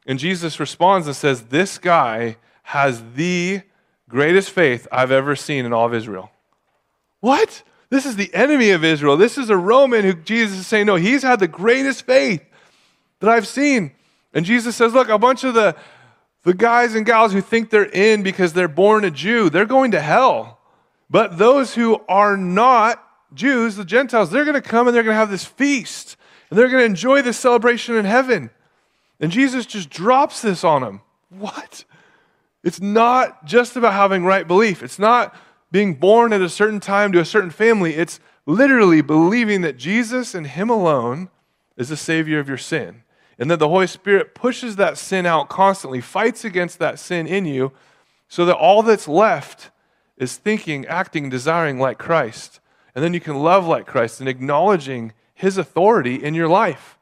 And 0.06 0.19
Jesus 0.19 0.60
responds 0.60 1.08
and 1.08 1.15
says, 1.15 1.43
This 1.43 1.78
guy 1.78 2.38
has 2.63 3.02
the 3.15 3.62
greatest 4.10 4.49
faith 4.49 4.88
I've 4.91 5.12
ever 5.12 5.36
seen 5.36 5.65
in 5.65 5.71
all 5.71 5.86
of 5.86 5.93
Israel. 5.93 6.32
What? 7.21 7.63
This 7.89 8.06
is 8.06 8.15
the 8.15 8.34
enemy 8.34 8.69
of 8.69 8.84
Israel. 8.84 9.17
This 9.17 9.38
is 9.38 9.49
a 9.49 9.58
Roman 9.58 10.04
who 10.04 10.13
Jesus 10.13 10.60
is 10.60 10.67
saying, 10.67 10.86
No, 10.86 10.95
he's 10.95 11.23
had 11.23 11.39
the 11.39 11.47
greatest 11.47 12.06
faith 12.06 12.43
that 13.19 13.30
I've 13.30 13.47
seen. 13.47 13.91
And 14.34 14.45
Jesus 14.45 14.75
says, 14.75 14.93
Look, 14.93 15.10
a 15.10 15.17
bunch 15.17 15.43
of 15.43 15.54
the, 15.54 15.75
the 16.43 16.54
guys 16.54 16.95
and 16.95 17.06
gals 17.06 17.34
who 17.34 17.41
think 17.41 17.69
they're 17.69 17.84
in 17.84 18.21
because 18.21 18.54
they're 18.54 18.67
born 18.67 19.06
a 19.06 19.12
Jew, 19.12 19.49
they're 19.49 19.65
going 19.65 19.91
to 19.91 20.02
hell. 20.02 20.60
But 21.10 21.39
those 21.39 21.73
who 21.73 22.02
are 22.08 22.38
not 22.38 23.04
Jews, 23.34 23.75
the 23.75 23.86
Gentiles, 23.86 24.30
they're 24.30 24.45
going 24.45 24.62
to 24.62 24.62
come 24.62 24.88
and 24.88 24.95
they're 24.95 25.04
going 25.04 25.15
to 25.15 25.19
have 25.19 25.32
this 25.32 25.45
feast 25.45 26.15
and 26.49 26.58
they're 26.58 26.69
going 26.69 26.82
to 26.82 26.86
enjoy 26.86 27.21
this 27.21 27.39
celebration 27.39 27.95
in 27.95 28.06
heaven. 28.06 28.52
And 29.19 29.32
Jesus 29.32 29.65
just 29.65 29.89
drops 29.89 30.41
this 30.41 30.63
on 30.63 30.82
them. 30.82 31.02
What? 31.30 31.84
It's 32.63 32.82
not 32.82 33.45
just 33.45 33.75
about 33.75 33.93
having 33.93 34.23
right 34.23 34.47
belief. 34.47 34.84
It's 34.84 34.99
not 34.99 35.36
being 35.71 35.95
born 35.95 36.34
at 36.34 36.41
a 36.41 36.49
certain 36.49 36.79
time 36.79 37.12
to 37.12 37.19
a 37.19 37.25
certain 37.25 37.51
family. 37.51 37.95
It's 37.95 38.19
literally 38.45 39.01
believing 39.01 39.62
that 39.62 39.77
Jesus 39.77 40.34
and 40.34 40.47
Him 40.47 40.69
alone 40.69 41.29
is 41.77 41.89
the 41.89 41.97
Savior 41.97 42.39
of 42.39 42.47
your 42.47 42.58
sin. 42.58 43.03
And 43.38 43.49
that 43.49 43.60
the 43.60 43.69
Holy 43.69 43.88
Spirit 43.88 44.36
pushes 44.36 44.75
that 44.75 44.97
sin 44.97 45.25
out 45.25 45.47
constantly, 45.47 46.01
fights 46.01 46.43
against 46.43 46.77
that 46.79 46.99
sin 46.99 47.25
in 47.25 47.45
you, 47.45 47.71
so 48.27 48.45
that 48.45 48.58
all 48.58 48.84
that's 48.84 49.08
left 49.08 49.71
is 50.17 50.36
thinking, 50.36 50.86
acting, 50.88 51.29
desiring 51.29 51.79
like 51.79 51.97
Christ. 51.97 52.60
And 52.93 53.03
then 53.03 53.13
you 53.13 53.21
can 53.21 53.36
love 53.36 53.65
like 53.65 53.88
Christ 53.88 54.19
and 54.19 54.27
acknowledging 54.27 55.13
his 55.34 55.58
authority 55.58 56.15
in 56.15 56.36
your 56.36 56.49
life. 56.49 56.97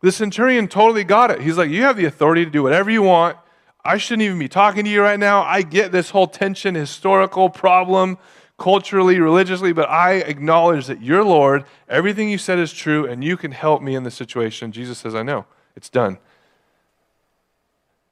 The 0.00 0.12
centurion 0.12 0.68
totally 0.68 1.02
got 1.02 1.30
it. 1.30 1.40
He's 1.40 1.58
like, 1.58 1.70
You 1.70 1.82
have 1.82 1.96
the 1.96 2.04
authority 2.04 2.44
to 2.44 2.50
do 2.50 2.62
whatever 2.62 2.90
you 2.90 3.02
want. 3.02 3.36
I 3.84 3.98
shouldn't 3.98 4.22
even 4.22 4.38
be 4.38 4.48
talking 4.48 4.84
to 4.84 4.90
you 4.90 5.02
right 5.02 5.18
now. 5.18 5.42
I 5.42 5.62
get 5.62 5.92
this 5.92 6.10
whole 6.10 6.26
tension, 6.26 6.74
historical 6.74 7.50
problem, 7.50 8.18
culturally, 8.58 9.18
religiously, 9.18 9.72
but 9.72 9.88
I 9.88 10.14
acknowledge 10.14 10.86
that 10.86 11.02
you're 11.02 11.24
Lord. 11.24 11.64
Everything 11.88 12.30
you 12.30 12.38
said 12.38 12.58
is 12.58 12.72
true, 12.72 13.06
and 13.06 13.22
you 13.22 13.36
can 13.36 13.52
help 13.52 13.82
me 13.82 13.94
in 13.94 14.04
this 14.04 14.14
situation. 14.14 14.72
Jesus 14.72 14.98
says, 14.98 15.14
I 15.14 15.22
know. 15.22 15.44
It's 15.76 15.90
done. 15.90 16.18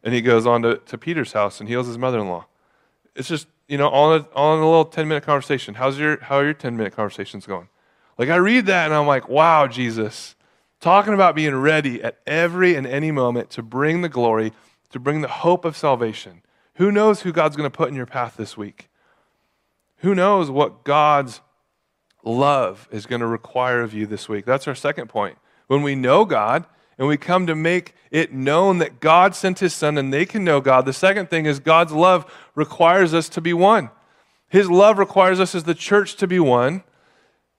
And 0.03 0.13
he 0.13 0.21
goes 0.21 0.47
on 0.47 0.63
to, 0.63 0.77
to 0.79 0.99
Peter's 0.99 1.33
house 1.33 1.61
and 1.61 1.69
heals 1.69 1.87
his 1.87 1.97
mother 1.97 2.19
in 2.19 2.29
law. 2.29 2.47
It's 3.15 3.29
just 3.29 3.47
you 3.73 3.79
know, 3.79 3.89
on 3.89 4.21
a, 4.21 4.37
on 4.37 4.59
a 4.59 4.67
little 4.67 4.85
10 4.85 5.09
minute 5.09 5.25
conversation. 5.25 5.75
How's 5.75 5.99
your, 5.99 6.21
how 6.21 6.37
are 6.37 6.45
your 6.45 6.53
10 6.53 6.77
minute 6.77 6.95
conversations 6.95 7.47
going? 7.47 7.69
Like, 8.19 8.29
I 8.29 8.37
read 8.37 8.67
that 8.67 8.85
and 8.85 8.95
I'm 8.95 9.07
like, 9.07 9.31
wow, 9.31 9.67
Jesus, 9.67 10.37
talking 10.79 11.15
about 11.15 11.35
being 11.35 11.55
ready 11.55 12.03
at 12.03 12.19
every 12.27 12.75
and 12.75 12.87
any 12.87 13.11
moment 13.11 13.49
to 13.51 13.63
bring 13.63 14.03
the 14.03 14.11
glory, 14.11 14.53
to 14.93 15.01
bring 15.01 15.21
the 15.21 15.29
hope 15.29 15.65
of 15.65 15.77
salvation. 15.77 16.43
Who 16.77 16.91
knows 16.91 17.23
who 17.23 17.33
God's 17.33 17.57
going 17.57 17.71
to 17.71 17.77
put 17.77 17.89
in 17.89 17.95
your 17.95 18.07
path 18.07 18.37
this 18.37 18.57
week? 18.57 18.89
Who 19.99 20.15
knows 20.15 20.51
what 20.51 20.85
God's 20.85 21.41
love 22.25 22.89
is 22.91 23.07
going 23.07 23.21
to 23.21 23.27
require 23.27 23.83
of 23.83 23.93
you 23.93 24.07
this 24.07 24.29
week? 24.29 24.45
That's 24.45 24.69
our 24.69 24.75
second 24.75 25.09
point. 25.09 25.37
When 25.67 25.83
we 25.83 25.95
know 25.95 26.25
God, 26.25 26.67
and 26.99 27.09
we 27.09 27.17
come 27.17 27.47
to 27.47 27.55
make 27.55 27.95
it 28.11 28.33
known 28.33 28.79
that 28.79 29.01
God 29.01 29.35
sent 29.35 29.59
his 29.59 29.75
son 29.75 29.99
and 29.99 30.13
they 30.13 30.27
can 30.27 30.45
know 30.45 30.61
God. 30.61 30.85
The 30.85 30.93
second 30.93 31.31
thing 31.31 31.47
is 31.47 31.59
God's 31.59 31.93
love 31.93 32.33
requires 32.55 33.15
us 33.15 33.29
to 33.31 33.41
be 33.41 33.53
one. 33.53 33.91
His 34.49 34.71
love 34.71 34.99
requires 34.99 35.41
us 35.41 35.55
as 35.55 35.65
the 35.65 35.75
church 35.75 36.17
to 36.17 36.27
be 36.27 36.39
one. 36.39 36.85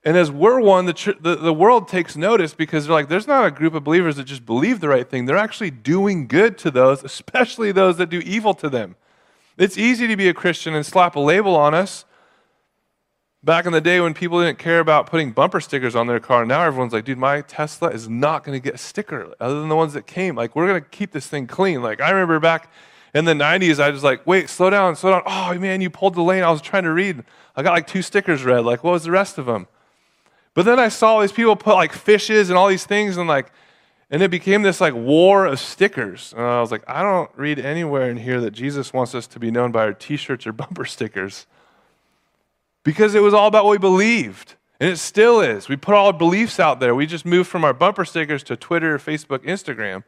And 0.06 0.18
as 0.18 0.30
we're 0.30 0.60
one, 0.60 0.86
the, 0.86 1.16
the, 1.22 1.36
the 1.36 1.54
world 1.54 1.88
takes 1.88 2.18
notice 2.18 2.54
because 2.54 2.86
they're 2.86 2.94
like, 2.94 3.08
there's 3.08 3.28
not 3.28 3.46
a 3.46 3.52
group 3.52 3.74
of 3.74 3.86
believers 3.86 4.18
that 4.18 4.26
just 4.26 4.46
believe 4.46 4.82
the 4.82 4.90
right 4.90 5.10
thing. 5.10 5.26
They're 5.26 5.38
actually 5.38 5.72
doing 5.72 6.28
good 6.28 6.58
to 6.60 6.72
those, 6.72 7.04
especially 7.04 7.72
those 7.72 7.98
that 7.98 8.10
do 8.10 8.20
evil 8.20 8.54
to 8.56 8.70
them. 8.70 8.96
It's 9.58 9.78
easy 9.78 10.08
to 10.08 10.18
be 10.18 10.28
a 10.28 10.34
Christian 10.34 10.74
and 10.74 10.86
slap 10.86 11.16
a 11.16 11.20
label 11.20 11.56
on 11.56 11.74
us. 11.74 12.04
Back 13.44 13.66
in 13.66 13.72
the 13.72 13.82
day 13.82 14.00
when 14.00 14.14
people 14.14 14.42
didn't 14.42 14.58
care 14.58 14.80
about 14.80 15.08
putting 15.08 15.32
bumper 15.32 15.60
stickers 15.60 15.96
on 15.96 16.08
their 16.08 16.20
car, 16.20 16.46
now 16.46 16.64
everyone's 16.64 16.94
like, 16.94 17.06
dude, 17.06 17.18
my 17.18 17.42
Tesla 17.42 17.90
is 17.90 18.10
not 18.10 18.44
going 18.44 18.60
to 18.60 18.64
get 18.64 18.76
a 18.76 18.78
sticker 18.78 19.34
other 19.40 19.60
than 19.60 19.70
the 19.70 19.76
ones 19.76 19.94
that 19.94 20.08
came. 20.08 20.36
Like, 20.36 20.56
we're 20.56 20.68
going 20.68 20.82
to 20.82 20.90
keep 20.90 21.12
this 21.12 21.28
thing 21.28 21.48
clean. 21.48 21.82
Like, 21.82 22.02
I 22.02 22.10
remember 22.12 22.40
back 22.40 22.72
in 23.14 23.26
the 23.26 23.34
90s, 23.34 23.82
I 23.82 23.90
was 23.90 24.04
like, 24.04 24.26
wait, 24.26 24.50
slow 24.50 24.70
down, 24.70 24.96
slow 24.96 25.12
down. 25.12 25.24
Oh, 25.26 25.54
man, 25.60 25.82
you 25.82 25.90
pulled 25.90 26.16
the 26.16 26.22
lane. 26.22 26.44
I 26.44 26.52
was 26.52 26.62
trying 26.62 26.84
to 26.84 26.92
read. 26.92 27.24
I 27.56 27.64
got 27.64 27.74
like 27.74 27.86
two 27.86 28.02
stickers 28.02 28.44
read. 28.44 28.66
Like, 28.66 28.84
what 28.84 28.92
was 28.92 29.04
the 29.04 29.12
rest 29.12 29.38
of 29.38 29.46
them? 29.46 29.68
But 30.54 30.66
then 30.66 30.80
I 30.80 30.90
saw 30.90 31.22
these 31.22 31.32
people 31.32 31.56
put 31.56 31.76
like 31.76 31.94
fishes 31.94 32.50
and 32.50 32.58
all 32.58 32.68
these 32.68 32.86
things 32.86 33.18
and 33.18 33.28
like, 33.28 33.52
and 34.10 34.22
it 34.22 34.30
became 34.30 34.62
this 34.62 34.80
like 34.80 34.94
war 34.94 35.46
of 35.46 35.60
stickers. 35.60 36.34
And 36.38 36.46
I 36.46 36.62
was 36.62 36.72
like, 36.72 36.84
I 36.88 37.02
don't 37.02 37.32
read 37.36 37.58
anywhere 37.58 38.10
in 38.10 38.18
here 38.18 38.40
that 38.42 38.52
Jesus 38.52 38.94
wants 38.94 39.16
us 39.16 39.26
to 39.28 39.40
be 39.40 39.50
known 39.50 39.72
by 39.72 39.82
our 39.82 39.94
t 39.94 40.18
shirts 40.18 40.46
or 40.46 40.52
bumper 40.54 40.86
stickers. 40.86 41.48
Because 42.84 43.16
it 43.16 43.22
was 43.22 43.34
all 43.34 43.48
about 43.48 43.66
what 43.66 43.72
we 43.72 43.78
believed. 43.78 44.56
And 44.80 44.90
it 44.90 44.98
still 44.98 45.40
is. 45.40 45.70
We 45.70 45.78
put 45.78 45.96
all 45.96 46.08
our 46.08 46.14
beliefs 46.14 46.60
out 46.60 46.80
there. 46.80 46.94
We 46.94 47.06
just 47.06 47.26
moved 47.26 47.50
from 47.50 47.64
our 47.64 47.74
bumper 47.74 48.06
stickers 48.06 48.44
to 48.44 48.58
Twitter, 48.58 48.98
Facebook, 48.98 49.40
Instagram. 49.40 50.04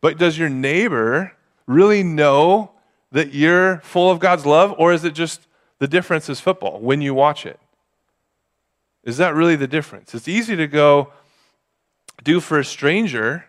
But 0.00 0.18
does 0.18 0.38
your 0.38 0.48
neighbor 0.48 1.32
really 1.66 2.02
know 2.02 2.72
that 3.10 3.32
you're 3.32 3.78
full 3.80 4.10
of 4.10 4.18
God's 4.18 4.44
love? 4.44 4.74
Or 4.78 4.92
is 4.92 5.04
it 5.04 5.14
just 5.14 5.46
the 5.78 5.88
difference 5.88 6.28
is 6.28 6.40
football 6.40 6.78
when 6.80 7.00
you 7.00 7.14
watch 7.14 7.46
it? 7.46 7.58
Is 9.04 9.16
that 9.16 9.34
really 9.34 9.56
the 9.56 9.66
difference? 9.66 10.14
It's 10.14 10.28
easy 10.28 10.56
to 10.56 10.66
go 10.66 11.12
do 12.22 12.40
for 12.40 12.58
a 12.58 12.64
stranger, 12.64 13.46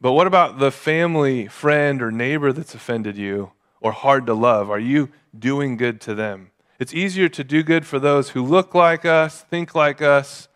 but 0.00 0.12
what 0.12 0.26
about 0.26 0.58
the 0.58 0.70
family, 0.70 1.46
friend, 1.46 2.02
or 2.02 2.10
neighbor 2.10 2.52
that's 2.52 2.74
offended 2.74 3.16
you 3.16 3.52
or 3.80 3.92
hard 3.92 4.26
to 4.26 4.34
love? 4.34 4.70
Are 4.70 4.78
you 4.78 5.10
doing 5.38 5.76
good 5.76 6.00
to 6.02 6.14
them? 6.14 6.50
It's 6.78 6.92
easier 6.92 7.28
to 7.28 7.44
do 7.44 7.62
good 7.62 7.86
for 7.86 7.98
those 7.98 8.30
who 8.30 8.44
look 8.44 8.74
like 8.74 9.04
us, 9.04 9.42
think 9.42 9.74
like 9.74 10.02
us, 10.02 10.48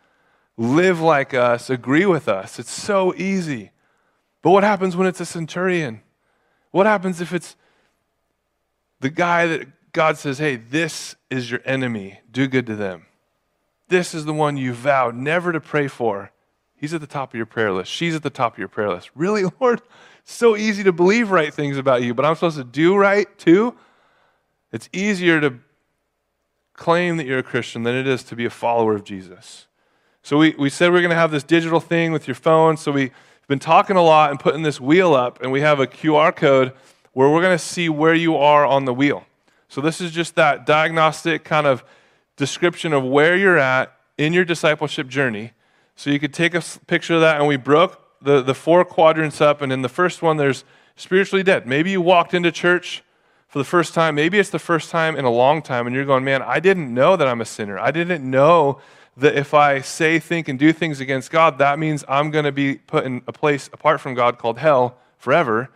live 0.57 1.01
like 1.01 1.33
us, 1.33 1.71
agree 1.71 2.05
with 2.05 2.29
us. 2.29 2.59
It's 2.59 2.71
so 2.71 3.15
easy. 3.17 3.71
But 4.43 4.51
what 4.51 4.65
happens 4.65 4.97
when 4.97 5.07
it's 5.07 5.21
a 5.21 5.27
centurion? 5.27 6.03
What 6.73 6.87
happens 6.87 7.21
if 7.21 7.33
it's 7.33 7.57
the 9.01 9.11
guy 9.11 9.47
that 9.47 9.93
God 9.93 10.19
says, 10.19 10.39
hey, 10.39 10.57
this 10.57 11.15
is 11.31 11.51
your 11.51 11.61
enemy, 11.65 12.21
do 12.31 12.49
good 12.49 12.67
to 12.67 12.77
them? 12.77 13.07
This 13.89 14.15
is 14.15 14.25
the 14.25 14.35
one 14.35 14.57
you 14.57 14.73
vowed 14.73 15.15
never 15.15 15.53
to 15.53 15.61
pray 15.61 15.89
for. 15.89 16.31
He's 16.77 16.95
at 16.95 17.01
the 17.01 17.07
top 17.07 17.31
of 17.31 17.37
your 17.37 17.47
prayer 17.47 17.73
list. 17.73 17.91
She's 17.91 18.15
at 18.15 18.23
the 18.23 18.31
top 18.31 18.55
of 18.55 18.59
your 18.59 18.69
prayer 18.69 18.91
list. 18.91 19.11
Really, 19.15 19.45
Lord? 19.61 19.83
So 20.25 20.57
easy 20.57 20.85
to 20.85 20.93
believe 20.93 21.31
right 21.31 21.53
things 21.53 21.79
about 21.79 22.03
you, 22.03 22.15
but 22.15 22.25
I'm 22.25 22.35
supposed 22.35 22.59
to 22.59 22.65
do 22.65 22.97
right 22.97 23.27
too? 23.39 23.75
It's 24.73 24.89
easier 24.93 25.41
to 25.41 25.55
claim 26.75 27.17
that 27.17 27.27
you're 27.27 27.39
a 27.39 27.43
Christian 27.43 27.83
than 27.83 27.95
it 27.95 28.07
is 28.07 28.23
to 28.25 28.37
be 28.37 28.45
a 28.45 28.51
follower 28.51 28.95
of 28.95 29.05
Jesus. 29.05 29.67
So 30.23 30.37
we, 30.37 30.55
we 30.59 30.69
said 30.69 30.93
we 30.93 30.99
are 30.99 31.03
going 31.03 31.11
to 31.11 31.17
have 31.17 31.31
this 31.31 31.43
digital 31.43 31.81
thing 31.81 32.13
with 32.13 32.29
your 32.29 32.35
phone. 32.35 32.77
So 32.77 32.93
we've 32.93 33.11
been 33.49 33.59
talking 33.59 33.97
a 33.97 34.03
lot 34.03 34.31
and 34.31 34.39
putting 34.39 34.63
this 34.63 34.79
wheel 34.79 35.15
up, 35.15 35.43
and 35.43 35.51
we 35.51 35.63
have 35.63 35.81
a 35.81 35.87
QR 35.87 36.37
code 36.37 36.73
where 37.15 37.31
we're 37.31 37.41
going 37.41 37.57
to 37.57 37.65
see 37.65 37.89
where 37.89 38.15
you 38.15 38.37
are 38.37 38.67
on 38.67 38.85
the 38.85 38.93
wheel. 38.93 39.25
So 39.69 39.81
this 39.81 40.01
is 40.01 40.13
just 40.13 40.35
that 40.35 40.67
diagnostic 40.67 41.45
kind 41.45 41.67
of 41.67 41.83
description 42.39 42.95
of 42.95 43.05
where 43.05 43.37
you're 43.37 43.59
at 43.59 43.93
in 44.17 44.33
your 44.33 44.47
discipleship 44.47 45.09
journey. 45.09 45.53
So 45.97 46.09
you 46.09 46.19
could 46.19 46.33
take 46.33 46.55
a 46.55 46.63
picture 46.87 47.17
of 47.17 47.21
that, 47.21 47.39
and 47.39 47.47
we 47.47 47.57
broke 47.57 48.01
the, 48.23 48.41
the 48.41 48.55
four 48.55 48.85
quadrants 48.85 49.41
up. 49.41 49.61
And 49.61 49.71
in 49.73 49.83
the 49.83 49.89
first 49.89 50.23
one, 50.23 50.39
there's 50.39 50.65
spiritually 50.97 51.43
dead. 51.43 51.67
Maybe 51.67 51.91
you 51.91 52.01
walked 52.01 52.33
into 52.33 52.51
church 52.51 53.03
for 53.49 53.59
the 53.59 53.65
first 53.65 53.93
time. 53.93 54.15
Maybe 54.15 54.39
it's 54.39 54.51
the 54.51 54.59
first 54.59 54.91
time 54.91 55.17
in 55.17 55.25
a 55.25 55.31
long 55.31 55.61
time, 55.61 55.87
and 55.87 55.95
you're 55.95 56.05
going, 56.05 56.25
man, 56.25 56.41
I 56.41 56.61
didn't 56.61 56.95
know 56.95 57.17
that 57.17 57.27
I'm 57.29 57.41
a 57.41 57.45
sinner. 57.45 57.79
I 57.79 57.91
didn't 57.91 58.29
know 58.29 58.81
that 59.17 59.35
if 59.35 59.53
I 59.53 59.81
say, 59.81 60.21
think, 60.21 60.47
and 60.47 60.59
do 60.59 60.73
things 60.73 61.01
against 61.01 61.33
God, 61.33 61.59
that 61.59 61.79
means 61.79 62.05
I'm 62.09 62.31
going 62.31 62.45
to 62.45 62.53
be 62.53 62.77
put 62.77 63.05
in 63.05 63.23
a 63.27 63.33
place 63.33 63.69
apart 63.73 64.01
from 64.01 64.15
God 64.15 64.39
called 64.39 64.59
hell 64.59 64.97
forever. 65.19 65.71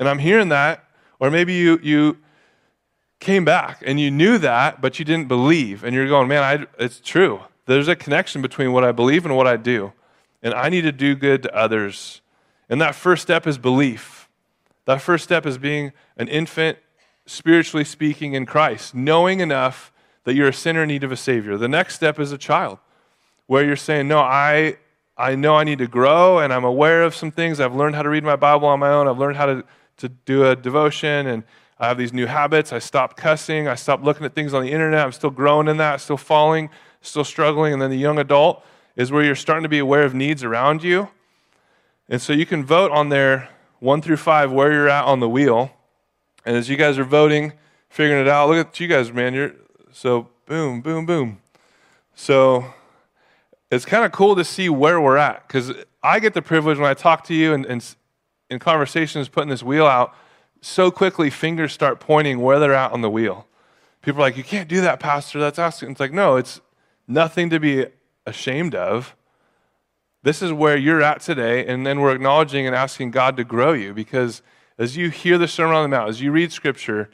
And 0.00 0.08
I'm 0.08 0.18
hearing 0.18 0.48
that. 0.48 0.84
Or 1.20 1.30
maybe 1.30 1.52
you, 1.52 1.78
you 1.80 2.16
came 3.22 3.44
back 3.44 3.82
and 3.86 3.98
you 3.98 4.10
knew 4.10 4.36
that, 4.38 4.82
but 4.82 4.98
you 4.98 5.04
didn't 5.04 5.28
believe. 5.28 5.82
And 5.84 5.94
you're 5.94 6.08
going, 6.08 6.28
man, 6.28 6.42
I, 6.42 6.82
it's 6.82 7.00
true. 7.00 7.40
There's 7.66 7.88
a 7.88 7.96
connection 7.96 8.42
between 8.42 8.72
what 8.72 8.84
I 8.84 8.92
believe 8.92 9.24
and 9.24 9.36
what 9.36 9.46
I 9.46 9.56
do. 9.56 9.92
And 10.42 10.52
I 10.52 10.68
need 10.68 10.82
to 10.82 10.92
do 10.92 11.14
good 11.14 11.44
to 11.44 11.56
others. 11.56 12.20
And 12.68 12.80
that 12.80 12.94
first 12.94 13.22
step 13.22 13.46
is 13.46 13.56
belief. 13.56 14.28
That 14.84 15.00
first 15.00 15.24
step 15.24 15.46
is 15.46 15.58
being 15.58 15.92
an 16.16 16.28
infant, 16.28 16.78
spiritually 17.24 17.84
speaking, 17.84 18.34
in 18.34 18.44
Christ, 18.44 18.94
knowing 18.94 19.40
enough 19.40 19.92
that 20.24 20.34
you're 20.34 20.48
a 20.48 20.52
sinner 20.52 20.82
in 20.82 20.88
need 20.88 21.04
of 21.04 21.12
a 21.12 21.16
Savior. 21.16 21.56
The 21.56 21.68
next 21.68 21.94
step 21.94 22.18
is 22.18 22.32
a 22.32 22.38
child, 22.38 22.78
where 23.46 23.64
you're 23.64 23.76
saying, 23.76 24.08
No, 24.08 24.18
I, 24.18 24.78
I 25.16 25.36
know 25.36 25.54
I 25.54 25.62
need 25.62 25.78
to 25.78 25.86
grow, 25.86 26.40
and 26.40 26.52
I'm 26.52 26.64
aware 26.64 27.02
of 27.04 27.14
some 27.14 27.30
things. 27.30 27.60
I've 27.60 27.76
learned 27.76 27.94
how 27.94 28.02
to 28.02 28.08
read 28.08 28.24
my 28.24 28.36
Bible 28.36 28.66
on 28.66 28.80
my 28.80 28.90
own. 28.90 29.06
I've 29.06 29.18
learned 29.18 29.36
how 29.36 29.46
to, 29.46 29.64
to 29.98 30.08
do 30.08 30.44
a 30.46 30.56
devotion, 30.56 31.28
and 31.28 31.44
I 31.82 31.88
have 31.88 31.98
these 31.98 32.12
new 32.12 32.26
habits. 32.26 32.72
I 32.72 32.78
stopped 32.78 33.16
cussing. 33.16 33.66
I 33.66 33.74
stopped 33.74 34.04
looking 34.04 34.24
at 34.24 34.36
things 34.36 34.54
on 34.54 34.62
the 34.62 34.70
internet. 34.70 35.04
I'm 35.04 35.10
still 35.10 35.30
growing 35.30 35.66
in 35.66 35.78
that, 35.78 36.00
still 36.00 36.16
falling, 36.16 36.70
still 37.00 37.24
struggling. 37.24 37.72
And 37.72 37.82
then 37.82 37.90
the 37.90 37.96
young 37.96 38.20
adult 38.20 38.64
is 38.94 39.10
where 39.10 39.24
you're 39.24 39.34
starting 39.34 39.64
to 39.64 39.68
be 39.68 39.80
aware 39.80 40.04
of 40.04 40.14
needs 40.14 40.44
around 40.44 40.84
you. 40.84 41.08
And 42.08 42.22
so 42.22 42.32
you 42.32 42.46
can 42.46 42.64
vote 42.64 42.92
on 42.92 43.08
there 43.08 43.48
one 43.80 44.00
through 44.00 44.18
five 44.18 44.52
where 44.52 44.72
you're 44.72 44.88
at 44.88 45.06
on 45.06 45.18
the 45.18 45.28
wheel. 45.28 45.72
And 46.44 46.56
as 46.56 46.68
you 46.68 46.76
guys 46.76 47.00
are 47.00 47.04
voting, 47.04 47.52
figuring 47.88 48.22
it 48.22 48.28
out, 48.28 48.48
look 48.48 48.64
at 48.64 48.78
you 48.78 48.86
guys, 48.86 49.12
man. 49.12 49.34
You're 49.34 49.52
so 49.90 50.28
boom, 50.46 50.82
boom, 50.82 51.04
boom. 51.04 51.40
So 52.14 52.64
it's 53.72 53.84
kind 53.84 54.04
of 54.04 54.12
cool 54.12 54.36
to 54.36 54.44
see 54.44 54.68
where 54.68 55.00
we're 55.00 55.16
at 55.16 55.48
because 55.48 55.72
I 56.00 56.20
get 56.20 56.32
the 56.32 56.42
privilege 56.42 56.78
when 56.78 56.88
I 56.88 56.94
talk 56.94 57.24
to 57.24 57.34
you 57.34 57.52
and, 57.54 57.66
and 57.66 57.96
in 58.48 58.60
conversations 58.60 59.28
putting 59.28 59.50
this 59.50 59.64
wheel 59.64 59.86
out 59.86 60.14
so 60.62 60.90
quickly 60.90 61.28
fingers 61.28 61.72
start 61.72 62.00
pointing 62.00 62.40
where 62.40 62.58
they're 62.58 62.72
at 62.72 62.92
on 62.92 63.02
the 63.02 63.10
wheel. 63.10 63.46
People 64.00 64.22
are 64.22 64.26
like, 64.26 64.36
You 64.36 64.44
can't 64.44 64.68
do 64.68 64.80
that, 64.80 65.00
Pastor. 65.00 65.38
That's 65.38 65.58
asking. 65.58 65.90
It's 65.90 66.00
like, 66.00 66.12
no, 66.12 66.36
it's 66.36 66.60
nothing 67.06 67.50
to 67.50 67.60
be 67.60 67.86
ashamed 68.24 68.74
of. 68.74 69.14
This 70.22 70.40
is 70.40 70.52
where 70.52 70.76
you're 70.76 71.02
at 71.02 71.20
today, 71.20 71.66
and 71.66 71.84
then 71.84 72.00
we're 72.00 72.14
acknowledging 72.14 72.64
and 72.64 72.76
asking 72.76 73.10
God 73.10 73.36
to 73.36 73.44
grow 73.44 73.72
you 73.72 73.92
because 73.92 74.40
as 74.78 74.96
you 74.96 75.10
hear 75.10 75.36
the 75.36 75.48
Sermon 75.48 75.74
on 75.74 75.82
the 75.82 75.96
Mount, 75.96 76.08
as 76.08 76.20
you 76.20 76.30
read 76.30 76.52
Scripture, 76.52 77.10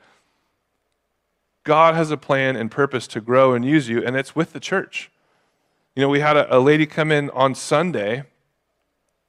God 1.65 1.95
has 1.95 2.11
a 2.11 2.19
plan 2.19 2.55
and 2.55 2.71
purpose 2.71 3.07
to 3.09 3.21
grow 3.23 3.55
and 3.55 3.65
use 3.65 3.89
you, 3.89 4.05
and 4.05 4.15
it's 4.15 4.37
with 4.37 4.53
the 4.53 4.61
church. 4.61 5.11
You 5.97 6.03
know, 6.03 6.11
we 6.11 6.21
had 6.21 6.37
a, 6.37 6.55
a 6.55 6.61
lady 6.61 6.85
come 6.85 7.11
in 7.11 7.31
on 7.31 7.55
Sunday 7.55 8.25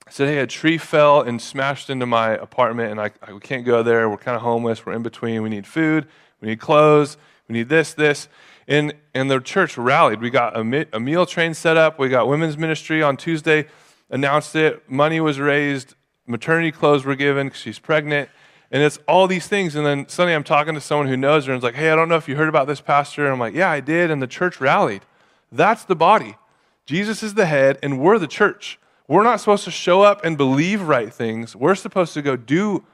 said, 0.09 0.27
Hey, 0.27 0.39
a 0.39 0.47
tree 0.47 0.77
fell 0.77 1.21
and 1.21 1.41
smashed 1.41 1.89
into 1.89 2.05
my 2.05 2.31
apartment, 2.31 2.91
and 2.91 3.01
I, 3.01 3.11
I 3.21 3.33
we 3.33 3.39
can't 3.39 3.65
go 3.65 3.83
there. 3.83 4.09
We're 4.09 4.17
kind 4.17 4.35
of 4.35 4.41
homeless. 4.41 4.85
We're 4.85 4.93
in 4.93 5.03
between. 5.03 5.41
We 5.41 5.49
need 5.49 5.67
food. 5.67 6.07
We 6.41 6.49
need 6.49 6.59
clothes. 6.59 7.17
We 7.47 7.53
need 7.53 7.69
this, 7.69 7.93
this. 7.93 8.27
And, 8.67 8.93
and 9.13 9.31
the 9.31 9.39
church 9.39 9.77
rallied. 9.77 10.21
We 10.21 10.29
got 10.29 10.55
a, 10.55 10.87
a 10.93 10.99
meal 10.99 11.25
train 11.25 11.53
set 11.53 11.75
up. 11.75 11.97
We 11.97 12.09
got 12.09 12.27
women's 12.27 12.57
ministry 12.57 13.01
on 13.01 13.17
Tuesday, 13.17 13.65
announced 14.09 14.55
it. 14.55 14.89
Money 14.89 15.19
was 15.19 15.39
raised. 15.39 15.95
Maternity 16.27 16.71
clothes 16.71 17.03
were 17.03 17.15
given 17.15 17.47
because 17.47 17.61
she's 17.61 17.79
pregnant. 17.79 18.29
And 18.71 18.83
it's 18.83 18.99
all 19.07 19.25
these 19.25 19.47
things. 19.47 19.75
And 19.75 19.85
then 19.85 20.07
suddenly 20.07 20.35
I'm 20.35 20.43
talking 20.43 20.75
to 20.75 20.81
someone 20.81 21.07
who 21.07 21.17
knows 21.17 21.47
her 21.47 21.53
and 21.53 21.59
is 21.59 21.63
like, 21.63 21.73
Hey, 21.73 21.89
I 21.89 21.95
don't 21.95 22.07
know 22.07 22.17
if 22.17 22.29
you 22.29 22.35
heard 22.35 22.49
about 22.49 22.67
this, 22.67 22.81
Pastor. 22.81 23.23
And 23.25 23.33
I'm 23.33 23.39
like, 23.39 23.55
Yeah, 23.55 23.71
I 23.71 23.79
did. 23.79 24.11
And 24.11 24.21
the 24.21 24.27
church 24.27 24.61
rallied. 24.61 25.01
That's 25.51 25.83
the 25.83 25.95
body. 25.95 26.35
Jesus 26.85 27.21
is 27.21 27.35
the 27.35 27.45
head, 27.45 27.77
and 27.83 27.99
we're 27.99 28.17
the 28.17 28.27
church. 28.27 28.79
We're 29.09 29.23
not 29.23 29.39
supposed 29.39 29.63
to 29.63 29.71
show 29.71 30.03
up 30.03 30.23
and 30.23 30.37
believe 30.37 30.83
right 30.83 31.11
things. 31.11 31.55
We're 31.55 31.73
supposed 31.73 32.13
to 32.13 32.21
go 32.21 32.35
do 32.35 32.85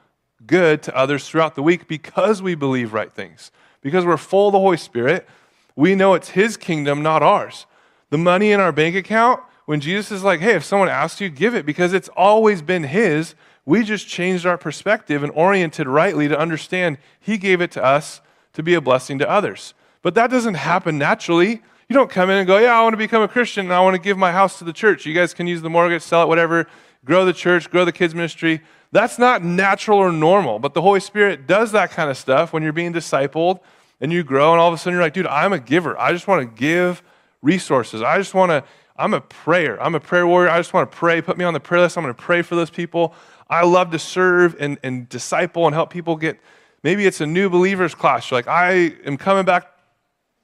good 0.46 0.82
to 0.84 0.96
others 0.96 1.28
throughout 1.28 1.56
the 1.56 1.62
week 1.62 1.86
because 1.86 2.40
we 2.40 2.54
believe 2.54 2.94
right 2.94 3.12
things. 3.12 3.50
Because 3.82 4.06
we're 4.06 4.16
full 4.16 4.48
of 4.48 4.52
the 4.52 4.58
Holy 4.58 4.78
Spirit, 4.78 5.28
we 5.76 5.94
know 5.94 6.14
it's 6.14 6.30
His 6.30 6.56
kingdom, 6.56 7.02
not 7.02 7.22
ours. 7.22 7.66
The 8.08 8.16
money 8.16 8.50
in 8.50 8.60
our 8.60 8.72
bank 8.72 8.96
account, 8.96 9.42
when 9.66 9.78
Jesus 9.78 10.10
is 10.10 10.24
like, 10.24 10.40
hey, 10.40 10.54
if 10.54 10.64
someone 10.64 10.88
asks 10.88 11.20
you, 11.20 11.28
give 11.28 11.54
it 11.54 11.66
because 11.66 11.92
it's 11.92 12.08
always 12.16 12.62
been 12.62 12.84
His. 12.84 13.34
We 13.66 13.84
just 13.84 14.08
changed 14.08 14.46
our 14.46 14.56
perspective 14.56 15.22
and 15.22 15.30
oriented 15.34 15.86
rightly 15.86 16.28
to 16.28 16.38
understand 16.38 16.96
He 17.20 17.36
gave 17.36 17.60
it 17.60 17.72
to 17.72 17.84
us 17.84 18.22
to 18.54 18.62
be 18.62 18.72
a 18.72 18.80
blessing 18.80 19.18
to 19.18 19.28
others. 19.28 19.74
But 20.00 20.14
that 20.14 20.30
doesn't 20.30 20.54
happen 20.54 20.96
naturally. 20.96 21.62
You 21.88 21.94
don't 21.94 22.10
come 22.10 22.30
in 22.30 22.38
and 22.38 22.46
go, 22.46 22.58
yeah, 22.58 22.78
I 22.78 22.82
want 22.82 22.94
to 22.94 22.98
become 22.98 23.22
a 23.22 23.28
Christian 23.28 23.66
and 23.66 23.72
I 23.72 23.80
want 23.80 23.94
to 23.94 24.00
give 24.00 24.18
my 24.18 24.32
house 24.32 24.58
to 24.58 24.64
the 24.64 24.72
church. 24.72 25.06
You 25.06 25.14
guys 25.14 25.32
can 25.32 25.46
use 25.46 25.62
the 25.62 25.70
mortgage, 25.70 26.02
sell 26.02 26.22
it, 26.22 26.28
whatever, 26.28 26.66
grow 27.04 27.24
the 27.24 27.32
church, 27.32 27.70
grow 27.70 27.84
the 27.84 27.92
kids' 27.92 28.14
ministry. 28.14 28.60
That's 28.90 29.18
not 29.18 29.44
natural 29.44 29.98
or 29.98 30.10
normal, 30.10 30.58
but 30.58 30.74
the 30.74 30.82
Holy 30.82 31.00
Spirit 31.00 31.46
does 31.46 31.72
that 31.72 31.92
kind 31.92 32.10
of 32.10 32.16
stuff 32.16 32.52
when 32.52 32.62
you're 32.62 32.72
being 32.72 32.92
discipled 32.92 33.60
and 34.00 34.12
you 34.12 34.24
grow, 34.24 34.52
and 34.52 34.60
all 34.60 34.68
of 34.68 34.74
a 34.74 34.78
sudden 34.78 34.94
you're 34.94 35.02
like, 35.02 35.14
dude, 35.14 35.26
I'm 35.26 35.52
a 35.52 35.58
giver. 35.58 35.98
I 35.98 36.12
just 36.12 36.28
want 36.28 36.42
to 36.42 36.60
give 36.60 37.02
resources. 37.40 38.02
I 38.02 38.18
just 38.18 38.34
want 38.34 38.50
to, 38.50 38.64
I'm 38.96 39.14
a 39.14 39.20
prayer. 39.20 39.80
I'm 39.82 39.94
a 39.94 40.00
prayer 40.00 40.26
warrior. 40.26 40.50
I 40.50 40.58
just 40.58 40.74
want 40.74 40.90
to 40.90 40.96
pray. 40.96 41.22
Put 41.22 41.38
me 41.38 41.44
on 41.44 41.54
the 41.54 41.60
prayer 41.60 41.80
list. 41.80 41.96
I'm 41.96 42.04
going 42.04 42.14
to 42.14 42.20
pray 42.20 42.42
for 42.42 42.56
those 42.56 42.70
people. 42.70 43.14
I 43.48 43.64
love 43.64 43.92
to 43.92 43.98
serve 43.98 44.56
and, 44.58 44.78
and 44.82 45.08
disciple 45.08 45.66
and 45.66 45.74
help 45.74 45.90
people 45.90 46.16
get, 46.16 46.40
maybe 46.82 47.06
it's 47.06 47.20
a 47.20 47.26
new 47.26 47.48
believers 47.48 47.94
class. 47.94 48.30
You're 48.30 48.38
like, 48.38 48.48
I 48.48 48.92
am 49.04 49.16
coming 49.16 49.44
back, 49.44 49.66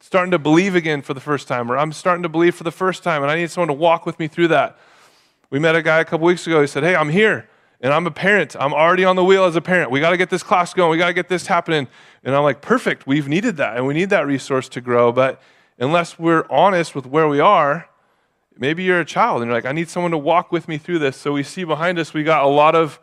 starting 0.02 0.32
to 0.32 0.38
believe 0.38 0.74
again 0.74 1.00
for 1.00 1.14
the 1.14 1.20
first 1.20 1.48
time, 1.48 1.70
or 1.70 1.78
I'm 1.78 1.92
starting 1.92 2.24
to 2.24 2.28
believe 2.28 2.54
for 2.54 2.64
the 2.64 2.72
first 2.72 3.02
time, 3.02 3.22
and 3.22 3.30
I 3.30 3.36
need 3.36 3.50
someone 3.50 3.68
to 3.68 3.74
walk 3.74 4.04
with 4.04 4.18
me 4.18 4.28
through 4.28 4.48
that. 4.48 4.76
We 5.48 5.58
met 5.58 5.76
a 5.76 5.82
guy 5.82 6.00
a 6.00 6.04
couple 6.04 6.26
weeks 6.26 6.46
ago. 6.46 6.60
He 6.60 6.66
said, 6.66 6.82
Hey, 6.82 6.94
I'm 6.94 7.08
here 7.08 7.48
and 7.82 7.92
I'm 7.92 8.06
a 8.06 8.10
parent. 8.10 8.54
I'm 8.58 8.72
already 8.72 9.04
on 9.04 9.16
the 9.16 9.24
wheel 9.24 9.44
as 9.44 9.56
a 9.56 9.60
parent. 9.60 9.90
We 9.90 10.00
got 10.00 10.10
to 10.10 10.16
get 10.16 10.30
this 10.30 10.42
class 10.42 10.72
going. 10.72 10.90
We 10.90 10.98
got 10.98 11.08
to 11.08 11.12
get 11.12 11.28
this 11.28 11.48
happening. 11.48 11.88
And 12.22 12.34
I'm 12.34 12.44
like, 12.44 12.60
perfect. 12.62 13.06
We've 13.06 13.26
needed 13.26 13.56
that, 13.56 13.76
and 13.76 13.86
we 13.86 13.92
need 13.92 14.10
that 14.10 14.26
resource 14.26 14.68
to 14.70 14.80
grow. 14.80 15.10
But 15.10 15.42
unless 15.78 16.18
we're 16.18 16.46
honest 16.48 16.94
with 16.94 17.06
where 17.06 17.26
we 17.26 17.40
are, 17.40 17.88
maybe 18.56 18.84
you're 18.84 19.00
a 19.00 19.04
child 19.04 19.42
and 19.42 19.48
you're 19.48 19.56
like, 19.56 19.66
I 19.66 19.72
need 19.72 19.88
someone 19.88 20.12
to 20.12 20.18
walk 20.18 20.52
with 20.52 20.68
me 20.68 20.78
through 20.78 21.00
this. 21.00 21.16
So 21.16 21.32
we 21.32 21.42
see 21.42 21.64
behind 21.64 21.98
us, 21.98 22.14
we 22.14 22.22
got 22.22 22.44
a 22.44 22.48
lot 22.48 22.74
of 22.74 23.00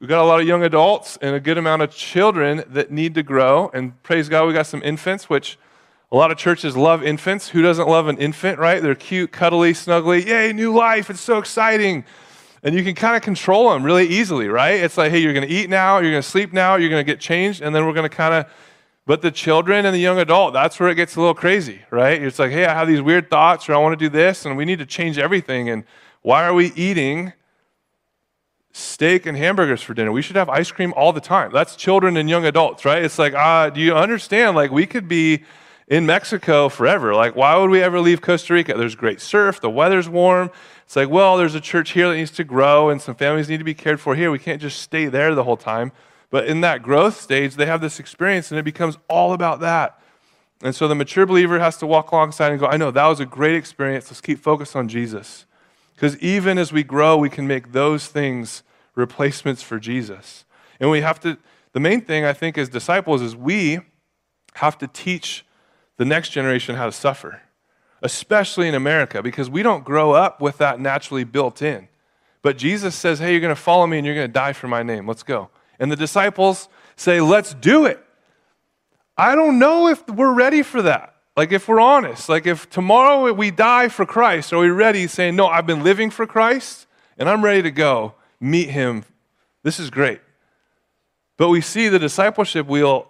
we 0.00 0.06
got 0.06 0.22
a 0.22 0.24
lot 0.24 0.40
of 0.40 0.46
young 0.46 0.62
adults 0.62 1.18
and 1.20 1.34
a 1.34 1.40
good 1.40 1.58
amount 1.58 1.82
of 1.82 1.90
children 1.90 2.62
that 2.68 2.92
need 2.92 3.16
to 3.16 3.24
grow. 3.24 3.68
And 3.74 4.00
praise 4.04 4.28
God, 4.28 4.46
we 4.46 4.52
got 4.52 4.68
some 4.68 4.80
infants, 4.84 5.28
which 5.28 5.58
a 6.10 6.16
lot 6.16 6.30
of 6.30 6.38
churches 6.38 6.76
love 6.76 7.02
infants. 7.04 7.48
Who 7.48 7.62
doesn't 7.62 7.86
love 7.86 8.08
an 8.08 8.18
infant, 8.18 8.58
right? 8.58 8.82
They're 8.82 8.94
cute, 8.94 9.30
cuddly, 9.30 9.72
snuggly. 9.72 10.24
Yay, 10.24 10.52
new 10.52 10.74
life. 10.74 11.10
It's 11.10 11.20
so 11.20 11.38
exciting. 11.38 12.04
And 12.62 12.74
you 12.74 12.82
can 12.82 12.94
kind 12.94 13.14
of 13.14 13.22
control 13.22 13.70
them 13.70 13.82
really 13.84 14.06
easily, 14.06 14.48
right? 14.48 14.80
It's 14.80 14.96
like, 14.96 15.12
hey, 15.12 15.18
you're 15.18 15.34
going 15.34 15.46
to 15.46 15.52
eat 15.52 15.70
now, 15.70 15.98
you're 15.98 16.10
going 16.10 16.22
to 16.22 16.28
sleep 16.28 16.52
now, 16.52 16.76
you're 16.76 16.90
going 16.90 17.04
to 17.04 17.12
get 17.12 17.20
changed, 17.20 17.62
and 17.62 17.74
then 17.74 17.86
we're 17.86 17.92
going 17.92 18.08
to 18.08 18.14
kind 18.14 18.34
of. 18.34 18.46
But 19.06 19.22
the 19.22 19.30
children 19.30 19.86
and 19.86 19.94
the 19.94 20.00
young 20.00 20.18
adult, 20.18 20.52
that's 20.52 20.78
where 20.78 20.90
it 20.90 20.96
gets 20.96 21.16
a 21.16 21.20
little 21.20 21.34
crazy, 21.34 21.80
right? 21.90 22.20
It's 22.20 22.38
like, 22.38 22.50
hey, 22.50 22.66
I 22.66 22.74
have 22.74 22.88
these 22.88 23.00
weird 23.00 23.30
thoughts, 23.30 23.66
or 23.68 23.74
I 23.74 23.78
want 23.78 23.98
to 23.98 24.04
do 24.04 24.10
this, 24.10 24.44
and 24.44 24.54
we 24.54 24.66
need 24.66 24.80
to 24.80 24.86
change 24.86 25.18
everything. 25.18 25.70
And 25.70 25.84
why 26.20 26.44
are 26.44 26.52
we 26.52 26.72
eating 26.74 27.32
steak 28.72 29.24
and 29.24 29.34
hamburgers 29.34 29.80
for 29.80 29.94
dinner? 29.94 30.12
We 30.12 30.20
should 30.20 30.36
have 30.36 30.50
ice 30.50 30.70
cream 30.70 30.92
all 30.94 31.14
the 31.14 31.22
time. 31.22 31.52
That's 31.52 31.74
children 31.74 32.18
and 32.18 32.28
young 32.28 32.44
adults, 32.44 32.84
right? 32.84 33.02
It's 33.02 33.18
like, 33.18 33.34
ah, 33.34 33.70
do 33.70 33.80
you 33.80 33.94
understand? 33.94 34.56
Like, 34.56 34.70
we 34.72 34.84
could 34.84 35.08
be 35.08 35.44
in 35.88 36.04
Mexico 36.04 36.68
forever. 36.68 37.14
Like, 37.14 37.34
why 37.34 37.56
would 37.56 37.70
we 37.70 37.82
ever 37.82 38.00
leave 38.00 38.20
Costa 38.20 38.52
Rica? 38.52 38.74
There's 38.74 38.94
great 38.94 39.20
surf, 39.20 39.60
the 39.60 39.70
weather's 39.70 40.08
warm. 40.08 40.50
It's 40.84 40.96
like, 40.96 41.08
well, 41.08 41.36
there's 41.36 41.54
a 41.54 41.60
church 41.60 41.90
here 41.90 42.08
that 42.08 42.16
needs 42.16 42.30
to 42.32 42.44
grow 42.44 42.90
and 42.90 43.00
some 43.00 43.14
families 43.14 43.48
need 43.48 43.58
to 43.58 43.64
be 43.64 43.74
cared 43.74 44.00
for 44.00 44.14
here. 44.14 44.30
We 44.30 44.38
can't 44.38 44.60
just 44.60 44.80
stay 44.80 45.06
there 45.06 45.34
the 45.34 45.44
whole 45.44 45.56
time. 45.56 45.92
But 46.30 46.46
in 46.46 46.60
that 46.60 46.82
growth 46.82 47.18
stage, 47.18 47.56
they 47.56 47.66
have 47.66 47.80
this 47.80 47.98
experience 47.98 48.50
and 48.50 48.58
it 48.58 48.64
becomes 48.64 48.98
all 49.08 49.32
about 49.32 49.60
that. 49.60 50.00
And 50.62 50.74
so 50.74 50.88
the 50.88 50.94
mature 50.94 51.24
believer 51.24 51.58
has 51.58 51.78
to 51.78 51.86
walk 51.86 52.10
alongside 52.10 52.50
and 52.50 52.60
go, 52.60 52.66
I 52.66 52.76
know 52.76 52.90
that 52.90 53.06
was 53.06 53.20
a 53.20 53.26
great 53.26 53.54
experience. 53.54 54.10
Let's 54.10 54.20
keep 54.20 54.40
focused 54.40 54.76
on 54.76 54.88
Jesus. 54.88 55.46
Because 55.94 56.18
even 56.18 56.58
as 56.58 56.72
we 56.72 56.82
grow, 56.82 57.16
we 57.16 57.30
can 57.30 57.46
make 57.46 57.72
those 57.72 58.08
things 58.08 58.62
replacements 58.94 59.62
for 59.62 59.78
Jesus. 59.78 60.44
And 60.80 60.90
we 60.90 61.00
have 61.00 61.18
to, 61.20 61.38
the 61.72 61.80
main 61.80 62.02
thing 62.02 62.24
I 62.24 62.32
think 62.32 62.58
as 62.58 62.68
disciples 62.68 63.22
is 63.22 63.34
we 63.34 63.80
have 64.54 64.76
to 64.78 64.86
teach 64.86 65.44
the 65.98 66.04
next 66.04 66.30
generation 66.30 66.76
how 66.76 66.86
to 66.86 66.92
suffer, 66.92 67.42
especially 68.02 68.68
in 68.68 68.74
America, 68.74 69.22
because 69.22 69.50
we 69.50 69.62
don't 69.62 69.84
grow 69.84 70.12
up 70.12 70.40
with 70.40 70.56
that 70.58 70.80
naturally 70.80 71.24
built 71.24 71.60
in. 71.60 71.88
But 72.40 72.56
Jesus 72.56 72.94
says, 72.94 73.18
Hey, 73.18 73.32
you're 73.32 73.40
going 73.40 73.54
to 73.54 73.60
follow 73.60 73.86
me 73.86 73.98
and 73.98 74.06
you're 74.06 74.14
going 74.14 74.28
to 74.28 74.32
die 74.32 74.54
for 74.54 74.68
my 74.68 74.82
name. 74.82 75.06
Let's 75.06 75.24
go. 75.24 75.50
And 75.78 75.92
the 75.92 75.96
disciples 75.96 76.68
say, 76.96 77.20
Let's 77.20 77.52
do 77.52 77.84
it. 77.84 78.02
I 79.16 79.34
don't 79.34 79.58
know 79.58 79.88
if 79.88 80.08
we're 80.08 80.32
ready 80.32 80.62
for 80.62 80.80
that. 80.82 81.14
Like, 81.36 81.52
if 81.52 81.68
we're 81.68 81.80
honest, 81.80 82.28
like, 82.28 82.46
if 82.46 82.68
tomorrow 82.70 83.32
we 83.32 83.50
die 83.50 83.88
for 83.88 84.06
Christ, 84.06 84.52
are 84.52 84.58
we 84.58 84.70
ready 84.70 85.06
saying, 85.06 85.36
No, 85.36 85.46
I've 85.46 85.66
been 85.66 85.82
living 85.82 86.10
for 86.10 86.26
Christ 86.26 86.86
and 87.18 87.28
I'm 87.28 87.44
ready 87.44 87.62
to 87.62 87.70
go 87.72 88.14
meet 88.40 88.70
him? 88.70 89.04
This 89.64 89.80
is 89.80 89.90
great. 89.90 90.20
But 91.36 91.48
we 91.48 91.60
see 91.60 91.88
the 91.88 91.98
discipleship 91.98 92.66
wheel 92.66 93.08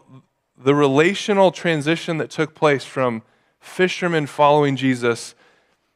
the 0.60 0.74
relational 0.74 1.52
transition 1.52 2.18
that 2.18 2.30
took 2.30 2.54
place 2.54 2.84
from 2.84 3.22
fishermen 3.60 4.26
following 4.26 4.76
Jesus, 4.76 5.34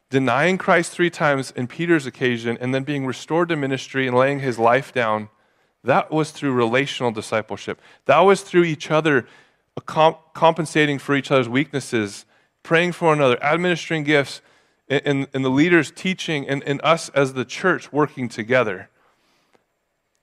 denying 0.08 0.58
Christ 0.58 0.92
three 0.92 1.10
times 1.10 1.52
in 1.56 1.66
Peter's 1.66 2.06
occasion, 2.06 2.56
and 2.60 2.74
then 2.74 2.84
being 2.84 3.04
restored 3.04 3.48
to 3.48 3.56
ministry 3.56 4.06
and 4.06 4.16
laying 4.16 4.40
his 4.40 4.58
life 4.58 4.92
down, 4.92 5.28
that 5.84 6.12
was 6.12 6.30
through 6.30 6.52
relational 6.52 7.10
discipleship. 7.10 7.80
That 8.04 8.20
was 8.20 8.42
through 8.42 8.64
each 8.64 8.90
other 8.90 9.26
compensating 9.84 10.98
for 10.98 11.16
each 11.16 11.30
other's 11.30 11.48
weaknesses, 11.48 12.24
praying 12.62 12.92
for 12.92 13.08
one 13.08 13.18
another, 13.18 13.42
administering 13.42 14.04
gifts, 14.04 14.42
and, 14.88 15.26
and 15.32 15.44
the 15.44 15.48
leaders 15.48 15.90
teaching, 15.90 16.48
and, 16.48 16.62
and 16.64 16.80
us 16.84 17.08
as 17.10 17.32
the 17.32 17.44
church 17.44 17.92
working 17.92 18.28
together. 18.28 18.90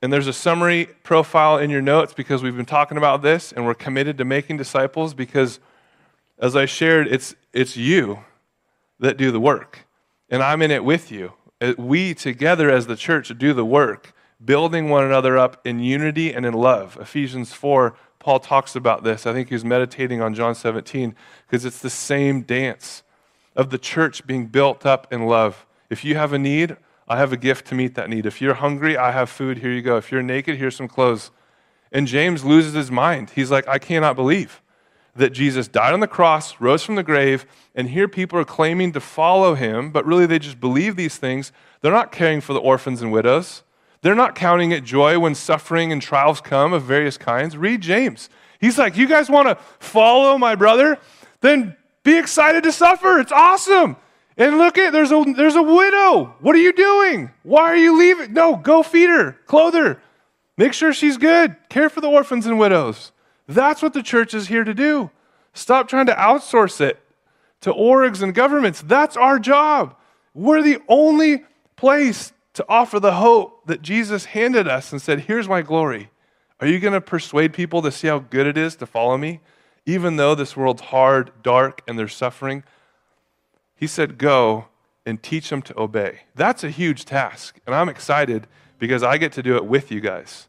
And 0.01 0.13
there's 0.13 0.27
a 0.27 0.33
summary 0.33 0.87
profile 1.03 1.57
in 1.57 1.69
your 1.69 1.81
notes 1.81 2.13
because 2.13 2.41
we've 2.41 2.55
been 2.55 2.65
talking 2.65 2.97
about 2.97 3.21
this 3.21 3.51
and 3.51 3.65
we're 3.65 3.73
committed 3.73 4.17
to 4.19 4.25
making 4.25 4.57
disciples 4.57 5.13
because, 5.13 5.59
as 6.37 6.55
I 6.55 6.65
shared, 6.65 7.07
it's, 7.07 7.35
it's 7.51 7.75
you 7.75 8.19
that 8.99 9.17
do 9.17 9.31
the 9.31 9.41
work. 9.41 9.85
And 10.29 10.41
I'm 10.41 10.61
in 10.61 10.71
it 10.71 10.85
with 10.85 11.11
you. 11.11 11.33
Uh, 11.59 11.73
we 11.77 12.13
together 12.13 12.69
as 12.69 12.87
the 12.87 12.95
church 12.95 13.37
do 13.37 13.53
the 13.53 13.65
work, 13.65 14.13
building 14.43 14.87
one 14.87 15.03
another 15.03 15.37
up 15.37 15.59
in 15.65 15.79
unity 15.79 16.33
and 16.33 16.45
in 16.45 16.53
love. 16.53 16.97
Ephesians 17.01 17.51
4, 17.51 17.93
Paul 18.19 18.39
talks 18.39 18.77
about 18.77 19.03
this. 19.03 19.25
I 19.25 19.33
think 19.33 19.49
he's 19.49 19.65
meditating 19.65 20.21
on 20.21 20.33
John 20.33 20.55
17 20.55 21.13
because 21.45 21.65
it's 21.65 21.79
the 21.79 21.89
same 21.89 22.43
dance 22.43 23.03
of 23.53 23.69
the 23.69 23.77
church 23.77 24.25
being 24.25 24.45
built 24.45 24.85
up 24.85 25.11
in 25.11 25.25
love. 25.25 25.65
If 25.89 26.05
you 26.05 26.15
have 26.15 26.31
a 26.31 26.39
need, 26.39 26.77
I 27.09 27.17
have 27.17 27.33
a 27.33 27.37
gift 27.37 27.65
to 27.67 27.75
meet 27.75 27.95
that 27.95 28.09
need. 28.09 28.27
If 28.27 28.39
you're 28.39 28.53
hungry, 28.53 28.95
I 28.95 29.11
have 29.11 29.29
food. 29.29 29.57
Here 29.57 29.71
you 29.71 29.81
go. 29.81 29.97
If 29.97 30.11
you're 30.11 30.21
naked, 30.21 30.57
here's 30.57 30.75
some 30.75 30.87
clothes. 30.87 31.31
And 31.91 32.05
James 32.05 32.45
loses 32.45 32.73
his 32.73 32.91
mind. 32.91 33.31
He's 33.31 33.49
like, 33.49 33.67
I 33.67 33.79
cannot 33.79 34.15
believe 34.15 34.61
that 35.15 35.31
Jesus 35.31 35.67
died 35.67 35.93
on 35.93 36.01
the 36.01 36.07
cross, 36.07 36.61
rose 36.61 36.83
from 36.83 36.95
the 36.95 37.03
grave, 37.03 37.47
and 37.73 37.89
here 37.89 38.07
people 38.07 38.37
are 38.37 38.45
claiming 38.45 38.91
to 38.93 38.99
follow 38.99 39.55
him, 39.55 39.91
but 39.91 40.05
really 40.05 40.27
they 40.27 40.37
just 40.37 40.59
believe 40.59 40.95
these 40.95 41.17
things. 41.17 41.51
They're 41.81 41.91
not 41.91 42.11
caring 42.11 42.41
for 42.41 42.53
the 42.53 42.59
orphans 42.59 43.01
and 43.01 43.11
widows. 43.11 43.63
They're 44.01 44.15
not 44.15 44.35
counting 44.35 44.71
it 44.71 44.83
joy 44.83 45.19
when 45.19 45.35
suffering 45.35 45.91
and 45.91 46.01
trials 46.01 46.41
come 46.41 46.73
of 46.73 46.83
various 46.83 47.17
kinds. 47.17 47.57
Read 47.57 47.81
James. 47.81 48.29
He's 48.59 48.77
like, 48.77 48.95
You 48.95 49.07
guys 49.07 49.29
want 49.29 49.47
to 49.49 49.57
follow 49.79 50.37
my 50.37 50.55
brother? 50.55 50.99
Then 51.41 51.75
be 52.03 52.17
excited 52.17 52.63
to 52.63 52.71
suffer. 52.71 53.19
It's 53.19 53.31
awesome. 53.31 53.97
And 54.39 54.57
look 54.57 54.77
at 54.77 54.93
there's 54.93 55.11
a 55.11 55.23
there's 55.35 55.57
a 55.57 55.61
widow. 55.61 56.33
What 56.39 56.55
are 56.55 56.59
you 56.59 56.71
doing? 56.73 57.29
Why 57.43 57.63
are 57.63 57.75
you 57.75 57.99
leaving? 57.99 58.33
No, 58.33 58.55
go 58.55 58.81
feed 58.81 59.09
her, 59.09 59.33
clothe 59.45 59.75
her, 59.75 60.01
make 60.57 60.73
sure 60.73 60.93
she's 60.93 61.17
good, 61.17 61.57
care 61.67 61.89
for 61.89 61.99
the 61.99 62.09
orphans 62.09 62.45
and 62.45 62.57
widows. 62.57 63.11
That's 63.47 63.81
what 63.81 63.93
the 63.93 64.01
church 64.01 64.33
is 64.33 64.47
here 64.47 64.63
to 64.63 64.73
do. 64.73 65.11
Stop 65.53 65.89
trying 65.89 66.05
to 66.05 66.13
outsource 66.13 66.79
it 66.79 67.01
to 67.61 67.73
orgs 67.73 68.21
and 68.21 68.33
governments. 68.33 68.81
That's 68.81 69.17
our 69.17 69.39
job. 69.39 69.95
We're 70.33 70.61
the 70.61 70.79
only 70.87 71.43
place 71.75 72.31
to 72.53 72.65
offer 72.69 72.99
the 72.99 73.15
hope 73.15 73.65
that 73.67 73.81
Jesus 73.81 74.25
handed 74.25 74.67
us 74.67 74.91
and 74.91 75.01
said, 75.01 75.21
Here's 75.21 75.49
my 75.49 75.61
glory. 75.61 76.11
Are 76.61 76.67
you 76.67 76.79
going 76.79 76.93
to 76.93 77.01
persuade 77.01 77.53
people 77.53 77.81
to 77.81 77.91
see 77.91 78.07
how 78.07 78.19
good 78.19 78.47
it 78.47 78.57
is 78.57 78.75
to 78.77 78.85
follow 78.85 79.17
me? 79.17 79.41
Even 79.85 80.15
though 80.17 80.35
this 80.35 80.55
world's 80.55 80.81
hard, 80.83 81.31
dark, 81.41 81.81
and 81.87 81.97
there's 81.97 82.13
suffering, 82.13 82.63
he 83.79 83.87
said, 83.87 84.17
Go 84.17 84.65
and 85.05 85.23
teach 85.23 85.49
them 85.49 85.61
to 85.63 85.79
obey. 85.79 86.21
That's 86.35 86.63
a 86.65 86.69
huge 86.69 87.05
task. 87.05 87.59
And 87.65 87.73
I'm 87.73 87.87
excited 87.87 88.45
because 88.77 89.03
I 89.03 89.17
get 89.17 89.31
to 89.33 89.43
do 89.43 89.55
it 89.55 89.65
with 89.65 89.89
you 89.89 90.01
guys. 90.01 90.47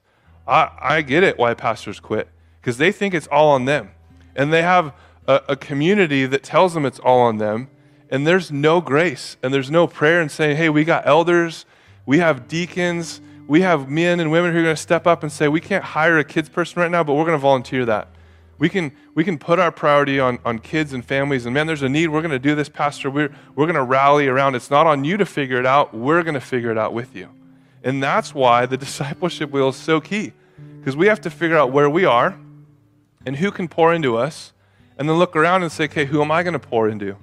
I, 0.48 0.70
I 0.80 1.02
get 1.02 1.22
it 1.22 1.38
why 1.38 1.54
pastors 1.54 2.00
quit 2.00 2.28
because 2.60 2.76
they 2.76 2.90
think 2.90 3.14
it's 3.14 3.28
all 3.28 3.50
on 3.50 3.66
them. 3.66 3.90
And 4.34 4.52
they 4.52 4.62
have 4.62 4.92
a, 5.28 5.42
a 5.50 5.56
community 5.56 6.26
that 6.26 6.42
tells 6.42 6.74
them 6.74 6.84
it's 6.84 6.98
all 6.98 7.20
on 7.20 7.38
them. 7.38 7.68
And 8.10 8.26
there's 8.26 8.50
no 8.50 8.80
grace 8.80 9.36
and 9.42 9.54
there's 9.54 9.70
no 9.70 9.86
prayer 9.86 10.20
and 10.20 10.30
saying, 10.30 10.56
Hey, 10.56 10.68
we 10.68 10.84
got 10.84 11.06
elders, 11.06 11.64
we 12.04 12.18
have 12.18 12.48
deacons, 12.48 13.20
we 13.46 13.60
have 13.60 13.88
men 13.88 14.18
and 14.18 14.32
women 14.32 14.52
who 14.52 14.58
are 14.58 14.64
going 14.64 14.76
to 14.76 14.82
step 14.82 15.06
up 15.06 15.22
and 15.22 15.30
say, 15.30 15.46
We 15.46 15.60
can't 15.60 15.84
hire 15.84 16.18
a 16.18 16.24
kids 16.24 16.48
person 16.48 16.82
right 16.82 16.90
now, 16.90 17.04
but 17.04 17.14
we're 17.14 17.24
going 17.24 17.38
to 17.38 17.38
volunteer 17.38 17.84
that. 17.86 18.08
We 18.60 18.68
can, 18.68 18.92
we 19.14 19.24
can 19.24 19.38
put 19.38 19.58
our 19.58 19.72
priority 19.72 20.20
on, 20.20 20.38
on 20.44 20.58
kids 20.58 20.92
and 20.92 21.02
families, 21.02 21.46
and 21.46 21.54
man, 21.54 21.66
there's 21.66 21.80
a 21.80 21.88
need. 21.88 22.08
We're 22.08 22.20
going 22.20 22.30
to 22.30 22.38
do 22.38 22.54
this, 22.54 22.68
Pastor. 22.68 23.10
We're, 23.10 23.34
we're 23.56 23.64
going 23.64 23.74
to 23.74 23.82
rally 23.82 24.28
around. 24.28 24.54
It's 24.54 24.70
not 24.70 24.86
on 24.86 25.02
you 25.02 25.16
to 25.16 25.24
figure 25.24 25.58
it 25.58 25.64
out. 25.64 25.94
We're 25.94 26.22
going 26.22 26.34
to 26.34 26.42
figure 26.42 26.70
it 26.70 26.76
out 26.76 26.92
with 26.92 27.16
you. 27.16 27.30
And 27.82 28.02
that's 28.02 28.34
why 28.34 28.66
the 28.66 28.76
discipleship 28.86 29.50
wheel 29.50 29.70
is 29.70 29.76
so 29.76 29.98
key, 29.98 30.34
because 30.78 30.94
we 30.94 31.06
have 31.06 31.22
to 31.22 31.30
figure 31.30 31.56
out 31.56 31.72
where 31.72 31.88
we 31.88 32.04
are 32.04 32.38
and 33.24 33.36
who 33.36 33.50
can 33.50 33.66
pour 33.66 33.94
into 33.94 34.18
us, 34.18 34.52
and 34.98 35.08
then 35.08 35.16
look 35.16 35.34
around 35.34 35.62
and 35.62 35.72
say, 35.72 35.84
okay, 35.84 36.04
who 36.04 36.20
am 36.20 36.30
I 36.30 36.42
going 36.42 36.52
to 36.52 36.58
pour 36.58 36.86
into? 36.86 37.16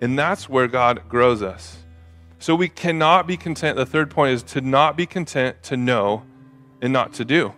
And 0.00 0.18
that's 0.18 0.48
where 0.48 0.66
God 0.66 1.08
grows 1.08 1.42
us. 1.42 1.78
So 2.40 2.56
we 2.56 2.68
cannot 2.68 3.28
be 3.28 3.36
content. 3.36 3.76
The 3.76 3.86
third 3.86 4.10
point 4.10 4.34
is 4.34 4.42
to 4.44 4.60
not 4.60 4.96
be 4.96 5.06
content 5.06 5.62
to 5.64 5.76
know 5.76 6.24
and 6.80 6.92
not 6.92 7.12
to 7.14 7.24
do. 7.24 7.54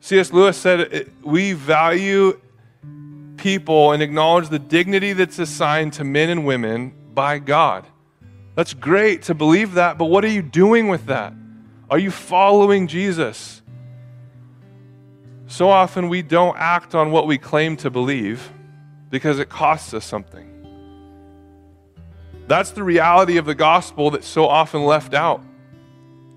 C.S. 0.00 0.32
Lewis 0.32 0.56
said, 0.56 1.10
We 1.22 1.52
value 1.52 2.40
people 3.36 3.92
and 3.92 4.02
acknowledge 4.02 4.48
the 4.48 4.58
dignity 4.58 5.12
that's 5.12 5.38
assigned 5.38 5.92
to 5.94 6.04
men 6.04 6.30
and 6.30 6.46
women 6.46 6.94
by 7.14 7.38
God. 7.38 7.86
That's 8.54 8.74
great 8.74 9.22
to 9.24 9.34
believe 9.34 9.74
that, 9.74 9.98
but 9.98 10.06
what 10.06 10.24
are 10.24 10.28
you 10.28 10.42
doing 10.42 10.88
with 10.88 11.06
that? 11.06 11.34
Are 11.90 11.98
you 11.98 12.10
following 12.10 12.86
Jesus? 12.86 13.62
So 15.46 15.68
often 15.68 16.08
we 16.08 16.22
don't 16.22 16.56
act 16.56 16.94
on 16.94 17.12
what 17.12 17.26
we 17.26 17.38
claim 17.38 17.76
to 17.78 17.90
believe 17.90 18.50
because 19.10 19.38
it 19.38 19.48
costs 19.48 19.94
us 19.94 20.04
something. 20.04 20.52
That's 22.48 22.70
the 22.70 22.82
reality 22.82 23.36
of 23.36 23.44
the 23.44 23.54
gospel 23.54 24.10
that's 24.10 24.26
so 24.26 24.46
often 24.46 24.84
left 24.84 25.14
out. 25.14 25.42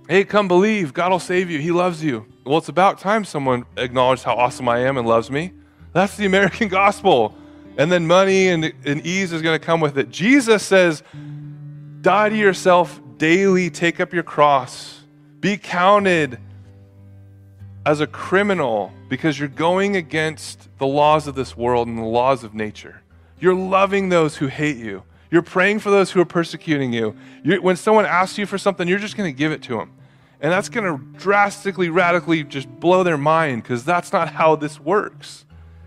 Hey, 0.07 0.24
come 0.24 0.47
believe. 0.47 0.93
God 0.93 1.12
will 1.12 1.20
save 1.20 1.49
you. 1.49 1.60
He 1.60 1.72
loves 1.72 2.03
you. 2.03 2.26
Well, 2.49 2.57
it's 2.57 2.67
about 2.67 2.97
time 2.97 3.25
someone 3.25 3.67
acknowledged 3.77 4.23
how 4.23 4.33
awesome 4.33 4.67
I 4.67 4.79
am 4.79 4.97
and 4.97 5.07
loves 5.07 5.29
me. 5.29 5.51
That's 5.93 6.17
the 6.17 6.25
American 6.25 6.67
gospel. 6.81 7.35
And 7.77 7.91
then 7.91 8.07
money 8.07 8.47
and, 8.47 8.73
and 8.85 9.05
ease 9.05 9.31
is 9.33 9.43
going 9.43 9.59
to 9.59 9.63
come 9.63 9.79
with 9.81 9.99
it. 9.99 10.09
Jesus 10.09 10.63
says, 10.63 11.03
die 12.01 12.29
to 12.29 12.35
yourself 12.35 12.99
daily, 13.19 13.69
take 13.69 13.99
up 13.99 14.13
your 14.13 14.23
cross, 14.23 15.01
be 15.39 15.57
counted 15.57 16.39
as 17.85 18.01
a 18.01 18.07
criminal 18.07 18.91
because 19.09 19.37
you're 19.37 19.47
going 19.47 19.95
against 19.95 20.75
the 20.79 20.87
laws 20.87 21.27
of 21.27 21.35
this 21.35 21.55
world 21.55 21.87
and 21.87 21.99
the 21.99 22.03
laws 22.03 22.43
of 22.43 22.55
nature. 22.55 23.03
You're 23.39 23.53
loving 23.53 24.09
those 24.09 24.37
who 24.37 24.47
hate 24.47 24.77
you. 24.77 25.03
You're 25.29 25.43
praying 25.43 25.81
for 25.81 25.91
those 25.91 26.09
who 26.09 26.19
are 26.19 26.25
persecuting 26.25 26.93
you. 26.93 27.15
You're, 27.43 27.61
when 27.61 27.75
someone 27.75 28.07
asks 28.07 28.39
you 28.39 28.47
for 28.47 28.57
something, 28.57 28.87
you're 28.87 28.97
just 28.97 29.15
going 29.15 29.31
to 29.31 29.37
give 29.37 29.51
it 29.51 29.61
to 29.63 29.77
them. 29.77 29.91
And 30.41 30.51
that's 30.51 30.69
going 30.69 30.85
to 30.85 31.19
drastically, 31.19 31.89
radically 31.89 32.43
just 32.43 32.69
blow 32.79 33.03
their 33.03 33.17
mind 33.17 33.63
because 33.63 33.83
that's 33.83 34.13
not 34.13 34.29
how 34.33 34.55
this 34.55 34.79
works. 34.79 35.45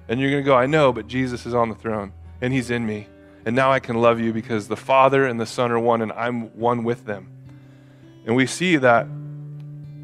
And 0.08 0.20
you're 0.20 0.30
going 0.30 0.42
to 0.42 0.46
go, 0.46 0.54
I 0.54 0.66
know, 0.66 0.92
but 0.92 1.06
Jesus 1.06 1.46
is 1.46 1.54
on 1.54 1.70
the 1.70 1.74
throne 1.74 2.12
and 2.40 2.52
he's 2.52 2.70
in 2.70 2.86
me. 2.86 3.06
And 3.46 3.56
now 3.56 3.72
I 3.72 3.80
can 3.80 3.96
love 3.96 4.20
you 4.20 4.32
because 4.32 4.68
the 4.68 4.76
Father 4.76 5.26
and 5.26 5.40
the 5.40 5.46
Son 5.46 5.72
are 5.72 5.78
one 5.78 6.02
and 6.02 6.12
I'm 6.12 6.56
one 6.58 6.84
with 6.84 7.06
them. 7.06 7.28
And 8.26 8.36
we 8.36 8.46
see 8.46 8.76
that 8.76 9.06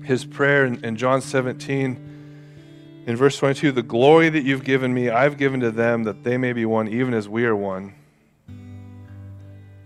his 0.05 0.25
prayer 0.25 0.65
in, 0.65 0.83
in 0.85 0.97
John 0.97 1.21
17, 1.21 3.05
in 3.07 3.17
verse 3.17 3.37
22 3.39 3.73
the 3.73 3.83
glory 3.83 4.31
that 4.31 4.45
you've 4.45 4.65
given 4.65 4.93
me, 4.93 5.11
I've 5.11 5.37
given 5.37 5.61
to 5.61 5.71
them 5.71 6.05
that 6.05 6.25
they 6.25 6.39
may 6.39 6.53
be 6.53 6.65
one, 6.65 6.89
even 6.89 7.13
as 7.13 7.29
we 7.29 7.45
are 7.45 7.55
one. 7.55 7.95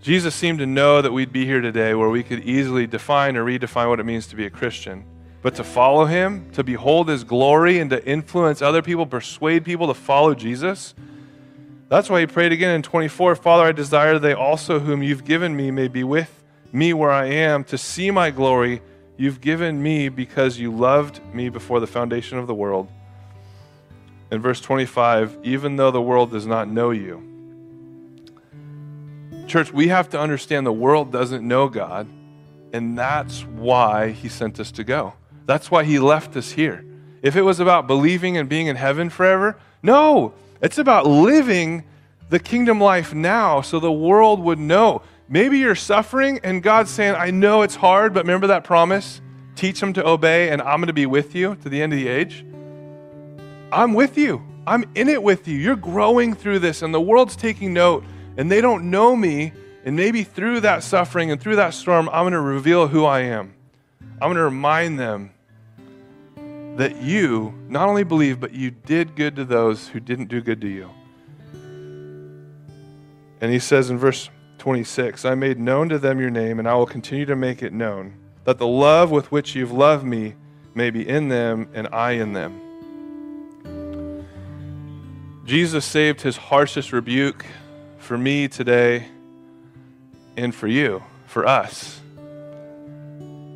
Jesus 0.03 0.35
seemed 0.35 0.59
to 0.59 0.65
know 0.65 1.01
that 1.01 1.13
we'd 1.13 1.31
be 1.31 1.45
here 1.45 1.61
today 1.61 1.93
where 1.93 2.09
we 2.09 2.23
could 2.23 2.41
easily 2.43 2.85
define 2.85 3.37
or 3.37 3.45
redefine 3.45 3.87
what 3.87 4.01
it 4.01 4.03
means 4.03 4.27
to 4.27 4.35
be 4.35 4.45
a 4.45 4.49
Christian. 4.49 5.05
But 5.41 5.55
to 5.55 5.63
follow 5.63 6.03
him, 6.03 6.51
to 6.51 6.63
behold 6.63 7.07
his 7.07 7.23
glory, 7.23 7.79
and 7.79 7.89
to 7.89 8.05
influence 8.05 8.61
other 8.61 8.81
people, 8.81 9.05
persuade 9.05 9.63
people 9.63 9.87
to 9.87 9.93
follow 9.93 10.35
Jesus, 10.35 10.93
that's 11.87 12.09
why 12.09 12.19
he 12.19 12.27
prayed 12.27 12.51
again 12.51 12.75
in 12.75 12.81
24 12.81 13.37
Father, 13.37 13.63
I 13.63 13.71
desire 13.71 14.19
they 14.19 14.33
also 14.33 14.79
whom 14.79 15.03
you've 15.03 15.23
given 15.23 15.55
me 15.55 15.71
may 15.71 15.87
be 15.87 16.03
with 16.03 16.43
me 16.73 16.93
where 16.93 17.11
I 17.11 17.27
am, 17.27 17.63
to 17.65 17.77
see 17.77 18.11
my 18.11 18.29
glory 18.29 18.81
you've 19.15 19.39
given 19.39 19.81
me 19.81 20.09
because 20.09 20.59
you 20.59 20.69
loved 20.75 21.21
me 21.33 21.47
before 21.47 21.79
the 21.79 21.87
foundation 21.87 22.37
of 22.37 22.47
the 22.47 22.53
world. 22.53 22.89
In 24.31 24.41
verse 24.41 24.59
25, 24.59 25.37
even 25.43 25.77
though 25.77 25.91
the 25.91 26.01
world 26.01 26.31
does 26.31 26.45
not 26.45 26.67
know 26.67 26.91
you, 26.91 27.32
Church, 29.47 29.71
we 29.71 29.89
have 29.89 30.09
to 30.09 30.19
understand 30.19 30.65
the 30.65 30.73
world 30.73 31.11
doesn't 31.11 31.45
know 31.47 31.67
God, 31.67 32.07
and 32.71 32.97
that's 32.97 33.41
why 33.43 34.11
He 34.11 34.29
sent 34.29 34.59
us 34.59 34.71
to 34.71 34.83
go. 34.83 35.13
That's 35.45 35.69
why 35.69 35.83
He 35.83 35.99
left 35.99 36.35
us 36.35 36.51
here. 36.51 36.85
If 37.21 37.35
it 37.35 37.41
was 37.41 37.59
about 37.59 37.87
believing 37.87 38.37
and 38.37 38.49
being 38.49 38.67
in 38.67 38.75
heaven 38.75 39.09
forever, 39.09 39.57
no, 39.81 40.33
it's 40.61 40.77
about 40.77 41.05
living 41.05 41.83
the 42.29 42.39
kingdom 42.39 42.79
life 42.79 43.13
now 43.13 43.61
so 43.61 43.79
the 43.79 43.91
world 43.91 44.39
would 44.39 44.59
know. 44.59 45.01
Maybe 45.27 45.59
you're 45.59 45.75
suffering, 45.75 46.39
and 46.43 46.63
God's 46.63 46.89
saying, 46.89 47.15
I 47.15 47.31
know 47.31 47.61
it's 47.61 47.75
hard, 47.75 48.13
but 48.13 48.23
remember 48.23 48.47
that 48.47 48.63
promise? 48.63 49.21
Teach 49.55 49.79
them 49.79 49.93
to 49.93 50.07
obey, 50.07 50.49
and 50.49 50.61
I'm 50.61 50.79
going 50.79 50.87
to 50.87 50.93
be 50.93 51.05
with 51.05 51.35
you 51.35 51.55
to 51.57 51.69
the 51.69 51.81
end 51.81 51.93
of 51.93 51.99
the 51.99 52.07
age. 52.07 52.45
I'm 53.71 53.93
with 53.93 54.17
you. 54.17 54.41
I'm 54.65 54.85
in 54.95 55.09
it 55.09 55.21
with 55.21 55.47
you. 55.47 55.57
You're 55.57 55.75
growing 55.75 56.33
through 56.33 56.59
this, 56.59 56.81
and 56.81 56.93
the 56.93 57.01
world's 57.01 57.35
taking 57.35 57.73
note 57.73 58.03
and 58.37 58.51
they 58.51 58.61
don't 58.61 58.89
know 58.89 59.15
me, 59.15 59.53
and 59.85 59.95
maybe 59.95 60.23
through 60.23 60.61
that 60.61 60.83
suffering 60.83 61.31
and 61.31 61.39
through 61.39 61.57
that 61.57 61.73
storm, 61.73 62.09
I'm 62.09 62.23
going 62.23 62.33
to 62.33 62.41
reveal 62.41 62.87
who 62.87 63.05
I 63.05 63.21
am. 63.21 63.53
I'm 64.13 64.29
going 64.29 64.35
to 64.35 64.43
remind 64.43 64.99
them 64.99 65.31
that 66.77 67.01
you 67.01 67.53
not 67.67 67.87
only 67.87 68.03
believe, 68.03 68.39
but 68.39 68.53
you 68.53 68.71
did 68.71 69.15
good 69.15 69.35
to 69.35 69.45
those 69.45 69.87
who 69.89 69.99
didn't 69.99 70.29
do 70.29 70.41
good 70.41 70.61
to 70.61 70.67
you. 70.67 70.89
And 73.41 73.51
he 73.51 73.59
says 73.59 73.89
in 73.89 73.97
verse 73.97 74.29
26 74.59 75.25
I 75.25 75.35
made 75.35 75.59
known 75.59 75.89
to 75.89 75.99
them 75.99 76.19
your 76.19 76.29
name, 76.29 76.59
and 76.59 76.67
I 76.67 76.73
will 76.75 76.85
continue 76.85 77.25
to 77.25 77.35
make 77.35 77.61
it 77.61 77.73
known, 77.73 78.15
that 78.45 78.57
the 78.57 78.67
love 78.67 79.11
with 79.11 79.31
which 79.31 79.55
you've 79.55 79.71
loved 79.71 80.05
me 80.05 80.35
may 80.73 80.89
be 80.89 81.07
in 81.07 81.27
them 81.27 81.67
and 81.73 81.87
I 81.91 82.13
in 82.13 82.33
them. 82.33 82.59
Jesus 85.45 85.83
saved 85.83 86.21
his 86.21 86.37
harshest 86.37 86.93
rebuke 86.93 87.45
for 88.03 88.17
me 88.17 88.49
today 88.49 89.07
and 90.35 90.53
for 90.53 90.67
you, 90.67 91.01
for 91.25 91.47
us. 91.47 92.01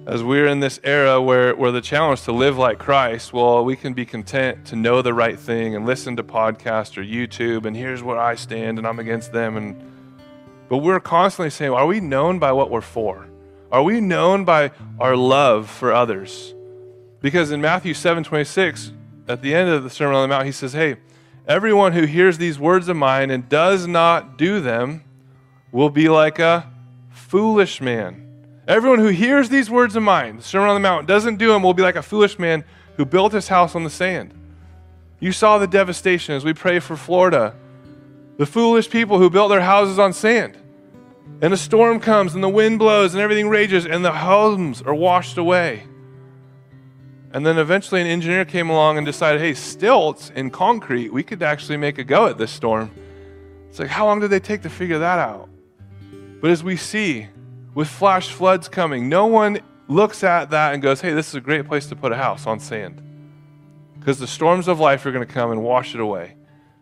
As 0.05 0.23
we're 0.23 0.47
in 0.47 0.61
this 0.61 0.79
era 0.85 1.21
where, 1.21 1.53
where 1.53 1.73
the 1.73 1.81
challenge 1.81 2.21
to 2.23 2.31
live 2.31 2.57
like 2.57 2.79
Christ, 2.79 3.33
well, 3.33 3.65
we 3.65 3.75
can 3.75 3.93
be 3.93 4.05
content 4.05 4.65
to 4.67 4.77
know 4.77 5.01
the 5.01 5.13
right 5.13 5.37
thing 5.37 5.75
and 5.75 5.85
listen 5.85 6.15
to 6.15 6.23
podcasts 6.23 6.97
or 6.97 7.03
YouTube, 7.03 7.65
and 7.65 7.75
here's 7.75 8.01
where 8.01 8.17
I 8.17 8.35
stand 8.35 8.77
and 8.77 8.87
I'm 8.87 8.99
against 8.99 9.33
them. 9.33 9.57
And, 9.57 9.75
but 10.69 10.77
we're 10.77 11.01
constantly 11.01 11.49
saying, 11.49 11.73
are 11.73 11.85
we 11.85 11.99
known 11.99 12.39
by 12.39 12.53
what 12.53 12.71
we're 12.71 12.79
for? 12.79 13.27
Are 13.69 13.83
we 13.83 13.99
known 13.99 14.45
by 14.45 14.71
our 14.97 15.17
love 15.17 15.69
for 15.69 15.91
others? 15.91 16.55
Because 17.19 17.51
in 17.51 17.59
Matthew 17.59 17.93
7 17.93 18.23
26, 18.23 18.93
at 19.27 19.41
the 19.41 19.53
end 19.53 19.69
of 19.69 19.83
the 19.83 19.89
Sermon 19.89 20.15
on 20.15 20.21
the 20.21 20.33
Mount, 20.33 20.45
he 20.45 20.53
says, 20.53 20.71
Hey, 20.71 20.95
Everyone 21.47 21.93
who 21.93 22.03
hears 22.03 22.37
these 22.37 22.59
words 22.59 22.89
of 22.89 22.97
mine 22.97 23.31
and 23.31 23.47
does 23.47 23.87
not 23.87 24.37
do 24.37 24.59
them 24.59 25.03
will 25.71 25.89
be 25.89 26.09
like 26.09 26.39
a 26.39 26.69
foolish 27.09 27.79
man. 27.79 28.23
Everyone 28.67 28.99
who 28.99 29.07
hears 29.07 29.47
these 29.47 29.69
words 29.69 29.95
of 29.95 30.03
mine, 30.03 30.37
the 30.37 30.43
Sermon 30.43 30.67
on 30.67 30.75
the 30.75 30.81
Mount, 30.81 31.07
doesn't 31.07 31.37
do 31.37 31.47
them 31.47 31.63
will 31.63 31.73
be 31.73 31.83
like 31.83 31.95
a 31.95 32.01
foolish 32.01 32.37
man 32.37 32.65
who 32.97 33.05
built 33.05 33.31
his 33.31 33.47
house 33.47 33.75
on 33.75 33.85
the 33.85 33.89
sand. 33.89 34.33
You 35.21 35.31
saw 35.31 35.57
the 35.57 35.67
devastation 35.67 36.35
as 36.35 36.43
we 36.43 36.53
pray 36.53 36.79
for 36.79 36.97
Florida. 36.97 37.55
The 38.37 38.45
foolish 38.45 38.89
people 38.89 39.17
who 39.17 39.29
built 39.29 39.49
their 39.49 39.61
houses 39.61 39.97
on 39.97 40.11
sand. 40.11 40.57
And 41.41 41.53
a 41.53 41.57
storm 41.57 42.01
comes 42.01 42.35
and 42.35 42.43
the 42.43 42.49
wind 42.49 42.77
blows 42.77 43.13
and 43.13 43.21
everything 43.21 43.47
rages 43.47 43.85
and 43.85 44.03
the 44.03 44.11
homes 44.11 44.81
are 44.81 44.93
washed 44.93 45.37
away. 45.37 45.86
And 47.37 47.45
then 47.45 47.59
eventually 47.59 48.01
an 48.01 48.07
engineer 48.07 48.45
came 48.45 48.71
along 48.71 48.97
and 48.97 49.05
decided, 49.05 49.39
hey, 49.39 49.53
stilts 49.53 50.31
in 50.31 50.49
concrete, 50.49 51.13
we 51.13 51.21
could 51.21 51.43
actually 51.43 51.77
make 51.77 51.99
a 51.99 52.03
go 52.03 52.25
at 52.25 52.39
this 52.39 52.49
storm. 52.49 52.89
It's 53.69 53.77
like, 53.77 53.89
how 53.89 54.07
long 54.07 54.19
did 54.19 54.31
they 54.31 54.39
take 54.39 54.63
to 54.63 54.71
figure 54.71 54.97
that 54.97 55.19
out? 55.19 55.47
But 56.41 56.49
as 56.49 56.63
we 56.63 56.77
see, 56.77 57.27
with 57.75 57.87
flash 57.89 58.29
floods 58.29 58.67
coming, 58.67 59.07
no 59.07 59.27
one 59.27 59.59
looks 59.87 60.23
at 60.23 60.49
that 60.49 60.73
and 60.73 60.81
goes, 60.81 60.99
hey, 60.99 61.13
this 61.13 61.27
is 61.27 61.35
a 61.35 61.39
great 61.39 61.67
place 61.67 61.85
to 61.89 61.95
put 61.95 62.11
a 62.11 62.15
house 62.15 62.47
on 62.47 62.59
sand. 62.59 63.03
Because 63.99 64.17
the 64.17 64.25
storms 64.25 64.67
of 64.67 64.79
life 64.79 65.05
are 65.05 65.11
going 65.11 65.23
to 65.23 65.31
come 65.31 65.51
and 65.51 65.63
wash 65.63 65.93
it 65.93 66.01
away. 66.01 66.33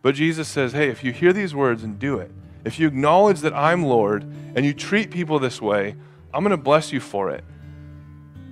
But 0.02 0.16
Jesus 0.16 0.48
says, 0.48 0.72
hey, 0.72 0.88
if 0.88 1.04
you 1.04 1.12
hear 1.12 1.34
these 1.34 1.54
words 1.54 1.84
and 1.84 2.00
do 2.00 2.20
it, 2.20 2.32
if 2.64 2.80
you 2.80 2.88
acknowledge 2.88 3.42
that 3.42 3.54
I'm 3.54 3.84
Lord 3.84 4.24
and 4.24 4.66
you 4.66 4.74
treat 4.74 5.12
people 5.12 5.38
this 5.38 5.62
way, 5.62 5.98
I'm 6.34 6.46
going 6.46 6.52
to 6.52 6.64
bless 6.64 6.94
you 6.94 7.02
for 7.02 7.30
it. 7.30 7.44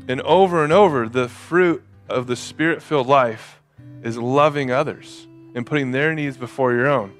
And 0.10 0.20
over 0.24 0.66
and 0.66 0.74
over, 0.74 1.08
the 1.08 1.30
fruit 1.30 1.82
of 2.10 2.28
the 2.28 2.36
spirit 2.36 2.82
filled 2.82 3.08
life 3.08 3.62
is 4.01 4.18
loving 4.18 4.72
others 4.72 5.28
and 5.56 5.66
putting 5.66 5.91
their 5.91 6.14
needs 6.14 6.38
before 6.38 6.74
your 6.74 6.88
own. 6.88 7.14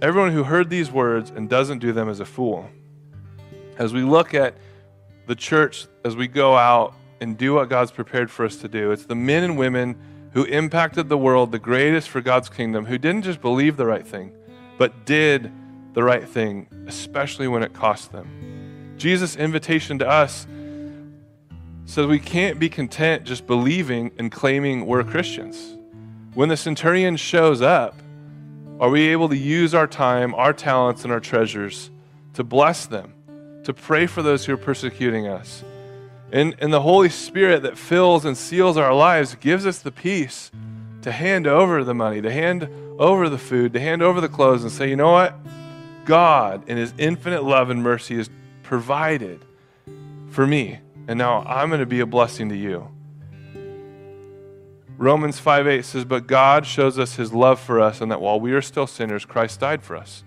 Everyone 0.00 0.32
who 0.32 0.44
heard 0.44 0.68
these 0.68 0.90
words 0.90 1.30
and 1.30 1.48
doesn't 1.48 1.78
do 1.78 1.92
them 1.92 2.08
is 2.08 2.18
a 2.18 2.24
fool. 2.24 2.68
As 3.78 3.92
we 3.92 4.02
look 4.02 4.34
at 4.34 4.54
the 5.26 5.36
church, 5.36 5.86
as 6.04 6.16
we 6.16 6.26
go 6.26 6.56
out 6.56 6.94
and 7.20 7.38
do 7.38 7.54
what 7.54 7.68
God's 7.68 7.92
prepared 7.92 8.30
for 8.30 8.44
us 8.44 8.56
to 8.56 8.68
do, 8.68 8.90
it's 8.90 9.06
the 9.06 9.14
men 9.14 9.44
and 9.44 9.56
women 9.56 9.96
who 10.32 10.44
impacted 10.44 11.08
the 11.08 11.18
world 11.18 11.52
the 11.52 11.58
greatest 11.58 12.08
for 12.08 12.20
God's 12.20 12.48
kingdom, 12.48 12.86
who 12.86 12.98
didn't 12.98 13.22
just 13.22 13.40
believe 13.40 13.76
the 13.76 13.86
right 13.86 14.06
thing, 14.06 14.32
but 14.78 15.04
did 15.04 15.52
the 15.92 16.02
right 16.02 16.26
thing, 16.26 16.66
especially 16.88 17.46
when 17.46 17.62
it 17.62 17.72
cost 17.72 18.12
them. 18.12 18.94
Jesus' 18.96 19.36
invitation 19.36 19.98
to 19.98 20.08
us 20.08 20.46
so 21.84 22.06
we 22.06 22.18
can't 22.18 22.58
be 22.58 22.68
content 22.68 23.24
just 23.24 23.46
believing 23.46 24.12
and 24.18 24.30
claiming 24.30 24.86
we're 24.86 25.04
Christians. 25.04 25.76
When 26.34 26.48
the 26.48 26.56
centurion 26.56 27.16
shows 27.16 27.60
up, 27.60 28.00
are 28.80 28.88
we 28.88 29.08
able 29.08 29.28
to 29.28 29.36
use 29.36 29.74
our 29.74 29.86
time, 29.86 30.34
our 30.34 30.52
talents, 30.52 31.04
and 31.04 31.12
our 31.12 31.20
treasures 31.20 31.90
to 32.34 32.42
bless 32.42 32.86
them, 32.86 33.14
to 33.64 33.74
pray 33.74 34.06
for 34.06 34.22
those 34.22 34.44
who 34.44 34.54
are 34.54 34.58
persecuting 34.58 35.26
us? 35.26 35.62
And, 36.32 36.56
and 36.60 36.72
the 36.72 36.80
Holy 36.80 37.10
Spirit 37.10 37.62
that 37.62 37.76
fills 37.76 38.24
and 38.24 38.36
seals 38.36 38.78
our 38.78 38.94
lives 38.94 39.34
gives 39.34 39.66
us 39.66 39.80
the 39.80 39.92
peace 39.92 40.50
to 41.02 41.12
hand 41.12 41.46
over 41.46 41.84
the 41.84 41.94
money, 41.94 42.22
to 42.22 42.32
hand 42.32 42.68
over 42.98 43.28
the 43.28 43.38
food, 43.38 43.74
to 43.74 43.80
hand 43.80 44.02
over 44.02 44.20
the 44.20 44.28
clothes, 44.28 44.62
and 44.62 44.72
say, 44.72 44.88
you 44.88 44.96
know 44.96 45.12
what? 45.12 45.34
God, 46.06 46.68
in 46.68 46.78
His 46.78 46.94
infinite 46.96 47.44
love 47.44 47.68
and 47.68 47.82
mercy, 47.82 48.16
has 48.16 48.30
provided 48.62 49.44
for 50.30 50.46
me. 50.46 50.78
And 51.08 51.18
now 51.18 51.42
I'm 51.44 51.68
going 51.68 51.80
to 51.80 51.86
be 51.86 52.00
a 52.00 52.06
blessing 52.06 52.48
to 52.50 52.56
you. 52.56 52.88
Romans 54.98 55.38
5 55.38 55.66
8 55.66 55.84
says, 55.84 56.04
But 56.04 56.26
God 56.26 56.66
shows 56.66 56.98
us 56.98 57.16
his 57.16 57.32
love 57.32 57.58
for 57.58 57.80
us, 57.80 58.00
and 58.00 58.10
that 58.12 58.20
while 58.20 58.38
we 58.38 58.52
are 58.52 58.62
still 58.62 58.86
sinners, 58.86 59.24
Christ 59.24 59.60
died 59.60 59.82
for 59.82 59.96
us. 59.96 60.22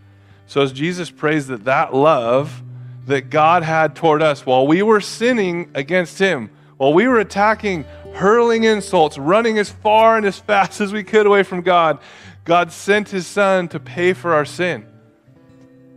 So 0.48 0.62
as 0.62 0.72
Jesus 0.72 1.10
prays 1.10 1.48
that 1.48 1.64
that 1.64 1.94
love 1.94 2.62
that 3.08 3.30
God 3.30 3.64
had 3.64 3.96
toward 3.96 4.22
us 4.22 4.46
while 4.46 4.66
we 4.66 4.82
were 4.82 5.02
sinning 5.02 5.70
against 5.76 6.20
him, 6.20 6.50
while 6.78 6.94
we 6.94 7.08
were 7.08 7.20
attacking, 7.20 7.84
hurling 8.14 8.64
insults, 8.64 9.18
running 9.18 9.58
as 9.58 9.70
far 9.70 10.18
and 10.18 10.26
as 10.26 10.40
fast 10.40 10.82
as 10.82 10.92
we 10.92 11.04
could 11.04 11.26
away 11.26 11.44
from 11.44 11.62
God, 11.62 12.00
God 12.44 12.72
sent 12.72 13.10
his 13.10 13.26
son 13.26 13.68
to 13.70 13.80
pay 13.80 14.14
for 14.14 14.34
our 14.34 14.46
sin. 14.46 14.86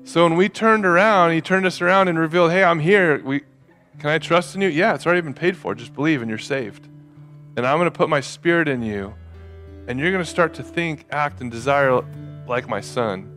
So 0.05 0.23
when 0.23 0.37
we 0.37 0.49
turned 0.49 0.87
around, 0.87 1.33
he 1.33 1.41
turned 1.41 1.67
us 1.67 1.81
around 1.81 2.09
and 2.09 2.19
revealed, 2.19 2.51
Hey, 2.51 2.65
I'm 2.65 2.81
here. 2.81 3.23
We, 3.23 3.43
can 3.99 4.11
I 4.11 4.19
trust 4.19 4.55
in 4.55 4.61
you? 4.61 4.69
Yeah, 4.69 4.95
it's 4.95 5.07
already 5.07 5.23
been 5.23 5.35
paid 5.35 5.57
for. 5.57 5.75
Just 5.75 5.93
believe 5.93 6.23
and 6.23 6.29
you're 6.29 6.39
saved. 6.39 6.87
And 7.57 7.67
I'm 7.67 7.79
going 7.79 7.91
to 7.91 7.97
put 7.97 8.09
my 8.09 8.21
spirit 8.21 8.69
in 8.69 8.83
you, 8.83 9.15
and 9.89 9.99
you're 9.99 10.13
going 10.13 10.23
to 10.23 10.31
start 10.31 10.55
to 10.55 10.63
think, 10.63 11.07
act, 11.11 11.41
and 11.41 11.51
desire 11.51 12.01
like 12.47 12.69
my 12.69 12.81
son. 12.81 13.35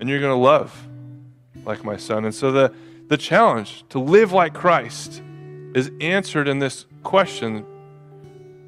And 0.00 0.08
you're 0.08 0.20
going 0.20 0.32
to 0.32 0.42
love 0.42 0.88
like 1.64 1.84
my 1.84 1.96
son. 1.96 2.24
And 2.24 2.34
so 2.34 2.50
the, 2.50 2.74
the 3.08 3.18
challenge 3.18 3.84
to 3.90 3.98
live 3.98 4.32
like 4.32 4.54
Christ 4.54 5.22
is 5.74 5.90
answered 6.00 6.48
in 6.48 6.58
this 6.58 6.86
question. 7.02 7.66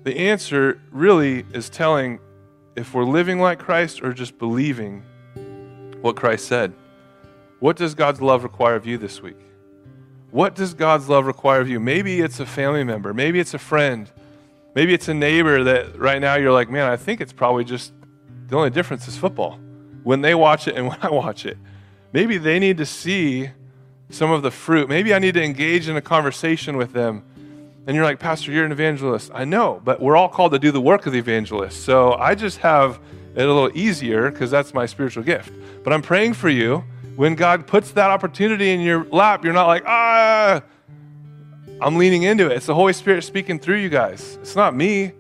The 0.05 0.17
answer 0.19 0.81
really 0.91 1.47
is 1.55 1.71
telling 1.71 2.21
if 2.77 2.93
we're 2.93 3.05
living 3.05 3.39
like 3.39 3.59
Christ 3.59 4.03
or 4.03 4.13
just 4.13 4.39
believing 4.39 5.03
what 6.03 6.17
Christ 6.17 6.47
said. 6.47 6.75
What 7.61 7.77
does 7.77 7.95
God's 7.95 8.21
love 8.21 8.43
require 8.43 8.75
of 8.75 8.85
you 8.85 8.99
this 8.99 9.23
week? 9.23 9.46
What 10.37 10.55
does 10.55 10.75
God's 10.75 11.09
love 11.09 11.25
require 11.25 11.63
of 11.63 11.69
you? 11.71 11.81
Maybe 11.81 12.21
it's 12.21 12.41
a 12.41 12.45
family 12.45 12.85
member, 12.85 13.15
maybe 13.15 13.41
it's 13.41 13.55
a 13.55 13.59
friend, 13.59 14.07
maybe 14.75 14.93
it's 14.93 15.09
a 15.09 15.15
neighbor 15.15 15.65
that 15.65 15.99
right 15.99 16.21
now 16.21 16.35
you're 16.35 16.53
like, 16.53 16.69
man, 16.69 16.91
I 16.91 16.97
think 16.99 17.23
it's 17.23 17.33
probably 17.33 17.65
just 17.65 17.95
the 18.49 18.55
only 18.55 18.69
difference 18.69 19.09
is 19.09 19.17
football 19.17 19.59
when 20.03 20.21
they 20.21 20.35
watch 20.35 20.69
it 20.69 20.77
and 20.77 20.89
when 20.89 20.99
I 21.01 21.09
watch 21.09 21.47
it. 21.47 21.57
Maybe 22.13 22.37
they 22.37 22.59
need 22.59 22.77
to 22.77 22.85
see 22.85 23.49
some 24.11 24.31
of 24.31 24.43
the 24.43 24.51
fruit. 24.51 24.91
Maybe 24.91 25.15
I 25.15 25.21
need 25.21 25.33
to 25.33 25.43
engage 25.43 25.89
in 25.89 25.97
a 25.97 26.03
conversation 26.03 26.77
with 26.77 26.93
them. 26.93 27.25
And 27.87 27.97
you're 27.97 28.05
like, 28.05 28.19
Pastor, 28.19 28.53
you're 28.53 28.67
an 28.67 28.73
evangelist. 28.73 29.31
I 29.33 29.47
know, 29.47 29.81
but 29.85 30.03
we're 30.03 30.19
all 30.19 30.29
called 30.29 30.53
to 30.53 30.59
do 30.59 30.71
the 30.71 30.83
work 30.83 31.07
of 31.07 31.15
the 31.15 31.19
evangelist. 31.19 31.83
So 31.83 32.13
I 32.13 32.35
just 32.35 32.59
have 32.59 33.01
it 33.35 33.43
a 33.43 33.51
little 33.51 33.71
easier 33.75 34.31
because 34.31 34.51
that's 34.51 34.75
my 34.75 34.85
spiritual 34.85 35.23
gift. 35.23 35.51
But 35.83 35.95
I'm 35.95 36.03
praying 36.03 36.35
for 36.35 36.51
you 36.51 36.85
when 37.17 37.35
God 37.35 37.67
puts 37.67 37.93
that 37.93 38.11
opportunity 38.11 38.71
in 38.71 38.81
your 38.81 39.05
lap, 39.07 39.43
you're 39.43 39.55
not 39.55 39.67
like, 39.67 39.85
ah, 39.87 40.63
I'm 41.81 41.97
leaning 41.97 42.23
into 42.23 42.47
it. 42.47 42.53
It's 42.53 42.67
the 42.67 42.75
Holy 42.75 42.93
Spirit 42.93 43.25
speaking 43.25 43.59
through 43.59 43.79
you 43.79 43.89
guys. 43.89 44.39
It's 44.43 44.55
not 44.55 44.75
me. 44.75 45.13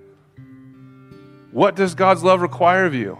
What 1.52 1.74
does 1.74 1.94
God's 1.94 2.22
love 2.22 2.42
require 2.42 2.84
of 2.84 2.94
you? 2.94 3.18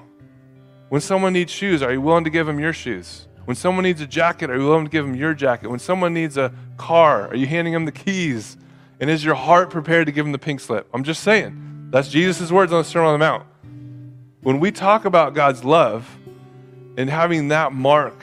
When 0.91 1.01
someone 1.01 1.33
needs 1.33 1.51
shoes, 1.51 1.83
are 1.83 1.93
you 1.93 2.01
willing 2.01 2.25
to 2.25 2.31
give 2.31 2.47
them 2.47 2.61
your 2.61 2.73
shoes? 2.73 3.27
When 3.47 3.57
someone 3.57 3.85
needs 3.85 4.01
a 4.01 4.07
jacket, 4.07 4.51
are 4.51 4.57
you 4.57 4.67
willing 4.67 4.85
to 4.85 4.91
give 4.91 5.07
them 5.07 5.15
your 5.15 5.33
jacket? 5.33 5.69
When 5.69 5.79
someone 5.79 6.13
needs 6.13 6.37
a 6.37 6.53
car, 6.77 7.29
are 7.29 7.37
you 7.37 7.47
handing 7.47 7.73
them 7.73 7.87
the 7.87 7.93
keys? 7.93 8.57
And 9.01 9.09
is 9.09 9.25
your 9.25 9.35
heart 9.35 9.71
prepared 9.71 10.07
to 10.07 10.13
give 10.13 10.25
them 10.25 10.33
the 10.33 10.39
pink 10.39 10.61
slip? 10.61 10.89
I'm 10.93 11.05
just 11.05 11.23
saying. 11.23 11.89
That's 11.91 12.09
Jesus' 12.09 12.51
words 12.51 12.73
on 12.73 12.79
the 12.79 12.85
Sermon 12.85 13.09
on 13.09 13.15
the 13.15 13.19
Mount. 13.19 13.45
When 14.43 14.61
we 14.61 14.71
talk 14.71 15.07
about 15.07 15.35
God's 15.35 15.65
love 15.65 16.09
and 16.97 17.09
having 17.09 17.49
that 17.49 17.73
mark 17.73 18.23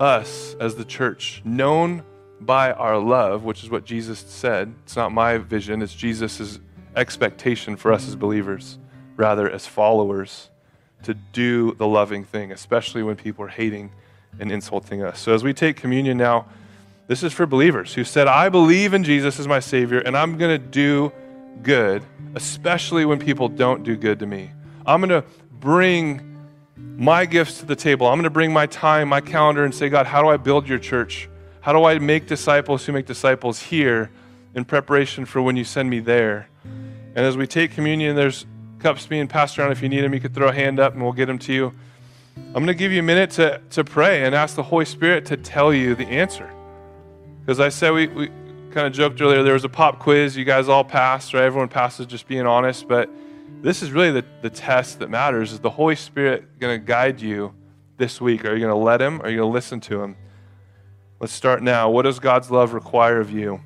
us 0.00 0.56
as 0.60 0.74
the 0.74 0.84
church, 0.84 1.42
known 1.44 2.02
by 2.40 2.72
our 2.72 2.98
love, 2.98 3.44
which 3.44 3.62
is 3.62 3.70
what 3.70 3.84
Jesus 3.84 4.18
said. 4.18 4.74
It's 4.84 4.96
not 4.96 5.12
my 5.12 5.38
vision, 5.38 5.82
it's 5.82 5.94
Jesus' 5.94 6.58
expectation 6.96 7.76
for 7.76 7.92
us 7.92 8.06
as 8.08 8.16
believers, 8.16 8.78
rather, 9.16 9.50
as 9.50 9.66
followers, 9.66 10.50
to 11.04 11.14
do 11.14 11.74
the 11.74 11.86
loving 11.86 12.24
thing, 12.24 12.52
especially 12.52 13.02
when 13.02 13.16
people 13.16 13.44
are 13.44 13.48
hating 13.48 13.92
and 14.38 14.50
insulting 14.50 15.02
us. 15.02 15.20
So, 15.20 15.34
as 15.34 15.44
we 15.44 15.52
take 15.52 15.76
communion 15.76 16.16
now, 16.16 16.46
this 17.06 17.22
is 17.22 17.32
for 17.32 17.46
believers 17.46 17.94
who 17.94 18.04
said, 18.04 18.26
I 18.26 18.48
believe 18.48 18.94
in 18.94 19.04
Jesus 19.04 19.38
as 19.38 19.46
my 19.46 19.60
Savior, 19.60 19.98
and 19.98 20.16
I'm 20.16 20.38
going 20.38 20.58
to 20.58 20.66
do 20.66 21.12
good, 21.62 22.02
especially 22.34 23.04
when 23.04 23.18
people 23.18 23.48
don't 23.48 23.82
do 23.82 23.96
good 23.96 24.18
to 24.20 24.26
me. 24.26 24.50
I'm 24.86 25.00
going 25.00 25.22
to 25.22 25.28
bring 25.60 26.33
my 26.76 27.26
gifts 27.26 27.60
to 27.60 27.66
the 27.66 27.76
table. 27.76 28.06
I'm 28.06 28.14
going 28.14 28.24
to 28.24 28.30
bring 28.30 28.52
my 28.52 28.66
time, 28.66 29.08
my 29.08 29.20
calendar, 29.20 29.64
and 29.64 29.74
say, 29.74 29.88
God, 29.88 30.06
how 30.06 30.22
do 30.22 30.28
I 30.28 30.36
build 30.36 30.68
your 30.68 30.78
church? 30.78 31.28
How 31.60 31.72
do 31.72 31.84
I 31.84 31.98
make 31.98 32.26
disciples 32.26 32.84
who 32.84 32.92
make 32.92 33.06
disciples 33.06 33.60
here 33.60 34.10
in 34.54 34.64
preparation 34.64 35.24
for 35.24 35.40
when 35.40 35.56
you 35.56 35.64
send 35.64 35.88
me 35.88 36.00
there? 36.00 36.48
And 36.64 37.24
as 37.24 37.36
we 37.36 37.46
take 37.46 37.72
communion, 37.72 38.16
there's 38.16 38.44
cups 38.80 39.06
being 39.06 39.28
passed 39.28 39.58
around. 39.58 39.72
If 39.72 39.82
you 39.82 39.88
need 39.88 40.02
them, 40.02 40.12
you 40.12 40.20
could 40.20 40.34
throw 40.34 40.48
a 40.48 40.52
hand 40.52 40.78
up 40.80 40.94
and 40.94 41.02
we'll 41.02 41.12
get 41.12 41.26
them 41.26 41.38
to 41.40 41.52
you. 41.52 41.72
I'm 42.36 42.52
going 42.54 42.66
to 42.66 42.74
give 42.74 42.92
you 42.92 42.98
a 42.98 43.04
minute 43.04 43.30
to, 43.32 43.60
to 43.70 43.84
pray 43.84 44.24
and 44.24 44.34
ask 44.34 44.56
the 44.56 44.62
Holy 44.62 44.84
Spirit 44.84 45.26
to 45.26 45.36
tell 45.36 45.72
you 45.72 45.94
the 45.94 46.06
answer. 46.06 46.52
Because 47.40 47.60
I 47.60 47.68
said 47.68 47.92
we, 47.92 48.08
we 48.08 48.26
kind 48.72 48.86
of 48.86 48.92
joked 48.92 49.20
earlier, 49.20 49.42
there 49.42 49.54
was 49.54 49.64
a 49.64 49.68
pop 49.68 50.00
quiz. 50.00 50.36
You 50.36 50.44
guys 50.44 50.68
all 50.68 50.84
passed, 50.84 51.32
right? 51.32 51.44
Everyone 51.44 51.68
passes 51.68 52.06
just 52.06 52.26
being 52.26 52.46
honest. 52.46 52.88
But 52.88 53.08
this 53.64 53.82
is 53.82 53.92
really 53.92 54.10
the, 54.10 54.24
the 54.42 54.50
test 54.50 54.98
that 54.98 55.08
matters. 55.08 55.50
Is 55.52 55.58
the 55.58 55.70
Holy 55.70 55.96
Spirit 55.96 56.58
going 56.60 56.78
to 56.78 56.86
guide 56.86 57.18
you 57.22 57.54
this 57.96 58.20
week? 58.20 58.44
Are 58.44 58.52
you 58.52 58.60
going 58.60 58.68
to 58.68 58.74
let 58.74 59.00
Him? 59.00 59.22
Are 59.22 59.30
you 59.30 59.38
going 59.38 59.48
to 59.48 59.54
listen 59.54 59.80
to 59.80 60.02
Him? 60.02 60.16
Let's 61.18 61.32
start 61.32 61.62
now. 61.62 61.88
What 61.88 62.02
does 62.02 62.18
God's 62.18 62.50
love 62.50 62.74
require 62.74 63.20
of 63.20 63.30
you? 63.30 63.62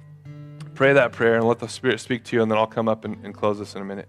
Pray 0.77 0.93
that 0.93 1.11
prayer 1.11 1.35
and 1.35 1.49
let 1.49 1.59
the 1.59 1.69
Spirit 1.69 1.99
speak 1.99 2.23
to 2.25 2.37
you, 2.37 2.43
and 2.43 2.51
then 2.51 2.57
I'll 2.57 2.67
come 2.69 2.89
up 2.89 3.05
and, 3.05 3.25
and 3.25 3.35
close 3.35 3.59
this 3.59 3.75
in 3.75 3.83
a 3.83 3.85
minute. 3.85 4.09